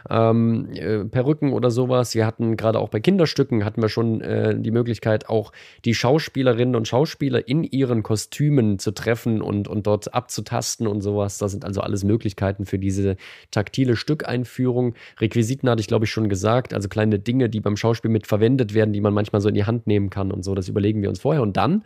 Ähm, 0.09 0.69
äh, 0.75 1.05
Perücken 1.05 1.53
oder 1.53 1.71
sowas. 1.71 2.15
Wir 2.15 2.27
hatten 2.27 2.57
gerade 2.57 2.79
auch 2.79 2.89
bei 2.89 3.01
Kinderstücken 3.01 3.65
hatten 3.65 3.83
wir 3.83 3.89
schon 3.89 4.21
äh, 4.21 4.59
die 4.59 4.71
Möglichkeit, 4.71 5.29
auch 5.29 5.53
die 5.85 5.95
Schauspielerinnen 5.95 6.77
und 6.77 6.89
Schauspieler 6.89 7.47
in 7.47 7.65
ihren 7.65 8.03
Kostümen 8.03 8.79
zu 8.79 8.93
treffen 8.93 9.43
und, 9.43 9.69
und 9.69 9.87
dort 9.87 10.15
abzutasten 10.15 10.87
und 10.87 11.01
sowas. 11.01 11.39
Das 11.39 11.53
sind 11.53 11.65
also 11.65 11.81
alles 11.81 12.05
Möglichkeiten 12.05 12.67
für 12.67 12.79
diese 12.79 13.17
taktile 13.51 13.97
Stückeinführung. 14.23 14.95
Requisiten 15.21 15.69
hatte 15.69 15.81
ich, 15.81 15.87
glaube 15.87 16.05
ich, 16.05 16.11
schon 16.11 16.29
gesagt. 16.29 16.73
Also 16.75 16.89
kleine 16.89 17.19
Dinge, 17.19 17.49
die 17.49 17.61
beim 17.61 17.77
Schauspiel 17.77 18.11
mit 18.11 18.27
verwendet 18.27 18.75
werden, 18.75 18.93
die 18.93 19.01
man 19.01 19.13
manchmal 19.13 19.41
so 19.41 19.49
in 19.49 19.55
die 19.55 19.65
Hand 19.65 19.87
nehmen 19.87 20.11
kann 20.11 20.31
und 20.33 20.45
so. 20.45 20.55
Das 20.55 20.69
überlegen 20.69 21.03
wir 21.03 21.09
uns 21.09 21.21
vorher. 21.21 21.43
Und 21.43 21.57
dann 21.57 21.85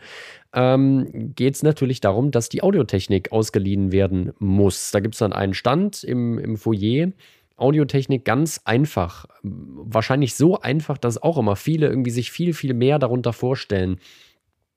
ähm, 0.53 1.33
geht 1.35 1.55
es 1.55 1.63
natürlich 1.63 1.99
darum, 1.99 2.31
dass 2.31 2.49
die 2.49 2.63
Audiotechnik 2.63 3.31
ausgeliehen 3.31 3.91
werden 3.91 4.33
muss. 4.39 4.91
Da 4.91 4.99
gibt 4.99 5.15
es 5.15 5.19
dann 5.19 5.33
einen 5.33 5.53
Stand 5.53 6.03
im, 6.03 6.37
im 6.37 6.57
Foyer. 6.57 7.11
Audiotechnik 7.55 8.23
ganz 8.23 8.61
einfach. 8.65 9.25
Wahrscheinlich 9.41 10.35
so 10.35 10.59
einfach, 10.59 10.97
dass 10.97 11.21
auch 11.21 11.39
immer 11.39 11.55
viele 11.55 11.87
irgendwie 11.87 12.11
sich 12.11 12.31
viel, 12.31 12.53
viel 12.53 12.75
mehr 12.75 12.99
darunter 12.99 13.33
vorstellen. 13.33 13.97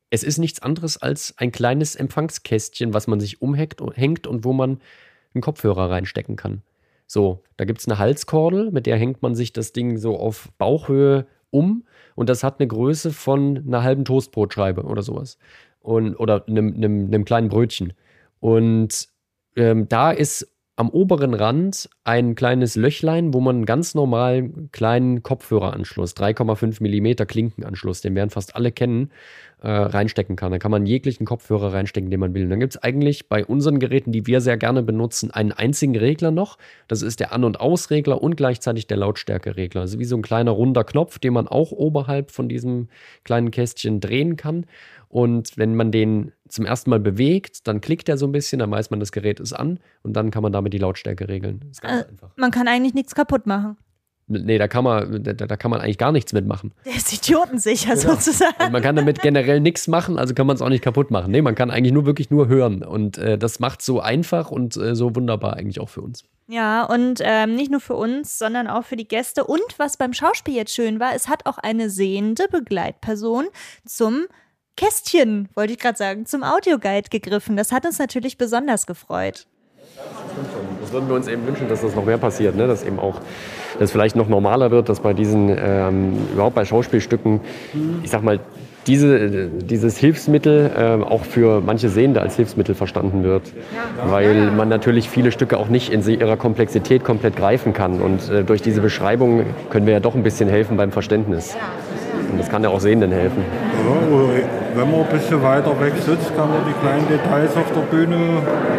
Es 0.08 0.24
ist 0.24 0.38
nichts 0.38 0.60
anderes 0.60 0.96
als 0.96 1.34
ein 1.36 1.52
kleines 1.52 1.94
Empfangskästchen, 1.94 2.94
was 2.94 3.06
man 3.06 3.20
sich 3.20 3.42
umhängt 3.42 3.76
hängt 3.94 4.26
und 4.26 4.44
wo 4.44 4.52
man 4.52 4.80
einen 5.34 5.42
Kopfhörer 5.42 5.90
reinstecken 5.90 6.36
kann. 6.36 6.62
So, 7.12 7.42
da 7.56 7.64
gibt 7.64 7.80
es 7.80 7.88
eine 7.88 7.98
Halskordel, 7.98 8.70
mit 8.70 8.86
der 8.86 8.96
hängt 8.96 9.20
man 9.20 9.34
sich 9.34 9.52
das 9.52 9.72
Ding 9.72 9.96
so 9.96 10.16
auf 10.16 10.48
Bauchhöhe 10.58 11.26
um 11.50 11.82
und 12.14 12.28
das 12.28 12.44
hat 12.44 12.60
eine 12.60 12.68
Größe 12.68 13.10
von 13.10 13.64
einer 13.66 13.82
halben 13.82 14.04
Toastbrotscheibe 14.04 14.84
oder 14.84 15.02
sowas. 15.02 15.36
Und, 15.80 16.14
oder 16.14 16.46
einem, 16.46 16.72
einem, 16.72 17.06
einem 17.06 17.24
kleinen 17.24 17.48
Brötchen. 17.48 17.94
Und 18.38 19.08
ähm, 19.56 19.88
da 19.88 20.12
ist 20.12 20.54
am 20.76 20.88
oberen 20.88 21.34
Rand 21.34 21.90
ein 22.10 22.34
kleines 22.34 22.74
Löchlein, 22.74 23.32
wo 23.32 23.40
man 23.40 23.54
einen 23.54 23.66
ganz 23.66 23.94
normalen 23.94 24.68
kleinen 24.72 25.22
Kopfhöreranschluss, 25.22 26.16
3,5 26.16 26.82
mm 26.82 27.24
Klinkenanschluss, 27.24 28.00
den 28.00 28.16
werden 28.16 28.30
fast 28.30 28.56
alle 28.56 28.72
kennen, 28.72 29.12
äh, 29.62 29.70
reinstecken 29.70 30.34
kann. 30.34 30.50
Da 30.50 30.58
kann 30.58 30.72
man 30.72 30.86
jeglichen 30.86 31.24
Kopfhörer 31.24 31.72
reinstecken, 31.72 32.10
den 32.10 32.18
man 32.18 32.34
will. 32.34 32.42
Und 32.42 32.50
dann 32.50 32.58
gibt 32.58 32.74
es 32.74 32.82
eigentlich 32.82 33.28
bei 33.28 33.46
unseren 33.46 33.78
Geräten, 33.78 34.10
die 34.10 34.26
wir 34.26 34.40
sehr 34.40 34.56
gerne 34.56 34.82
benutzen, 34.82 35.30
einen 35.30 35.52
einzigen 35.52 35.96
Regler 35.96 36.32
noch. 36.32 36.58
Das 36.88 37.02
ist 37.02 37.20
der 37.20 37.32
An- 37.32 37.44
und 37.44 37.60
Ausregler 37.60 38.20
und 38.20 38.36
gleichzeitig 38.36 38.88
der 38.88 38.96
Lautstärkeregler. 38.96 39.82
Also 39.82 40.00
wie 40.00 40.04
so 40.04 40.16
ein 40.16 40.22
kleiner 40.22 40.50
runder 40.50 40.82
Knopf, 40.82 41.20
den 41.20 41.34
man 41.34 41.46
auch 41.46 41.70
oberhalb 41.70 42.32
von 42.32 42.48
diesem 42.48 42.88
kleinen 43.22 43.52
Kästchen 43.52 44.00
drehen 44.00 44.36
kann. 44.36 44.66
Und 45.10 45.58
wenn 45.58 45.74
man 45.74 45.90
den 45.90 46.32
zum 46.48 46.66
ersten 46.66 46.88
Mal 46.88 47.00
bewegt, 47.00 47.66
dann 47.66 47.80
klickt 47.80 48.08
er 48.08 48.16
so 48.16 48.26
ein 48.26 48.32
bisschen, 48.32 48.60
dann 48.60 48.70
weiß 48.70 48.90
man, 48.90 49.00
das 49.00 49.10
Gerät 49.10 49.40
ist 49.40 49.52
an 49.52 49.80
und 50.02 50.14
dann 50.14 50.30
kann 50.30 50.44
man 50.44 50.52
damit 50.52 50.72
die 50.72 50.78
Lautstärke 50.78 51.28
regeln. 51.28 51.58
Das 51.60 51.70
ist 51.70 51.82
ganz 51.82 51.99
Einfach. 52.08 52.30
Man 52.36 52.50
kann 52.50 52.68
eigentlich 52.68 52.94
nichts 52.94 53.14
kaputt 53.14 53.46
machen. 53.46 53.76
nee, 54.28 54.58
da 54.58 54.68
kann 54.68 54.84
man, 54.84 55.22
da, 55.24 55.32
da 55.32 55.56
kann 55.56 55.70
man 55.70 55.80
eigentlich 55.80 55.98
gar 55.98 56.12
nichts 56.12 56.32
mitmachen. 56.32 56.72
Der 56.84 56.94
ist 56.94 57.12
idiotensicher 57.12 57.96
sozusagen. 57.96 58.54
Also 58.58 58.72
man 58.72 58.82
kann 58.82 58.96
damit 58.96 59.20
generell 59.22 59.60
nichts 59.60 59.88
machen, 59.88 60.18
also 60.18 60.34
kann 60.34 60.46
man 60.46 60.56
es 60.56 60.62
auch 60.62 60.68
nicht 60.68 60.84
kaputt 60.84 61.10
machen. 61.10 61.30
Nee, 61.32 61.42
man 61.42 61.54
kann 61.54 61.70
eigentlich 61.70 61.92
nur 61.92 62.06
wirklich 62.06 62.30
nur 62.30 62.48
hören. 62.48 62.82
Und 62.82 63.18
äh, 63.18 63.36
das 63.38 63.58
macht 63.58 63.82
so 63.82 64.00
einfach 64.00 64.50
und 64.50 64.76
äh, 64.76 64.94
so 64.94 65.14
wunderbar 65.16 65.56
eigentlich 65.56 65.80
auch 65.80 65.88
für 65.88 66.00
uns. 66.00 66.24
Ja, 66.46 66.84
und 66.84 67.20
ähm, 67.22 67.54
nicht 67.54 67.70
nur 67.70 67.80
für 67.80 67.94
uns, 67.94 68.36
sondern 68.36 68.66
auch 68.66 68.84
für 68.84 68.96
die 68.96 69.06
Gäste. 69.06 69.44
Und 69.44 69.62
was 69.78 69.96
beim 69.96 70.12
Schauspiel 70.12 70.54
jetzt 70.54 70.74
schön 70.74 70.98
war, 70.98 71.14
es 71.14 71.28
hat 71.28 71.46
auch 71.46 71.58
eine 71.58 71.90
sehende 71.90 72.48
Begleitperson 72.50 73.46
zum 73.86 74.26
Kästchen, 74.76 75.48
wollte 75.54 75.74
ich 75.74 75.78
gerade 75.78 75.98
sagen, 75.98 76.26
zum 76.26 76.42
Audioguide 76.42 77.08
gegriffen. 77.10 77.56
Das 77.56 77.70
hat 77.70 77.86
uns 77.86 77.98
natürlich 77.98 78.36
besonders 78.38 78.86
gefreut. 78.86 79.46
Das 80.90 80.94
würden 80.96 81.08
wir 81.08 81.14
uns 81.14 81.28
eben 81.28 81.46
wünschen, 81.46 81.68
dass 81.68 81.82
das 81.82 81.94
noch 81.94 82.04
mehr 82.04 82.18
passiert, 82.18 82.56
ne? 82.56 82.66
dass 82.66 82.82
eben 82.82 82.98
auch 82.98 83.20
das 83.78 83.92
vielleicht 83.92 84.16
noch 84.16 84.28
normaler 84.28 84.72
wird, 84.72 84.88
dass 84.88 84.98
bei 84.98 85.12
diesen, 85.12 85.56
ähm, 85.56 86.14
überhaupt 86.32 86.56
bei 86.56 86.64
Schauspielstücken, 86.64 87.40
ich 88.02 88.10
sag 88.10 88.24
mal, 88.24 88.40
diese, 88.88 89.46
dieses 89.46 89.98
Hilfsmittel 89.98 90.68
äh, 90.76 91.04
auch 91.04 91.22
für 91.24 91.60
manche 91.60 91.88
Sehende 91.90 92.20
als 92.20 92.34
Hilfsmittel 92.34 92.74
verstanden 92.74 93.22
wird, 93.22 93.52
weil 94.04 94.50
man 94.50 94.68
natürlich 94.68 95.08
viele 95.08 95.30
Stücke 95.30 95.58
auch 95.58 95.68
nicht 95.68 95.92
in 95.92 96.04
ihrer 96.08 96.36
Komplexität 96.36 97.04
komplett 97.04 97.36
greifen 97.36 97.72
kann. 97.72 98.00
Und 98.00 98.28
äh, 98.28 98.42
durch 98.42 98.60
diese 98.60 98.80
Beschreibung 98.80 99.44
können 99.70 99.86
wir 99.86 99.92
ja 99.92 100.00
doch 100.00 100.16
ein 100.16 100.24
bisschen 100.24 100.48
helfen 100.48 100.76
beim 100.76 100.90
Verständnis. 100.90 101.56
Und 102.30 102.38
das 102.38 102.48
kann 102.48 102.62
ja 102.62 102.68
auch 102.68 102.80
Sehenden 102.80 103.10
helfen. 103.12 103.44
Ja, 103.88 103.96
wenn 104.74 104.90
man 104.90 105.00
ein 105.00 105.06
bisschen 105.06 105.42
weiter 105.42 105.78
weg 105.80 105.92
sitzt, 105.96 106.34
kann 106.36 106.48
man 106.48 106.58
die 106.66 106.72
kleinen 106.80 107.08
Details 107.08 107.56
auf 107.56 107.72
der 107.74 107.80
Bühne 107.96 108.16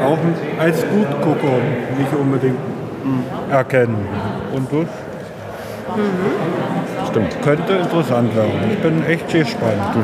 auch 0.06 0.18
als 0.62 0.86
Gutgucker 0.88 1.58
nicht 1.98 2.14
unbedingt 2.20 2.58
erkennen. 3.52 4.08
Und 4.54 4.68
das 4.72 4.88
Stimmt. 7.10 7.42
könnte 7.44 7.74
interessant 7.74 8.36
werden. 8.36 8.52
Ich 8.72 8.80
bin 8.80 9.06
echt 9.06 9.28
gespannt. 9.30 9.96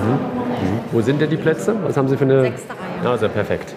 Wo 0.92 1.02
sind 1.02 1.22
denn 1.22 1.30
die 1.30 1.38
Plätze? 1.38 1.76
Was 1.86 1.96
haben 1.96 2.08
Sie 2.08 2.18
für 2.18 2.26
eine? 2.26 2.52
Ah, 3.06 3.16
sehr 3.18 3.30
perfekt. 3.30 3.76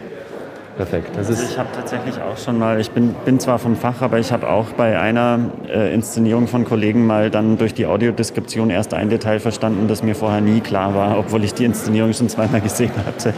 Perfekt. 0.80 1.10
Das 1.14 1.28
Also 1.28 1.44
ich 1.44 1.58
habe 1.58 1.68
tatsächlich 1.74 2.18
auch 2.22 2.38
schon 2.38 2.58
mal, 2.58 2.80
ich 2.80 2.90
bin, 2.90 3.14
bin 3.26 3.38
zwar 3.38 3.58
vom 3.58 3.76
Fach, 3.76 4.00
aber 4.00 4.18
ich 4.18 4.32
habe 4.32 4.48
auch 4.48 4.72
bei 4.72 4.98
einer 4.98 5.52
äh, 5.68 5.92
Inszenierung 5.92 6.48
von 6.48 6.64
Kollegen 6.64 7.04
mal 7.04 7.30
dann 7.30 7.58
durch 7.58 7.74
die 7.74 7.84
Audiodeskription 7.84 8.70
erst 8.70 8.94
ein 8.94 9.10
Detail 9.10 9.40
verstanden, 9.40 9.88
das 9.88 10.02
mir 10.02 10.14
vorher 10.14 10.40
nie 10.40 10.60
klar 10.60 10.94
war, 10.94 11.18
obwohl 11.18 11.44
ich 11.44 11.52
die 11.52 11.66
Inszenierung 11.66 12.14
schon 12.14 12.30
zweimal 12.30 12.62
gesehen 12.62 12.92
hatte. 13.04 13.34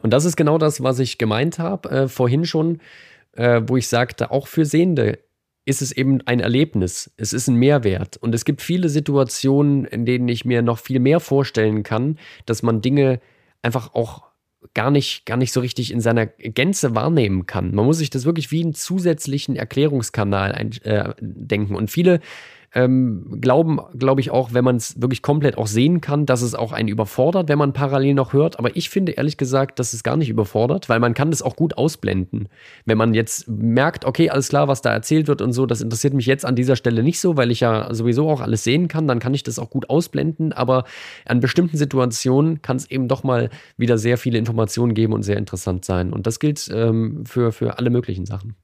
Und 0.00 0.12
das 0.12 0.24
ist 0.24 0.36
genau 0.36 0.58
das, 0.58 0.80
was 0.80 1.00
ich 1.00 1.18
gemeint 1.18 1.58
habe 1.58 1.90
äh, 1.90 2.06
vorhin 2.06 2.44
schon, 2.44 2.78
äh, 3.32 3.60
wo 3.66 3.76
ich 3.76 3.88
sagte, 3.88 4.30
auch 4.30 4.46
für 4.46 4.64
Sehende 4.64 5.18
ist 5.64 5.82
es 5.82 5.90
eben 5.90 6.20
ein 6.24 6.38
Erlebnis. 6.38 7.10
Es 7.16 7.32
ist 7.32 7.48
ein 7.48 7.56
Mehrwert. 7.56 8.16
Und 8.16 8.32
es 8.32 8.44
gibt 8.44 8.62
viele 8.62 8.88
Situationen, 8.88 9.86
in 9.86 10.06
denen 10.06 10.28
ich 10.28 10.44
mir 10.44 10.62
noch 10.62 10.78
viel 10.78 11.00
mehr 11.00 11.18
vorstellen 11.18 11.82
kann, 11.82 12.16
dass 12.46 12.62
man 12.62 12.80
Dinge 12.80 13.18
einfach 13.60 13.92
auch 13.94 14.27
gar 14.78 14.92
nicht, 14.92 15.26
gar 15.26 15.36
nicht 15.36 15.52
so 15.52 15.58
richtig 15.58 15.90
in 15.90 16.00
seiner 16.00 16.26
Gänze 16.26 16.94
wahrnehmen 16.94 17.46
kann. 17.46 17.74
Man 17.74 17.84
muss 17.84 17.98
sich 17.98 18.10
das 18.10 18.24
wirklich 18.24 18.52
wie 18.52 18.62
einen 18.62 18.74
zusätzlichen 18.74 19.56
Erklärungskanal 19.56 20.52
ein, 20.52 20.70
äh, 20.84 21.14
denken. 21.20 21.74
Und 21.74 21.90
viele 21.90 22.20
ähm, 22.78 23.38
glauben, 23.40 23.80
glaube 23.98 24.20
ich, 24.20 24.30
auch, 24.30 24.52
wenn 24.52 24.64
man 24.64 24.76
es 24.76 25.00
wirklich 25.00 25.20
komplett 25.20 25.58
auch 25.58 25.66
sehen 25.66 26.00
kann, 26.00 26.26
dass 26.26 26.42
es 26.42 26.54
auch 26.54 26.70
einen 26.70 26.88
überfordert, 26.88 27.48
wenn 27.48 27.58
man 27.58 27.72
parallel 27.72 28.14
noch 28.14 28.32
hört. 28.32 28.58
Aber 28.60 28.76
ich 28.76 28.88
finde 28.88 29.12
ehrlich 29.12 29.36
gesagt, 29.36 29.80
dass 29.80 29.92
es 29.92 30.04
gar 30.04 30.16
nicht 30.16 30.28
überfordert, 30.28 30.88
weil 30.88 31.00
man 31.00 31.12
kann 31.12 31.32
das 31.32 31.42
auch 31.42 31.56
gut 31.56 31.76
ausblenden. 31.76 32.48
Wenn 32.84 32.96
man 32.96 33.14
jetzt 33.14 33.48
merkt, 33.48 34.04
okay, 34.04 34.30
alles 34.30 34.48
klar, 34.50 34.68
was 34.68 34.80
da 34.80 34.92
erzählt 34.92 35.26
wird 35.26 35.42
und 35.42 35.52
so, 35.52 35.66
das 35.66 35.80
interessiert 35.80 36.14
mich 36.14 36.26
jetzt 36.26 36.44
an 36.44 36.54
dieser 36.54 36.76
Stelle 36.76 37.02
nicht 37.02 37.18
so, 37.18 37.36
weil 37.36 37.50
ich 37.50 37.60
ja 37.60 37.92
sowieso 37.92 38.30
auch 38.30 38.40
alles 38.40 38.62
sehen 38.62 38.86
kann, 38.86 39.08
dann 39.08 39.18
kann 39.18 39.34
ich 39.34 39.42
das 39.42 39.58
auch 39.58 39.70
gut 39.70 39.90
ausblenden. 39.90 40.52
Aber 40.52 40.84
an 41.24 41.40
bestimmten 41.40 41.76
Situationen 41.76 42.62
kann 42.62 42.76
es 42.76 42.88
eben 42.88 43.08
doch 43.08 43.24
mal 43.24 43.50
wieder 43.76 43.98
sehr 43.98 44.18
viele 44.18 44.38
Informationen 44.38 44.94
geben 44.94 45.14
und 45.14 45.24
sehr 45.24 45.36
interessant 45.36 45.84
sein. 45.84 46.12
Und 46.12 46.28
das 46.28 46.38
gilt 46.38 46.70
ähm, 46.72 47.24
für, 47.26 47.50
für 47.50 47.78
alle 47.78 47.90
möglichen 47.90 48.24
Sachen. 48.24 48.54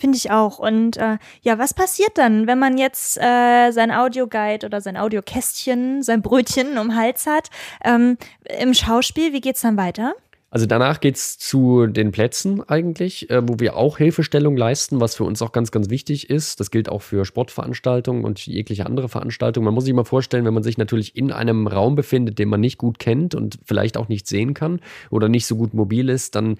Finde 0.00 0.16
ich 0.16 0.30
auch. 0.30 0.58
Und 0.58 0.96
äh, 0.96 1.18
ja, 1.42 1.58
was 1.58 1.74
passiert 1.74 2.16
dann, 2.16 2.46
wenn 2.46 2.58
man 2.58 2.78
jetzt 2.78 3.18
äh, 3.18 3.70
sein 3.70 3.90
Audioguide 3.92 4.64
oder 4.64 4.80
sein 4.80 4.96
Audiokästchen, 4.96 6.02
sein 6.02 6.22
Brötchen 6.22 6.78
um 6.78 6.96
Hals 6.96 7.26
hat? 7.26 7.50
Ähm, 7.84 8.16
Im 8.58 8.72
Schauspiel, 8.72 9.34
wie 9.34 9.42
geht's 9.42 9.60
dann 9.60 9.76
weiter? 9.76 10.14
Also 10.52 10.66
danach 10.66 11.00
geht's 11.00 11.38
zu 11.38 11.86
den 11.86 12.10
Plätzen 12.10 12.66
eigentlich, 12.68 13.30
äh, 13.30 13.40
wo 13.46 13.60
wir 13.60 13.76
auch 13.76 13.98
Hilfestellung 13.98 14.56
leisten, 14.56 15.00
was 15.00 15.14
für 15.14 15.24
uns 15.24 15.42
auch 15.42 15.52
ganz, 15.52 15.70
ganz 15.70 15.90
wichtig 15.90 16.28
ist. 16.28 16.58
Das 16.58 16.70
gilt 16.72 16.88
auch 16.88 17.02
für 17.02 17.26
Sportveranstaltungen 17.26 18.24
und 18.24 18.44
jegliche 18.46 18.86
andere 18.86 19.08
Veranstaltungen. 19.08 19.66
Man 19.66 19.74
muss 19.74 19.84
sich 19.84 19.94
mal 19.94 20.04
vorstellen, 20.04 20.46
wenn 20.46 20.54
man 20.54 20.64
sich 20.64 20.76
natürlich 20.76 21.14
in 21.14 21.30
einem 21.30 21.66
Raum 21.68 21.94
befindet, 21.94 22.40
den 22.40 22.48
man 22.48 22.60
nicht 22.60 22.78
gut 22.78 22.98
kennt 22.98 23.36
und 23.36 23.58
vielleicht 23.64 23.96
auch 23.96 24.08
nicht 24.08 24.26
sehen 24.26 24.54
kann 24.54 24.80
oder 25.10 25.28
nicht 25.28 25.46
so 25.46 25.54
gut 25.56 25.72
mobil 25.72 26.08
ist, 26.08 26.34
dann 26.34 26.56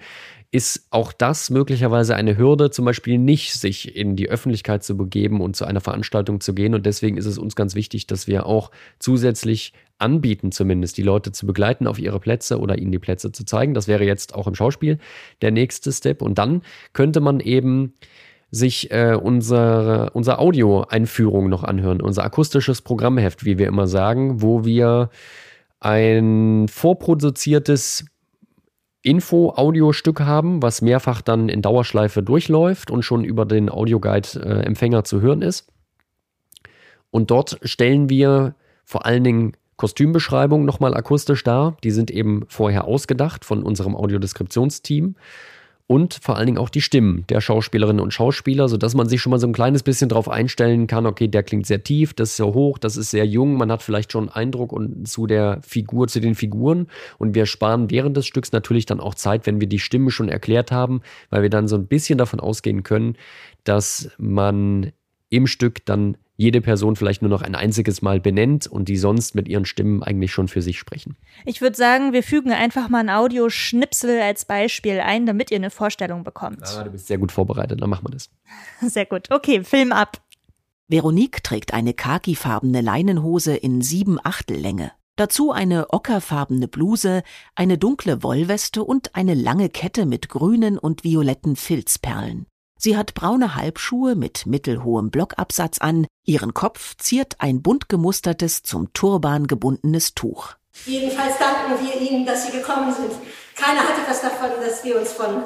ist 0.51 0.87
auch 0.89 1.13
das 1.13 1.49
möglicherweise 1.49 2.15
eine 2.15 2.37
Hürde, 2.37 2.71
zum 2.71 2.83
Beispiel 2.83 3.17
nicht 3.17 3.53
sich 3.53 3.95
in 3.95 4.17
die 4.17 4.29
Öffentlichkeit 4.29 4.83
zu 4.83 4.97
begeben 4.97 5.39
und 5.39 5.55
zu 5.55 5.63
einer 5.63 5.79
Veranstaltung 5.79 6.41
zu 6.41 6.53
gehen. 6.53 6.75
Und 6.75 6.85
deswegen 6.85 7.15
ist 7.15 7.25
es 7.25 7.37
uns 7.37 7.55
ganz 7.55 7.73
wichtig, 7.73 8.05
dass 8.05 8.27
wir 8.27 8.45
auch 8.45 8.69
zusätzlich 8.99 9.73
anbieten, 9.97 10.51
zumindest 10.51 10.97
die 10.97 11.03
Leute 11.03 11.31
zu 11.31 11.45
begleiten 11.45 11.87
auf 11.87 11.99
ihre 11.99 12.19
Plätze 12.19 12.59
oder 12.59 12.77
ihnen 12.77 12.91
die 12.91 12.99
Plätze 12.99 13.31
zu 13.31 13.45
zeigen. 13.45 13.73
Das 13.73 13.87
wäre 13.87 14.03
jetzt 14.03 14.35
auch 14.35 14.47
im 14.47 14.55
Schauspiel 14.55 14.97
der 15.41 15.51
nächste 15.51 15.91
Step. 15.93 16.21
Und 16.21 16.37
dann 16.37 16.63
könnte 16.91 17.21
man 17.21 17.39
eben 17.39 17.93
sich 18.49 18.91
äh, 18.91 19.15
unsere, 19.15 20.09
unsere 20.09 20.39
Audio-Einführung 20.39 21.47
noch 21.47 21.63
anhören, 21.63 22.01
unser 22.01 22.25
akustisches 22.25 22.81
Programmheft, 22.81 23.45
wie 23.45 23.57
wir 23.57 23.67
immer 23.67 23.87
sagen, 23.87 24.41
wo 24.41 24.65
wir 24.65 25.11
ein 25.79 26.67
vorproduziertes 26.67 28.05
Info-Audiostück 29.03 30.21
haben, 30.21 30.61
was 30.61 30.81
mehrfach 30.81 31.21
dann 31.21 31.49
in 31.49 31.61
Dauerschleife 31.61 32.21
durchläuft 32.21 32.91
und 32.91 33.03
schon 33.03 33.23
über 33.23 33.45
den 33.45 33.69
Audioguide-Empfänger 33.69 35.03
zu 35.03 35.21
hören 35.21 35.41
ist. 35.41 35.71
Und 37.09 37.31
dort 37.31 37.59
stellen 37.63 38.09
wir 38.09 38.55
vor 38.85 39.05
allen 39.05 39.23
Dingen 39.23 39.53
Kostümbeschreibungen 39.77 40.65
nochmal 40.65 40.93
akustisch 40.93 41.43
dar. 41.43 41.75
Die 41.83 41.91
sind 41.91 42.11
eben 42.11 42.45
vorher 42.47 42.85
ausgedacht 42.85 43.45
von 43.45 43.63
unserem 43.63 43.95
Audiodeskriptionsteam. 43.95 45.15
Und 45.91 46.19
vor 46.21 46.37
allen 46.37 46.45
Dingen 46.45 46.57
auch 46.57 46.69
die 46.69 46.79
Stimmen 46.79 47.25
der 47.27 47.41
Schauspielerinnen 47.41 48.01
und 48.01 48.13
Schauspieler, 48.13 48.69
sodass 48.69 48.95
man 48.95 49.09
sich 49.09 49.21
schon 49.21 49.31
mal 49.31 49.39
so 49.39 49.47
ein 49.47 49.51
kleines 49.51 49.83
bisschen 49.83 50.07
darauf 50.07 50.29
einstellen 50.29 50.87
kann, 50.87 51.05
okay, 51.05 51.27
der 51.27 51.43
klingt 51.43 51.65
sehr 51.65 51.83
tief, 51.83 52.13
das 52.13 52.29
ist 52.29 52.37
sehr 52.37 52.53
hoch, 52.53 52.77
das 52.77 52.95
ist 52.95 53.11
sehr 53.11 53.25
jung, 53.25 53.57
man 53.57 53.69
hat 53.69 53.83
vielleicht 53.83 54.13
schon 54.13 54.29
einen 54.29 54.35
Eindruck 54.35 54.71
und 54.71 55.05
zu 55.05 55.27
der 55.27 55.59
Figur, 55.67 56.07
zu 56.07 56.21
den 56.21 56.33
Figuren. 56.33 56.87
Und 57.17 57.35
wir 57.35 57.45
sparen 57.45 57.91
während 57.91 58.15
des 58.15 58.25
Stücks 58.25 58.53
natürlich 58.53 58.85
dann 58.85 59.01
auch 59.01 59.15
Zeit, 59.15 59.45
wenn 59.45 59.59
wir 59.59 59.67
die 59.67 59.79
Stimme 59.79 60.11
schon 60.11 60.29
erklärt 60.29 60.71
haben, 60.71 61.01
weil 61.29 61.41
wir 61.41 61.49
dann 61.49 61.67
so 61.67 61.75
ein 61.75 61.87
bisschen 61.87 62.17
davon 62.17 62.39
ausgehen 62.39 62.83
können, 62.83 63.17
dass 63.65 64.11
man 64.17 64.93
im 65.31 65.47
Stück 65.47 65.83
dann 65.85 66.17
jede 66.35 66.61
Person 66.61 66.95
vielleicht 66.95 67.21
nur 67.21 67.29
noch 67.29 67.41
ein 67.41 67.55
einziges 67.55 68.01
Mal 68.01 68.19
benennt 68.19 68.67
und 68.67 68.89
die 68.89 68.97
sonst 68.97 69.35
mit 69.35 69.47
ihren 69.47 69.65
Stimmen 69.65 70.03
eigentlich 70.03 70.31
schon 70.31 70.47
für 70.47 70.61
sich 70.61 70.77
sprechen. 70.77 71.15
Ich 71.45 71.61
würde 71.61 71.77
sagen, 71.77 72.13
wir 72.13 72.23
fügen 72.23 72.51
einfach 72.51 72.89
mal 72.89 72.99
ein 72.99 73.09
Audioschnipsel 73.09 74.19
als 74.21 74.45
Beispiel 74.45 74.99
ein, 74.99 75.25
damit 75.25 75.51
ihr 75.51 75.57
eine 75.57 75.69
Vorstellung 75.69 76.23
bekommt. 76.23 76.63
Ah, 76.63 76.83
du 76.83 76.91
bist 76.91 77.07
sehr 77.07 77.17
gut 77.17 77.31
vorbereitet, 77.31 77.81
dann 77.81 77.89
machen 77.89 78.05
wir 78.05 78.11
das. 78.11 78.29
Sehr 78.91 79.05
gut. 79.05 79.27
Okay, 79.29 79.63
Film 79.63 79.91
ab. 79.91 80.21
Veronique 80.87 81.43
trägt 81.43 81.73
eine 81.73 81.93
khakifarbene 81.93 82.81
Leinenhose 82.81 83.55
in 83.55 83.81
sieben 83.81 84.19
Achtellänge. 84.21 84.91
Dazu 85.15 85.51
eine 85.51 85.93
ockerfarbene 85.93 86.67
Bluse, 86.67 87.23
eine 87.55 87.77
dunkle 87.77 88.23
Wollweste 88.23 88.83
und 88.83 89.15
eine 89.15 89.35
lange 89.35 89.69
Kette 89.69 90.05
mit 90.05 90.27
grünen 90.27 90.77
und 90.77 91.03
violetten 91.03 91.55
Filzperlen. 91.55 92.47
Sie 92.83 92.97
hat 92.97 93.13
braune 93.13 93.55
Halbschuhe 93.55 94.15
mit 94.15 94.47
mittelhohem 94.47 95.11
Blockabsatz 95.11 95.77
an, 95.77 96.07
ihren 96.25 96.55
Kopf 96.55 96.97
ziert 96.97 97.35
ein 97.37 97.61
bunt 97.61 97.89
gemustertes, 97.89 98.63
zum 98.63 98.91
Turban 98.93 99.45
gebundenes 99.45 100.15
Tuch. 100.15 100.55
Jedenfalls 100.87 101.35
danken 101.37 101.85
wir 101.85 102.01
Ihnen, 102.01 102.25
dass 102.25 102.47
Sie 102.47 102.51
gekommen 102.51 102.91
sind. 102.91 103.11
Keiner 103.55 103.81
hat 103.81 103.99
etwas 103.99 104.23
davon, 104.23 104.49
dass 104.65 104.83
wir 104.83 104.99
uns 104.99 105.11
von 105.11 105.43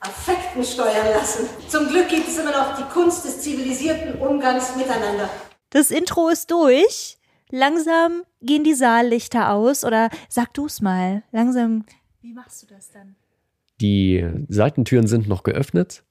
Affekten 0.00 0.64
steuern 0.64 1.08
lassen. 1.14 1.46
Zum 1.68 1.88
Glück 1.88 2.08
gibt 2.08 2.26
es 2.26 2.38
immer 2.38 2.52
noch 2.52 2.78
die 2.78 2.90
Kunst 2.90 3.22
des 3.26 3.42
zivilisierten 3.42 4.14
Umgangs 4.14 4.74
miteinander. 4.74 5.28
Das 5.68 5.90
Intro 5.90 6.30
ist 6.30 6.50
durch. 6.50 7.18
Langsam 7.50 8.22
gehen 8.40 8.64
die 8.64 8.72
Saallichter 8.72 9.52
aus. 9.52 9.84
Oder 9.84 10.08
sag 10.30 10.54
du's 10.54 10.80
mal. 10.80 11.22
Langsam. 11.32 11.84
Wie 12.22 12.32
machst 12.32 12.62
du 12.62 12.66
das 12.66 12.90
dann? 12.90 13.16
Die 13.78 14.26
Seitentüren 14.48 15.06
sind 15.06 15.28
noch 15.28 15.42
geöffnet 15.42 16.02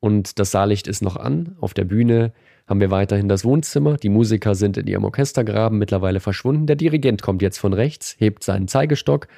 und 0.00 0.38
das 0.38 0.50
Saallicht 0.50 0.86
ist 0.86 1.02
noch 1.02 1.16
an. 1.16 1.56
Auf 1.60 1.74
der 1.74 1.84
Bühne 1.84 2.32
haben 2.66 2.80
wir 2.80 2.90
weiterhin 2.90 3.28
das 3.28 3.44
Wohnzimmer. 3.44 3.96
Die 3.96 4.08
Musiker 4.08 4.54
sind 4.54 4.76
in 4.76 4.86
ihrem 4.86 5.04
Orchestergraben 5.04 5.78
mittlerweile 5.78 6.20
verschwunden. 6.20 6.66
Der 6.66 6.76
Dirigent 6.76 7.22
kommt 7.22 7.42
jetzt 7.42 7.58
von 7.58 7.72
rechts, 7.72 8.16
hebt 8.18 8.42
seinen 8.42 8.68
Zeigestock. 8.68 9.28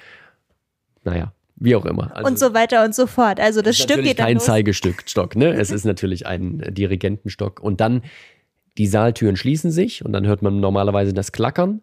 Naja, 1.02 1.32
wie 1.56 1.74
auch 1.74 1.84
immer. 1.84 2.14
Also 2.14 2.28
und 2.28 2.38
so 2.38 2.54
weiter 2.54 2.84
und 2.84 2.94
so 2.94 3.06
fort. 3.06 3.40
Also 3.40 3.60
das 3.60 3.78
ist 3.78 3.82
Stück 3.82 4.02
geht 4.02 4.18
dann 4.18 4.26
kein 4.26 4.34
los. 4.34 4.44
Zeigestückstock, 4.44 5.34
ne? 5.34 5.52
Es 5.54 5.70
ist 5.70 5.84
natürlich 5.84 6.26
ein 6.26 6.58
Dirigentenstock. 6.70 7.60
Und 7.60 7.80
dann 7.80 8.02
Die 8.78 8.86
Saaltüren 8.86 9.36
schließen 9.36 9.70
sich 9.70 10.04
und 10.04 10.12
dann 10.12 10.26
hört 10.26 10.42
man 10.42 10.60
normalerweise 10.60 11.12
das 11.12 11.32
Klackern 11.32 11.82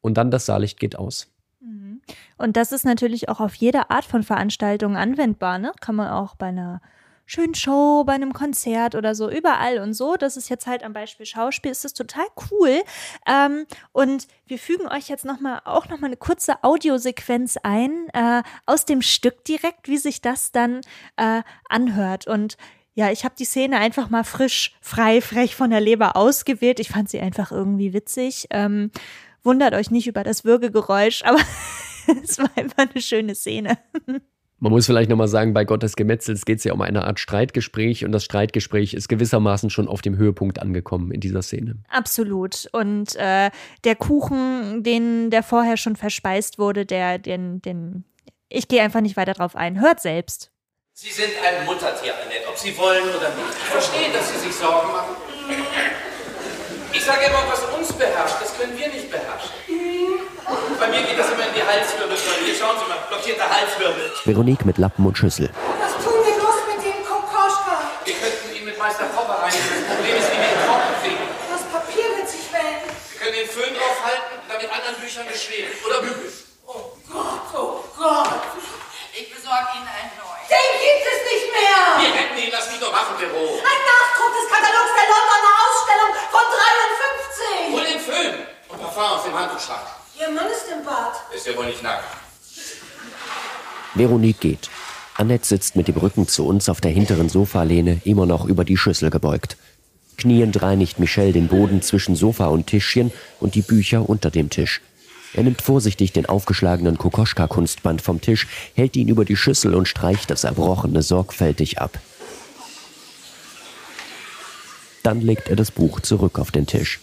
und 0.00 0.18
dann 0.18 0.30
das 0.30 0.46
Saallicht 0.46 0.80
geht 0.80 0.98
aus. 0.98 1.32
Und 2.38 2.56
das 2.56 2.72
ist 2.72 2.84
natürlich 2.84 3.28
auch 3.28 3.40
auf 3.40 3.54
jede 3.54 3.90
Art 3.90 4.04
von 4.04 4.22
Veranstaltung 4.22 4.96
anwendbar. 4.96 5.58
Ne? 5.58 5.72
Kann 5.80 5.94
man 5.96 6.08
auch 6.08 6.34
bei 6.34 6.46
einer 6.46 6.80
schönen 7.26 7.54
Show, 7.54 8.04
bei 8.04 8.14
einem 8.14 8.32
Konzert 8.32 8.94
oder 8.94 9.14
so, 9.14 9.28
überall 9.28 9.78
und 9.78 9.94
so. 9.94 10.16
Das 10.16 10.36
ist 10.36 10.48
jetzt 10.48 10.66
halt 10.66 10.82
am 10.82 10.92
Beispiel 10.92 11.26
Schauspiel, 11.26 11.72
ist 11.72 11.84
das 11.84 11.92
total 11.92 12.26
cool. 12.50 12.82
Ähm, 13.26 13.66
und 13.92 14.28
wir 14.46 14.58
fügen 14.58 14.88
euch 14.88 15.08
jetzt 15.08 15.24
noch 15.24 15.40
mal, 15.40 15.60
auch 15.64 15.88
nochmal 15.88 16.08
eine 16.08 16.16
kurze 16.16 16.62
Audiosequenz 16.62 17.56
ein 17.62 18.08
äh, 18.14 18.42
aus 18.64 18.84
dem 18.84 19.02
Stück 19.02 19.44
direkt, 19.44 19.88
wie 19.88 19.98
sich 19.98 20.20
das 20.20 20.52
dann 20.52 20.80
äh, 21.16 21.42
anhört. 21.68 22.26
Und 22.28 22.56
ja, 22.94 23.10
ich 23.10 23.24
habe 23.24 23.34
die 23.38 23.44
Szene 23.44 23.78
einfach 23.78 24.08
mal 24.08 24.24
frisch, 24.24 24.74
frei, 24.80 25.20
frech 25.20 25.54
von 25.54 25.70
der 25.70 25.80
Leber 25.80 26.16
ausgewählt. 26.16 26.80
Ich 26.80 26.88
fand 26.88 27.10
sie 27.10 27.20
einfach 27.20 27.50
irgendwie 27.50 27.92
witzig. 27.92 28.46
Ähm, 28.50 28.90
wundert 29.42 29.74
euch 29.74 29.90
nicht 29.90 30.06
über 30.06 30.22
das 30.22 30.44
Würgegeräusch, 30.44 31.22
aber 31.24 31.40
es 32.22 32.38
war 32.38 32.50
einfach 32.56 32.88
eine 32.90 33.02
schöne 33.02 33.34
Szene. 33.34 33.78
Man 34.66 34.72
muss 34.72 34.86
vielleicht 34.86 35.08
nochmal 35.08 35.28
sagen, 35.28 35.54
bei 35.54 35.64
Gottes 35.64 35.94
Gemetzels 35.94 36.44
geht 36.44 36.58
es 36.58 36.64
ja 36.64 36.72
um 36.72 36.80
eine 36.80 37.04
Art 37.04 37.20
Streitgespräch 37.20 38.04
und 38.04 38.10
das 38.10 38.24
Streitgespräch 38.24 38.94
ist 38.94 39.06
gewissermaßen 39.06 39.70
schon 39.70 39.86
auf 39.86 40.02
dem 40.02 40.16
Höhepunkt 40.16 40.60
angekommen 40.60 41.12
in 41.12 41.20
dieser 41.20 41.42
Szene. 41.42 41.76
Absolut. 41.88 42.68
Und 42.72 43.14
äh, 43.14 43.52
der 43.84 43.94
Kuchen, 43.94 44.82
den 44.82 45.30
der 45.30 45.44
vorher 45.44 45.76
schon 45.76 45.94
verspeist 45.94 46.58
wurde, 46.58 46.84
der, 46.84 47.18
den, 47.18 47.62
den, 47.62 48.02
ich 48.48 48.66
gehe 48.66 48.82
einfach 48.82 49.02
nicht 49.02 49.16
weiter 49.16 49.34
drauf 49.34 49.54
ein. 49.54 49.80
Hört 49.80 50.00
selbst. 50.00 50.50
Sie 50.94 51.12
sind 51.12 51.30
ein 51.46 51.64
Muttertier, 51.64 52.14
Annette, 52.14 52.48
ob 52.48 52.58
Sie 52.58 52.76
wollen 52.76 53.04
oder 53.04 53.28
nicht. 53.36 53.56
Ich 53.56 53.68
verstehe, 53.68 54.12
dass 54.12 54.32
Sie 54.32 54.48
sich 54.48 54.52
Sorgen 54.52 54.88
machen. 54.88 55.14
Ich 56.92 57.04
sage 57.04 57.20
immer, 57.24 57.44
was 57.48 57.62
uns 57.78 57.92
beherrscht, 57.92 58.42
das 58.42 58.58
können 58.58 58.76
wir 58.76 58.88
nicht 58.88 59.12
beherrschen. 59.12 59.52
Bei 60.78 60.86
mir 60.88 61.02
geht 61.02 61.18
das 61.18 61.30
immer 61.30 61.46
in 61.46 61.54
die 61.54 61.62
Halswirbelsäule. 61.62 62.44
Hier 62.44 62.54
schauen 62.54 62.78
Sie 62.78 62.86
mal, 62.86 62.98
blockierter 63.08 63.50
Halswirbel. 63.50 64.12
Veronique 64.24 64.64
mit 64.64 64.78
Lappen 64.78 65.04
und 65.06 65.18
Schüssel. 65.18 65.50
Was 65.82 65.92
tun 66.04 66.22
wir 66.22 66.36
los 66.38 66.58
mit 66.70 66.78
dem 66.86 67.02
Kokoschka? 67.02 67.82
Wir 68.04 68.14
könnten 68.14 68.54
ihn 68.54 68.64
mit 68.64 68.78
Meister 68.78 69.06
Popper 69.10 69.42
reinigen. 69.42 69.66
Das 69.66 69.96
Problem 69.96 70.16
ist, 70.16 70.30
wie 70.30 70.38
wir 70.38 70.50
ihn 70.54 70.62
trocken 70.62 70.94
kriegen. 71.02 71.26
Das 71.50 71.62
Papier 71.66 72.06
wird 72.14 72.28
sich 72.30 72.46
wenden. 72.54 72.86
Wir 72.86 73.18
können 73.18 73.34
den 73.34 73.48
Föhn 73.50 73.74
draufhalten 73.74 74.38
und 74.38 74.46
dann 74.46 74.60
mit 74.62 74.70
anderen 74.70 74.96
Büchern 75.02 75.26
beschweren. 75.26 75.74
Oder 75.82 75.98
bügeln. 76.06 76.32
Oh 76.66 76.94
Gott, 77.10 77.50
oh 77.58 77.82
Gott. 77.98 78.42
Ich 79.18 79.26
besorge 79.32 79.66
Ihnen 79.74 79.88
einen 79.90 80.12
neuen. 80.14 80.44
Den 80.46 80.70
gibt 80.78 81.04
es 81.10 81.20
nicht 81.26 81.48
mehr. 81.50 81.80
Wir 82.06 82.12
retten 82.14 82.38
ihn, 82.38 82.52
lass 82.54 82.70
mich 82.70 82.78
doch 82.78 82.92
machen, 82.92 83.16
Büro. 83.18 83.58
Ein 83.58 83.82
Nachdruck 83.82 84.30
des 84.30 84.46
Katalogs 84.46 84.92
der 84.94 85.06
Londoner 85.10 85.65
Parfum 88.96 89.18
aus 89.18 89.24
dem 89.24 89.38
Handtuchschrank. 89.38 89.86
Ihr 90.18 90.30
Mann 90.30 90.46
ist 90.46 90.66
im 90.72 90.82
Bad. 90.82 91.12
Ist 91.34 91.46
ja 91.46 91.54
wohl 91.56 91.66
nicht 91.66 91.82
nackt. 91.82 92.04
Veronique 93.94 94.40
geht. 94.40 94.70
Annette 95.14 95.46
sitzt 95.46 95.76
mit 95.76 95.88
dem 95.88 95.96
Rücken 95.96 96.26
zu 96.28 96.46
uns 96.46 96.68
auf 96.70 96.80
der 96.80 96.90
hinteren 96.90 97.28
Sofalehne, 97.28 98.00
immer 98.04 98.24
noch 98.24 98.46
über 98.46 98.64
die 98.64 98.76
Schüssel 98.76 99.10
gebeugt. 99.10 99.56
Kniend 100.16 100.62
reinigt 100.62 100.98
Michel 100.98 101.32
den 101.32 101.48
Boden 101.48 101.82
zwischen 101.82 102.16
Sofa 102.16 102.46
und 102.46 102.68
Tischchen 102.68 103.12
und 103.38 103.54
die 103.54 103.62
Bücher 103.62 104.08
unter 104.08 104.30
dem 104.30 104.48
Tisch. 104.48 104.80
Er 105.34 105.42
nimmt 105.42 105.60
vorsichtig 105.60 106.12
den 106.12 106.24
aufgeschlagenen 106.24 106.96
Kokoschka-Kunstband 106.96 108.00
vom 108.00 108.22
Tisch, 108.22 108.46
hält 108.74 108.96
ihn 108.96 109.08
über 109.08 109.26
die 109.26 109.36
Schüssel 109.36 109.74
und 109.74 109.88
streicht 109.88 110.30
das 110.30 110.44
Erbrochene 110.44 111.02
sorgfältig 111.02 111.80
ab. 111.80 111.98
Dann 115.02 115.20
legt 115.20 115.48
er 115.48 115.56
das 115.56 115.70
Buch 115.70 116.00
zurück 116.00 116.38
auf 116.38 116.50
den 116.50 116.66
Tisch. 116.66 117.00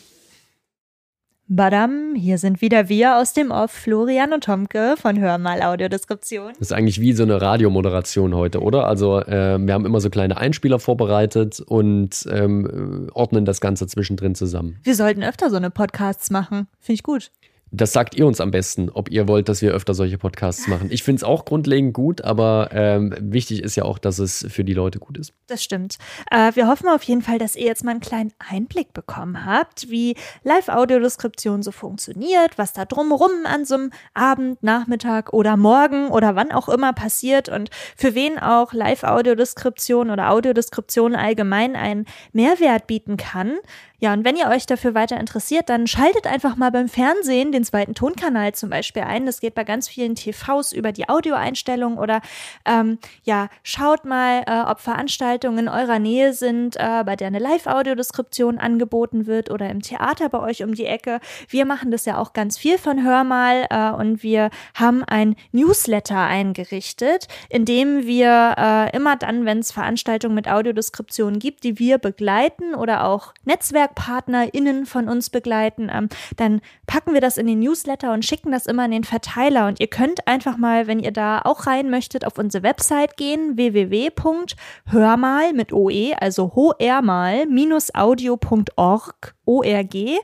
Badam, 1.55 2.15
hier 2.15 2.39
sind 2.39 2.61
wieder 2.61 2.89
wir 2.89 3.17
aus 3.17 3.33
dem 3.33 3.51
Off, 3.51 3.69
Florian 3.69 4.33
und 4.33 4.43
Tomke 4.43 4.95
von 4.97 5.19
Hör 5.19 5.37
mal 5.37 5.61
Audiodeskription. 5.61 6.53
Das 6.53 6.69
ist 6.69 6.71
eigentlich 6.71 6.99
wie 6.99 7.13
so 7.13 7.21
eine 7.21 7.39
Radiomoderation 7.39 8.33
heute, 8.33 8.59
oder? 8.59 8.87
Also 8.87 9.19
äh, 9.19 9.59
wir 9.59 9.71
haben 9.71 9.85
immer 9.85 10.01
so 10.01 10.09
kleine 10.09 10.35
Einspieler 10.37 10.79
vorbereitet 10.79 11.59
und 11.59 12.27
ähm, 12.31 13.07
ordnen 13.13 13.45
das 13.45 13.61
Ganze 13.61 13.85
zwischendrin 13.85 14.33
zusammen. 14.33 14.79
Wir 14.81 14.95
sollten 14.95 15.21
öfter 15.21 15.51
so 15.51 15.57
eine 15.57 15.69
Podcasts 15.69 16.31
machen. 16.31 16.65
Finde 16.79 16.95
ich 16.95 17.03
gut. 17.03 17.29
Das 17.75 17.91
sagt 17.91 18.13
ihr 18.13 18.27
uns 18.27 18.39
am 18.39 18.51
besten, 18.51 18.91
ob 18.91 19.09
ihr 19.09 19.27
wollt, 19.27 19.49
dass 19.49 19.63
wir 19.63 19.71
öfter 19.71 19.95
solche 19.95 20.19
Podcasts 20.19 20.67
machen. 20.67 20.89
Ich 20.91 21.01
finde 21.01 21.17
es 21.17 21.23
auch 21.23 21.43
grundlegend 21.43 21.93
gut, 21.93 22.21
aber 22.21 22.69
ähm, 22.71 23.15
wichtig 23.19 23.63
ist 23.63 23.75
ja 23.75 23.83
auch, 23.83 23.97
dass 23.97 24.19
es 24.19 24.45
für 24.47 24.63
die 24.63 24.75
Leute 24.75 24.99
gut 24.99 25.17
ist. 25.17 25.33
Das 25.47 25.63
stimmt. 25.63 25.97
Äh, 26.29 26.51
wir 26.53 26.67
hoffen 26.67 26.87
auf 26.87 27.01
jeden 27.01 27.23
Fall, 27.23 27.39
dass 27.39 27.55
ihr 27.55 27.65
jetzt 27.65 27.83
mal 27.83 27.91
einen 27.91 27.99
kleinen 27.99 28.31
Einblick 28.37 28.93
bekommen 28.93 29.43
habt, 29.43 29.89
wie 29.89 30.15
Live-Audiodeskription 30.43 31.63
so 31.63 31.71
funktioniert, 31.71 32.59
was 32.59 32.73
da 32.73 32.85
drumherum 32.85 33.31
an 33.45 33.65
so 33.65 33.73
einem 33.73 33.89
Abend, 34.13 34.61
Nachmittag 34.61 35.33
oder 35.33 35.57
Morgen 35.57 36.09
oder 36.09 36.35
wann 36.35 36.51
auch 36.51 36.69
immer 36.69 36.93
passiert 36.93 37.49
und 37.49 37.71
für 37.97 38.13
wen 38.13 38.37
auch 38.37 38.73
Live-Audiodeskription 38.73 40.11
oder 40.11 40.29
Audiodeskription 40.29 41.15
allgemein 41.15 41.75
einen 41.75 42.05
Mehrwert 42.33 42.85
bieten 42.85 43.17
kann. 43.17 43.57
Ja, 44.03 44.11
und 44.11 44.25
wenn 44.25 44.35
ihr 44.35 44.49
euch 44.49 44.65
dafür 44.65 44.95
weiter 44.95 45.17
interessiert, 45.17 45.69
dann 45.69 45.87
schaltet 45.87 46.27
einfach 46.27 46.57
mal 46.57 46.71
beim 46.71 46.89
Fernsehen 46.89 47.53
den 47.53 47.62
zweiten 47.63 47.95
Tonkanal 47.95 48.53
zum 48.53 48.69
Beispiel 48.69 49.03
ein. 49.03 49.25
Das 49.25 49.39
geht 49.39 49.55
bei 49.55 49.63
ganz 49.63 49.87
vielen 49.87 50.15
TVs 50.15 50.71
über 50.71 50.91
die 50.91 51.09
Audioeinstellung 51.09 51.97
oder 51.97 52.21
ähm, 52.65 52.99
ja, 53.23 53.49
schaut 53.63 54.05
mal, 54.05 54.43
äh, 54.47 54.69
ob 54.69 54.79
Veranstaltungen 54.79 55.59
in 55.59 55.69
eurer 55.69 55.99
Nähe 55.99 56.33
sind, 56.33 56.75
äh, 56.77 57.03
bei 57.05 57.15
der 57.15 57.27
eine 57.27 57.39
Live-Audiodeskription 57.39 58.57
angeboten 58.57 59.27
wird 59.27 59.49
oder 59.51 59.69
im 59.69 59.81
Theater 59.81 60.29
bei 60.29 60.39
euch 60.39 60.63
um 60.63 60.73
die 60.73 60.85
Ecke. 60.85 61.19
Wir 61.47 61.65
machen 61.65 61.91
das 61.91 62.05
ja 62.05 62.17
auch 62.17 62.33
ganz 62.33 62.57
viel 62.57 62.77
von 62.77 63.03
Hör 63.03 63.23
mal 63.23 63.65
äh, 63.69 63.91
und 63.91 64.23
wir 64.23 64.49
haben 64.73 65.03
ein 65.03 65.35
Newsletter 65.51 66.19
eingerichtet, 66.19 67.27
in 67.49 67.65
dem 67.65 68.05
wir 68.05 68.55
äh, 68.57 68.95
immer 68.95 69.15
dann, 69.15 69.45
wenn 69.45 69.59
es 69.59 69.71
Veranstaltungen 69.71 70.35
mit 70.35 70.47
Audiodeskription 70.47 71.39
gibt, 71.39 71.63
die 71.63 71.79
wir 71.79 71.97
begleiten 71.97 72.75
oder 72.75 73.05
auch 73.05 73.33
NetzwerkpartnerInnen 73.45 74.85
von 74.85 75.09
uns 75.09 75.29
begleiten, 75.29 75.89
ähm, 75.93 76.09
dann 76.37 76.61
packen 76.87 77.13
wir 77.13 77.21
das 77.21 77.37
in 77.37 77.47
den 77.47 77.52
Newsletter 77.55 78.13
und 78.13 78.25
schicken 78.25 78.51
das 78.51 78.65
immer 78.65 78.85
in 78.85 78.91
den 78.91 79.03
Verteiler. 79.03 79.67
Und 79.67 79.79
ihr 79.79 79.87
könnt 79.87 80.27
einfach 80.27 80.57
mal, 80.57 80.87
wenn 80.87 80.99
ihr 80.99 81.11
da 81.11 81.41
auch 81.43 81.67
rein 81.67 81.89
möchtet, 81.89 82.25
auf 82.25 82.37
unsere 82.37 82.63
Website 82.63 83.17
gehen, 83.17 83.57
www.hörmal 83.57 85.53
mit 85.53 85.73
OE, 85.73 86.13
also 86.19 86.53
hoermal-audio.org, 86.55 89.35
ORG. 89.45 89.95
Äh, 89.95 90.19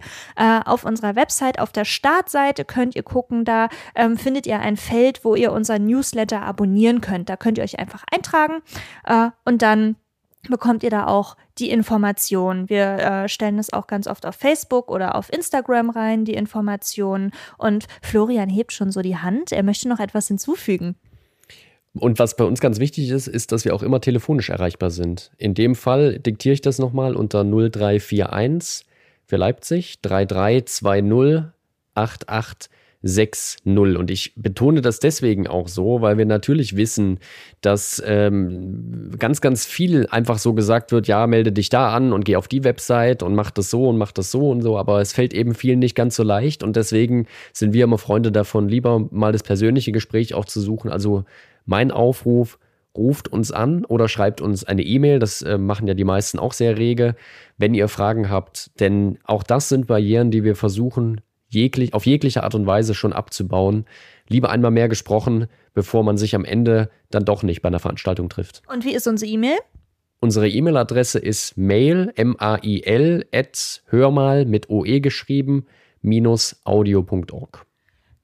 auf 0.65 0.85
unserer 0.85 1.15
Website, 1.15 1.59
auf 1.59 1.71
der 1.71 1.85
Startseite 1.85 2.65
könnt 2.65 2.95
ihr 2.95 3.03
gucken, 3.03 3.45
da 3.45 3.69
ähm, 3.95 4.17
findet 4.17 4.47
ihr 4.47 4.59
ein 4.59 4.77
Feld, 4.77 5.23
wo 5.23 5.35
ihr 5.35 5.51
unser 5.51 5.77
Newsletter 5.79 6.41
abonnieren 6.41 7.01
könnt. 7.01 7.29
Da 7.29 7.37
könnt 7.37 7.57
ihr 7.57 7.63
euch 7.63 7.79
einfach 7.79 8.03
eintragen 8.11 8.61
äh, 9.05 9.29
und 9.45 9.61
dann 9.61 9.95
bekommt 10.47 10.83
ihr 10.83 10.89
da 10.89 11.07
auch 11.07 11.35
die 11.57 11.69
Informationen. 11.69 12.69
Wir 12.69 12.85
äh, 12.85 13.29
stellen 13.29 13.59
es 13.59 13.73
auch 13.73 13.87
ganz 13.87 14.07
oft 14.07 14.25
auf 14.25 14.35
Facebook 14.35 14.89
oder 14.89 15.15
auf 15.15 15.31
Instagram 15.31 15.89
rein, 15.89 16.25
die 16.25 16.33
Informationen. 16.33 17.31
Und 17.57 17.87
Florian 18.01 18.49
hebt 18.49 18.71
schon 18.71 18.91
so 18.91 19.01
die 19.01 19.17
Hand. 19.17 19.51
Er 19.51 19.63
möchte 19.63 19.89
noch 19.89 19.99
etwas 19.99 20.27
hinzufügen. 20.27 20.95
Und 21.93 22.19
was 22.19 22.35
bei 22.35 22.45
uns 22.45 22.61
ganz 22.61 22.79
wichtig 22.79 23.09
ist, 23.09 23.27
ist, 23.27 23.51
dass 23.51 23.65
wir 23.65 23.73
auch 23.73 23.83
immer 23.83 23.99
telefonisch 23.99 24.49
erreichbar 24.49 24.91
sind. 24.91 25.31
In 25.37 25.53
dem 25.53 25.75
Fall 25.75 26.19
diktiere 26.19 26.53
ich 26.53 26.61
das 26.61 26.79
nochmal 26.79 27.15
unter 27.15 27.43
0341 27.43 28.85
für 29.25 29.37
Leipzig 29.37 30.01
3320 30.01 31.51
88 31.95 32.69
6-0. 33.03 33.95
Und 33.95 34.11
ich 34.11 34.33
betone 34.35 34.81
das 34.81 34.99
deswegen 34.99 35.47
auch 35.47 35.67
so, 35.67 36.01
weil 36.01 36.17
wir 36.17 36.25
natürlich 36.25 36.75
wissen, 36.75 37.19
dass 37.61 38.01
ähm, 38.05 39.11
ganz, 39.17 39.39
ganz 39.39 39.65
viel 39.65 40.07
einfach 40.07 40.37
so 40.37 40.53
gesagt 40.53 40.91
wird, 40.91 41.07
ja, 41.07 41.25
melde 41.25 41.51
dich 41.51 41.69
da 41.69 41.93
an 41.93 42.11
und 42.11 42.25
geh 42.25 42.35
auf 42.35 42.47
die 42.47 42.63
Website 42.63 43.23
und 43.23 43.35
mach 43.35 43.51
das 43.51 43.69
so 43.69 43.87
und 43.87 43.97
mach 43.97 44.11
das 44.11 44.31
so 44.31 44.49
und 44.49 44.61
so, 44.61 44.77
aber 44.77 44.99
es 44.99 45.13
fällt 45.13 45.33
eben 45.33 45.53
vielen 45.53 45.79
nicht 45.79 45.95
ganz 45.95 46.15
so 46.15 46.23
leicht 46.23 46.61
und 46.61 46.75
deswegen 46.75 47.27
sind 47.53 47.73
wir 47.73 47.85
immer 47.85 47.97
Freunde 47.97 48.31
davon, 48.31 48.67
lieber 48.67 49.07
mal 49.11 49.31
das 49.31 49.43
persönliche 49.43 49.91
Gespräch 49.91 50.33
auch 50.33 50.45
zu 50.45 50.59
suchen. 50.59 50.91
Also 50.91 51.23
mein 51.65 51.91
Aufruf, 51.91 52.59
ruft 52.97 53.27
uns 53.27 53.51
an 53.51 53.85
oder 53.85 54.09
schreibt 54.09 54.41
uns 54.41 54.63
eine 54.63 54.81
E-Mail. 54.81 55.19
Das 55.19 55.41
äh, 55.41 55.57
machen 55.57 55.87
ja 55.87 55.93
die 55.93 56.03
meisten 56.03 56.39
auch 56.39 56.53
sehr 56.53 56.77
rege, 56.77 57.15
wenn 57.57 57.73
ihr 57.73 57.87
Fragen 57.87 58.29
habt. 58.29 58.71
Denn 58.79 59.19
auch 59.23 59.43
das 59.43 59.69
sind 59.69 59.87
Barrieren, 59.87 60.31
die 60.31 60.43
wir 60.43 60.55
versuchen 60.55 61.21
jeglich, 61.49 61.93
auf 61.93 62.05
jegliche 62.05 62.43
Art 62.43 62.55
und 62.55 62.65
Weise 62.65 62.93
schon 62.93 63.13
abzubauen. 63.13 63.85
Lieber 64.27 64.49
einmal 64.49 64.71
mehr 64.71 64.87
gesprochen, 64.87 65.47
bevor 65.73 66.03
man 66.03 66.17
sich 66.17 66.35
am 66.35 66.45
Ende 66.45 66.89
dann 67.09 67.25
doch 67.25 67.43
nicht 67.43 67.61
bei 67.61 67.67
einer 67.67 67.79
Veranstaltung 67.79 68.29
trifft. 68.29 68.61
Und 68.67 68.85
wie 68.85 68.93
ist 68.93 69.07
unsere 69.07 69.31
E-Mail? 69.31 69.57
Unsere 70.21 70.49
E-Mail-Adresse 70.49 71.17
ist 71.17 71.57
mail, 71.57 72.11
M-A-I-L, 72.15 73.25
at 73.33 73.83
hörmal 73.87 74.45
mit 74.45 74.69
OE 74.69 74.99
geschrieben, 74.99 75.65
minus 76.01 76.59
audio.org. 76.65 77.65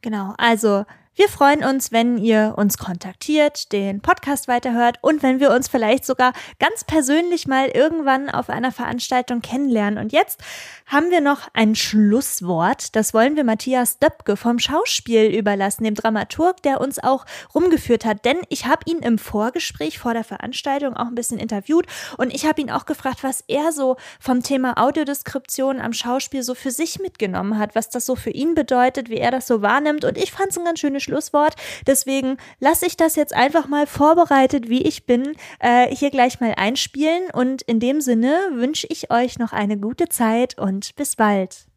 Genau, 0.02 0.34
also 0.38 0.86
Wir 1.18 1.30
freuen 1.30 1.64
uns, 1.64 1.94
wenn 1.94 2.18
ihr 2.18 2.56
uns 2.58 2.78
kontaktiert, 2.78 3.72
den 3.72 4.02
Podcast 4.02 4.50
weiterhört 4.50 4.98
und 5.00 5.24
wenn 5.24 5.40
wir 5.40 5.52
uns 5.52 5.70
vielleicht 5.70 6.06
sogar 6.06 6.34
ganz 6.60 6.84
persönlich 6.84 7.48
mal 7.48 7.70
irgendwann 7.70 8.30
auf 8.30 8.50
einer 8.50 8.74
Veranstaltung 8.74 9.42
kennenlernen. 9.42 9.98
Und 9.98 10.12
jetzt 10.12 10.42
haben 10.88 11.12
wir 11.12 11.22
noch 11.22 11.48
ein 11.54 11.74
Schlusswort. 11.74 12.98
Das 12.98 13.14
wollen 13.14 13.38
wir 13.38 13.46
Matthias 13.46 13.98
Döpke 13.98 14.36
vom 14.36 14.60
Schauspiel 14.60 15.34
überlassen, 15.34 15.86
dem 15.86 15.96
Dramaturg, 15.96 16.62
der 16.64 16.82
uns 16.82 17.02
auch 17.02 17.26
rumgeführt 17.54 18.04
hat. 18.04 18.26
Denn 18.26 18.40
ich 18.50 18.66
habe 18.66 18.82
ihn 18.86 19.00
im 19.00 19.18
Vorgespräch 19.18 20.00
vor 20.00 20.14
der 20.14 20.26
Veranstaltung 20.26 20.98
auch 20.98 21.08
ein 21.08 21.16
bisschen 21.16 21.40
interviewt 21.40 21.86
und 22.18 22.34
ich 22.34 22.46
habe 22.46 22.60
ihn 22.60 22.70
auch 22.70 22.86
gefragt, 22.86 23.24
was 23.24 23.42
er 23.48 23.72
so 23.72 23.96
vom 24.20 24.44
Thema 24.44 24.78
Audiodeskription 24.78 25.80
am 25.80 25.94
Schauspiel 25.94 26.44
so 26.44 26.56
für 26.56 26.72
sich 26.72 27.00
mitgenommen 27.00 27.58
hat, 27.58 27.74
was 27.74 27.90
das 27.90 28.06
so 28.06 28.18
für 28.18 28.32
ihn 28.32 28.54
bedeutet, 28.54 29.08
wie 29.08 29.20
er 29.20 29.32
das 29.32 29.48
so 29.48 29.62
wahrnimmt. 29.62 30.04
Und 30.04 30.18
ich 30.18 30.34
fand 30.34 30.50
es 30.50 30.58
ein 30.58 30.66
ganz 30.66 30.82
schönes 30.82 31.05
Schlusswort. 31.06 31.56
Deswegen 31.88 32.38
lasse 32.60 32.86
ich 32.86 32.98
das 32.98 33.16
jetzt 33.16 33.34
einfach 33.34 33.68
mal 33.68 33.88
vorbereitet, 33.88 34.70
wie 34.70 34.82
ich 34.82 35.06
bin, 35.06 35.38
äh, 35.60 35.88
hier 35.96 36.12
gleich 36.12 36.42
mal 36.42 36.54
einspielen. 36.58 37.30
Und 37.32 37.62
in 37.62 37.80
dem 37.80 38.02
Sinne 38.02 38.38
wünsche 38.54 38.88
ich 38.90 39.12
euch 39.12 39.40
noch 39.40 39.54
eine 39.54 39.78
gute 39.78 40.10
Zeit 40.10 40.58
und 40.58 40.96
bis 40.96 41.16
bald. 41.16 41.68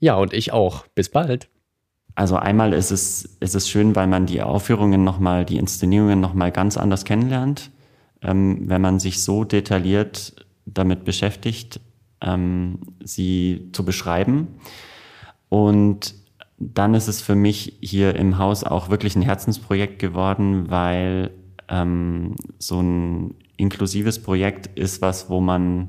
Ja, 0.00 0.16
und 0.16 0.34
ich 0.34 0.52
auch. 0.52 0.86
Bis 0.94 1.08
bald. 1.08 1.48
Also 2.14 2.36
einmal 2.36 2.72
ist 2.74 2.90
es, 2.90 3.24
ist 3.40 3.54
es 3.54 3.68
schön, 3.68 3.96
weil 3.96 4.06
man 4.06 4.26
die 4.26 4.42
Aufführungen 4.42 5.02
nochmal, 5.02 5.44
die 5.44 5.56
Inszenierungen 5.56 6.20
nochmal 6.20 6.52
ganz 6.52 6.76
anders 6.76 7.04
kennenlernt, 7.04 7.70
ähm, 8.22 8.68
wenn 8.68 8.80
man 8.80 9.00
sich 9.00 9.22
so 9.22 9.44
detailliert 9.44 10.46
damit 10.66 11.04
beschäftigt, 11.04 11.80
ähm, 12.20 12.78
sie 13.02 13.70
zu 13.72 13.84
beschreiben. 13.84 14.60
Und 15.48 16.14
dann 16.58 16.94
ist 16.94 17.08
es 17.08 17.20
für 17.20 17.34
mich 17.34 17.78
hier 17.80 18.14
im 18.16 18.38
Haus 18.38 18.64
auch 18.64 18.88
wirklich 18.88 19.16
ein 19.16 19.22
Herzensprojekt 19.22 19.98
geworden, 19.98 20.70
weil 20.70 21.30
ähm, 21.68 22.36
so 22.58 22.80
ein 22.80 23.34
inklusives 23.56 24.22
Projekt 24.22 24.78
ist 24.78 25.02
was, 25.02 25.28
wo 25.30 25.40
man 25.40 25.88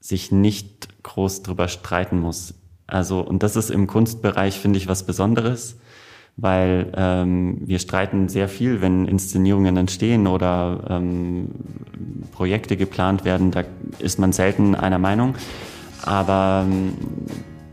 sich 0.00 0.32
nicht 0.32 1.02
groß 1.02 1.42
drüber 1.42 1.68
streiten 1.68 2.20
muss. 2.20 2.54
Also, 2.86 3.20
und 3.20 3.42
das 3.42 3.56
ist 3.56 3.70
im 3.70 3.86
Kunstbereich, 3.86 4.58
finde 4.58 4.78
ich, 4.78 4.88
was 4.88 5.04
Besonderes, 5.04 5.78
weil 6.36 6.92
ähm, 6.96 7.58
wir 7.64 7.78
streiten 7.78 8.28
sehr 8.28 8.48
viel, 8.48 8.80
wenn 8.80 9.06
Inszenierungen 9.06 9.76
entstehen 9.76 10.26
oder 10.26 10.84
ähm, 10.88 11.50
Projekte 12.32 12.76
geplant 12.76 13.24
werden, 13.24 13.50
da 13.50 13.64
ist 13.98 14.18
man 14.18 14.32
selten 14.32 14.74
einer 14.74 14.98
Meinung. 14.98 15.34
Aber 16.02 16.64
ähm, 16.66 16.94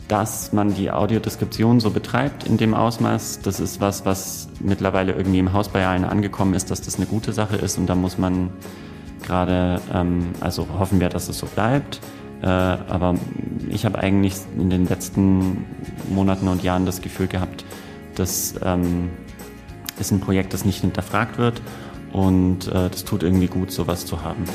dass 0.07 0.53
man 0.53 0.73
die 0.73 0.89
Audiodeskription 0.89 1.79
so 1.79 1.89
betreibt 1.89 2.45
in 2.45 2.57
dem 2.57 2.73
Ausmaß, 2.73 3.41
das 3.41 3.59
ist 3.59 3.81
was, 3.81 4.05
was 4.05 4.47
mittlerweile 4.59 5.13
irgendwie 5.13 5.39
im 5.39 5.53
Haus 5.53 5.69
bei 5.69 5.85
allen 5.85 6.05
angekommen 6.05 6.53
ist, 6.53 6.71
dass 6.71 6.81
das 6.81 6.95
eine 6.95 7.05
gute 7.05 7.33
Sache 7.33 7.57
ist 7.57 7.77
und 7.77 7.87
da 7.87 7.95
muss 7.95 8.17
man 8.17 8.49
gerade, 9.25 9.81
ähm, 9.93 10.29
also 10.39 10.67
hoffen 10.79 10.99
wir, 10.99 11.09
dass 11.09 11.27
es 11.27 11.37
so 11.37 11.45
bleibt. 11.47 11.99
Äh, 12.41 12.45
aber 12.45 13.15
ich 13.69 13.85
habe 13.85 13.99
eigentlich 13.99 14.35
in 14.57 14.69
den 14.69 14.87
letzten 14.87 15.65
Monaten 16.09 16.47
und 16.47 16.63
Jahren 16.63 16.85
das 16.85 17.01
Gefühl 17.01 17.27
gehabt, 17.27 17.65
dass 18.15 18.55
ähm, 18.63 19.09
ist 19.99 20.11
ein 20.11 20.19
Projekt, 20.19 20.53
das 20.53 20.63
nicht 20.63 20.81
hinterfragt 20.81 21.37
wird 21.37 21.61
und 22.13 22.67
äh, 22.67 22.89
das 22.89 23.03
tut 23.03 23.23
irgendwie 23.23 23.47
gut, 23.47 23.71
sowas 23.71 24.05
zu 24.05 24.23
haben. 24.23 24.45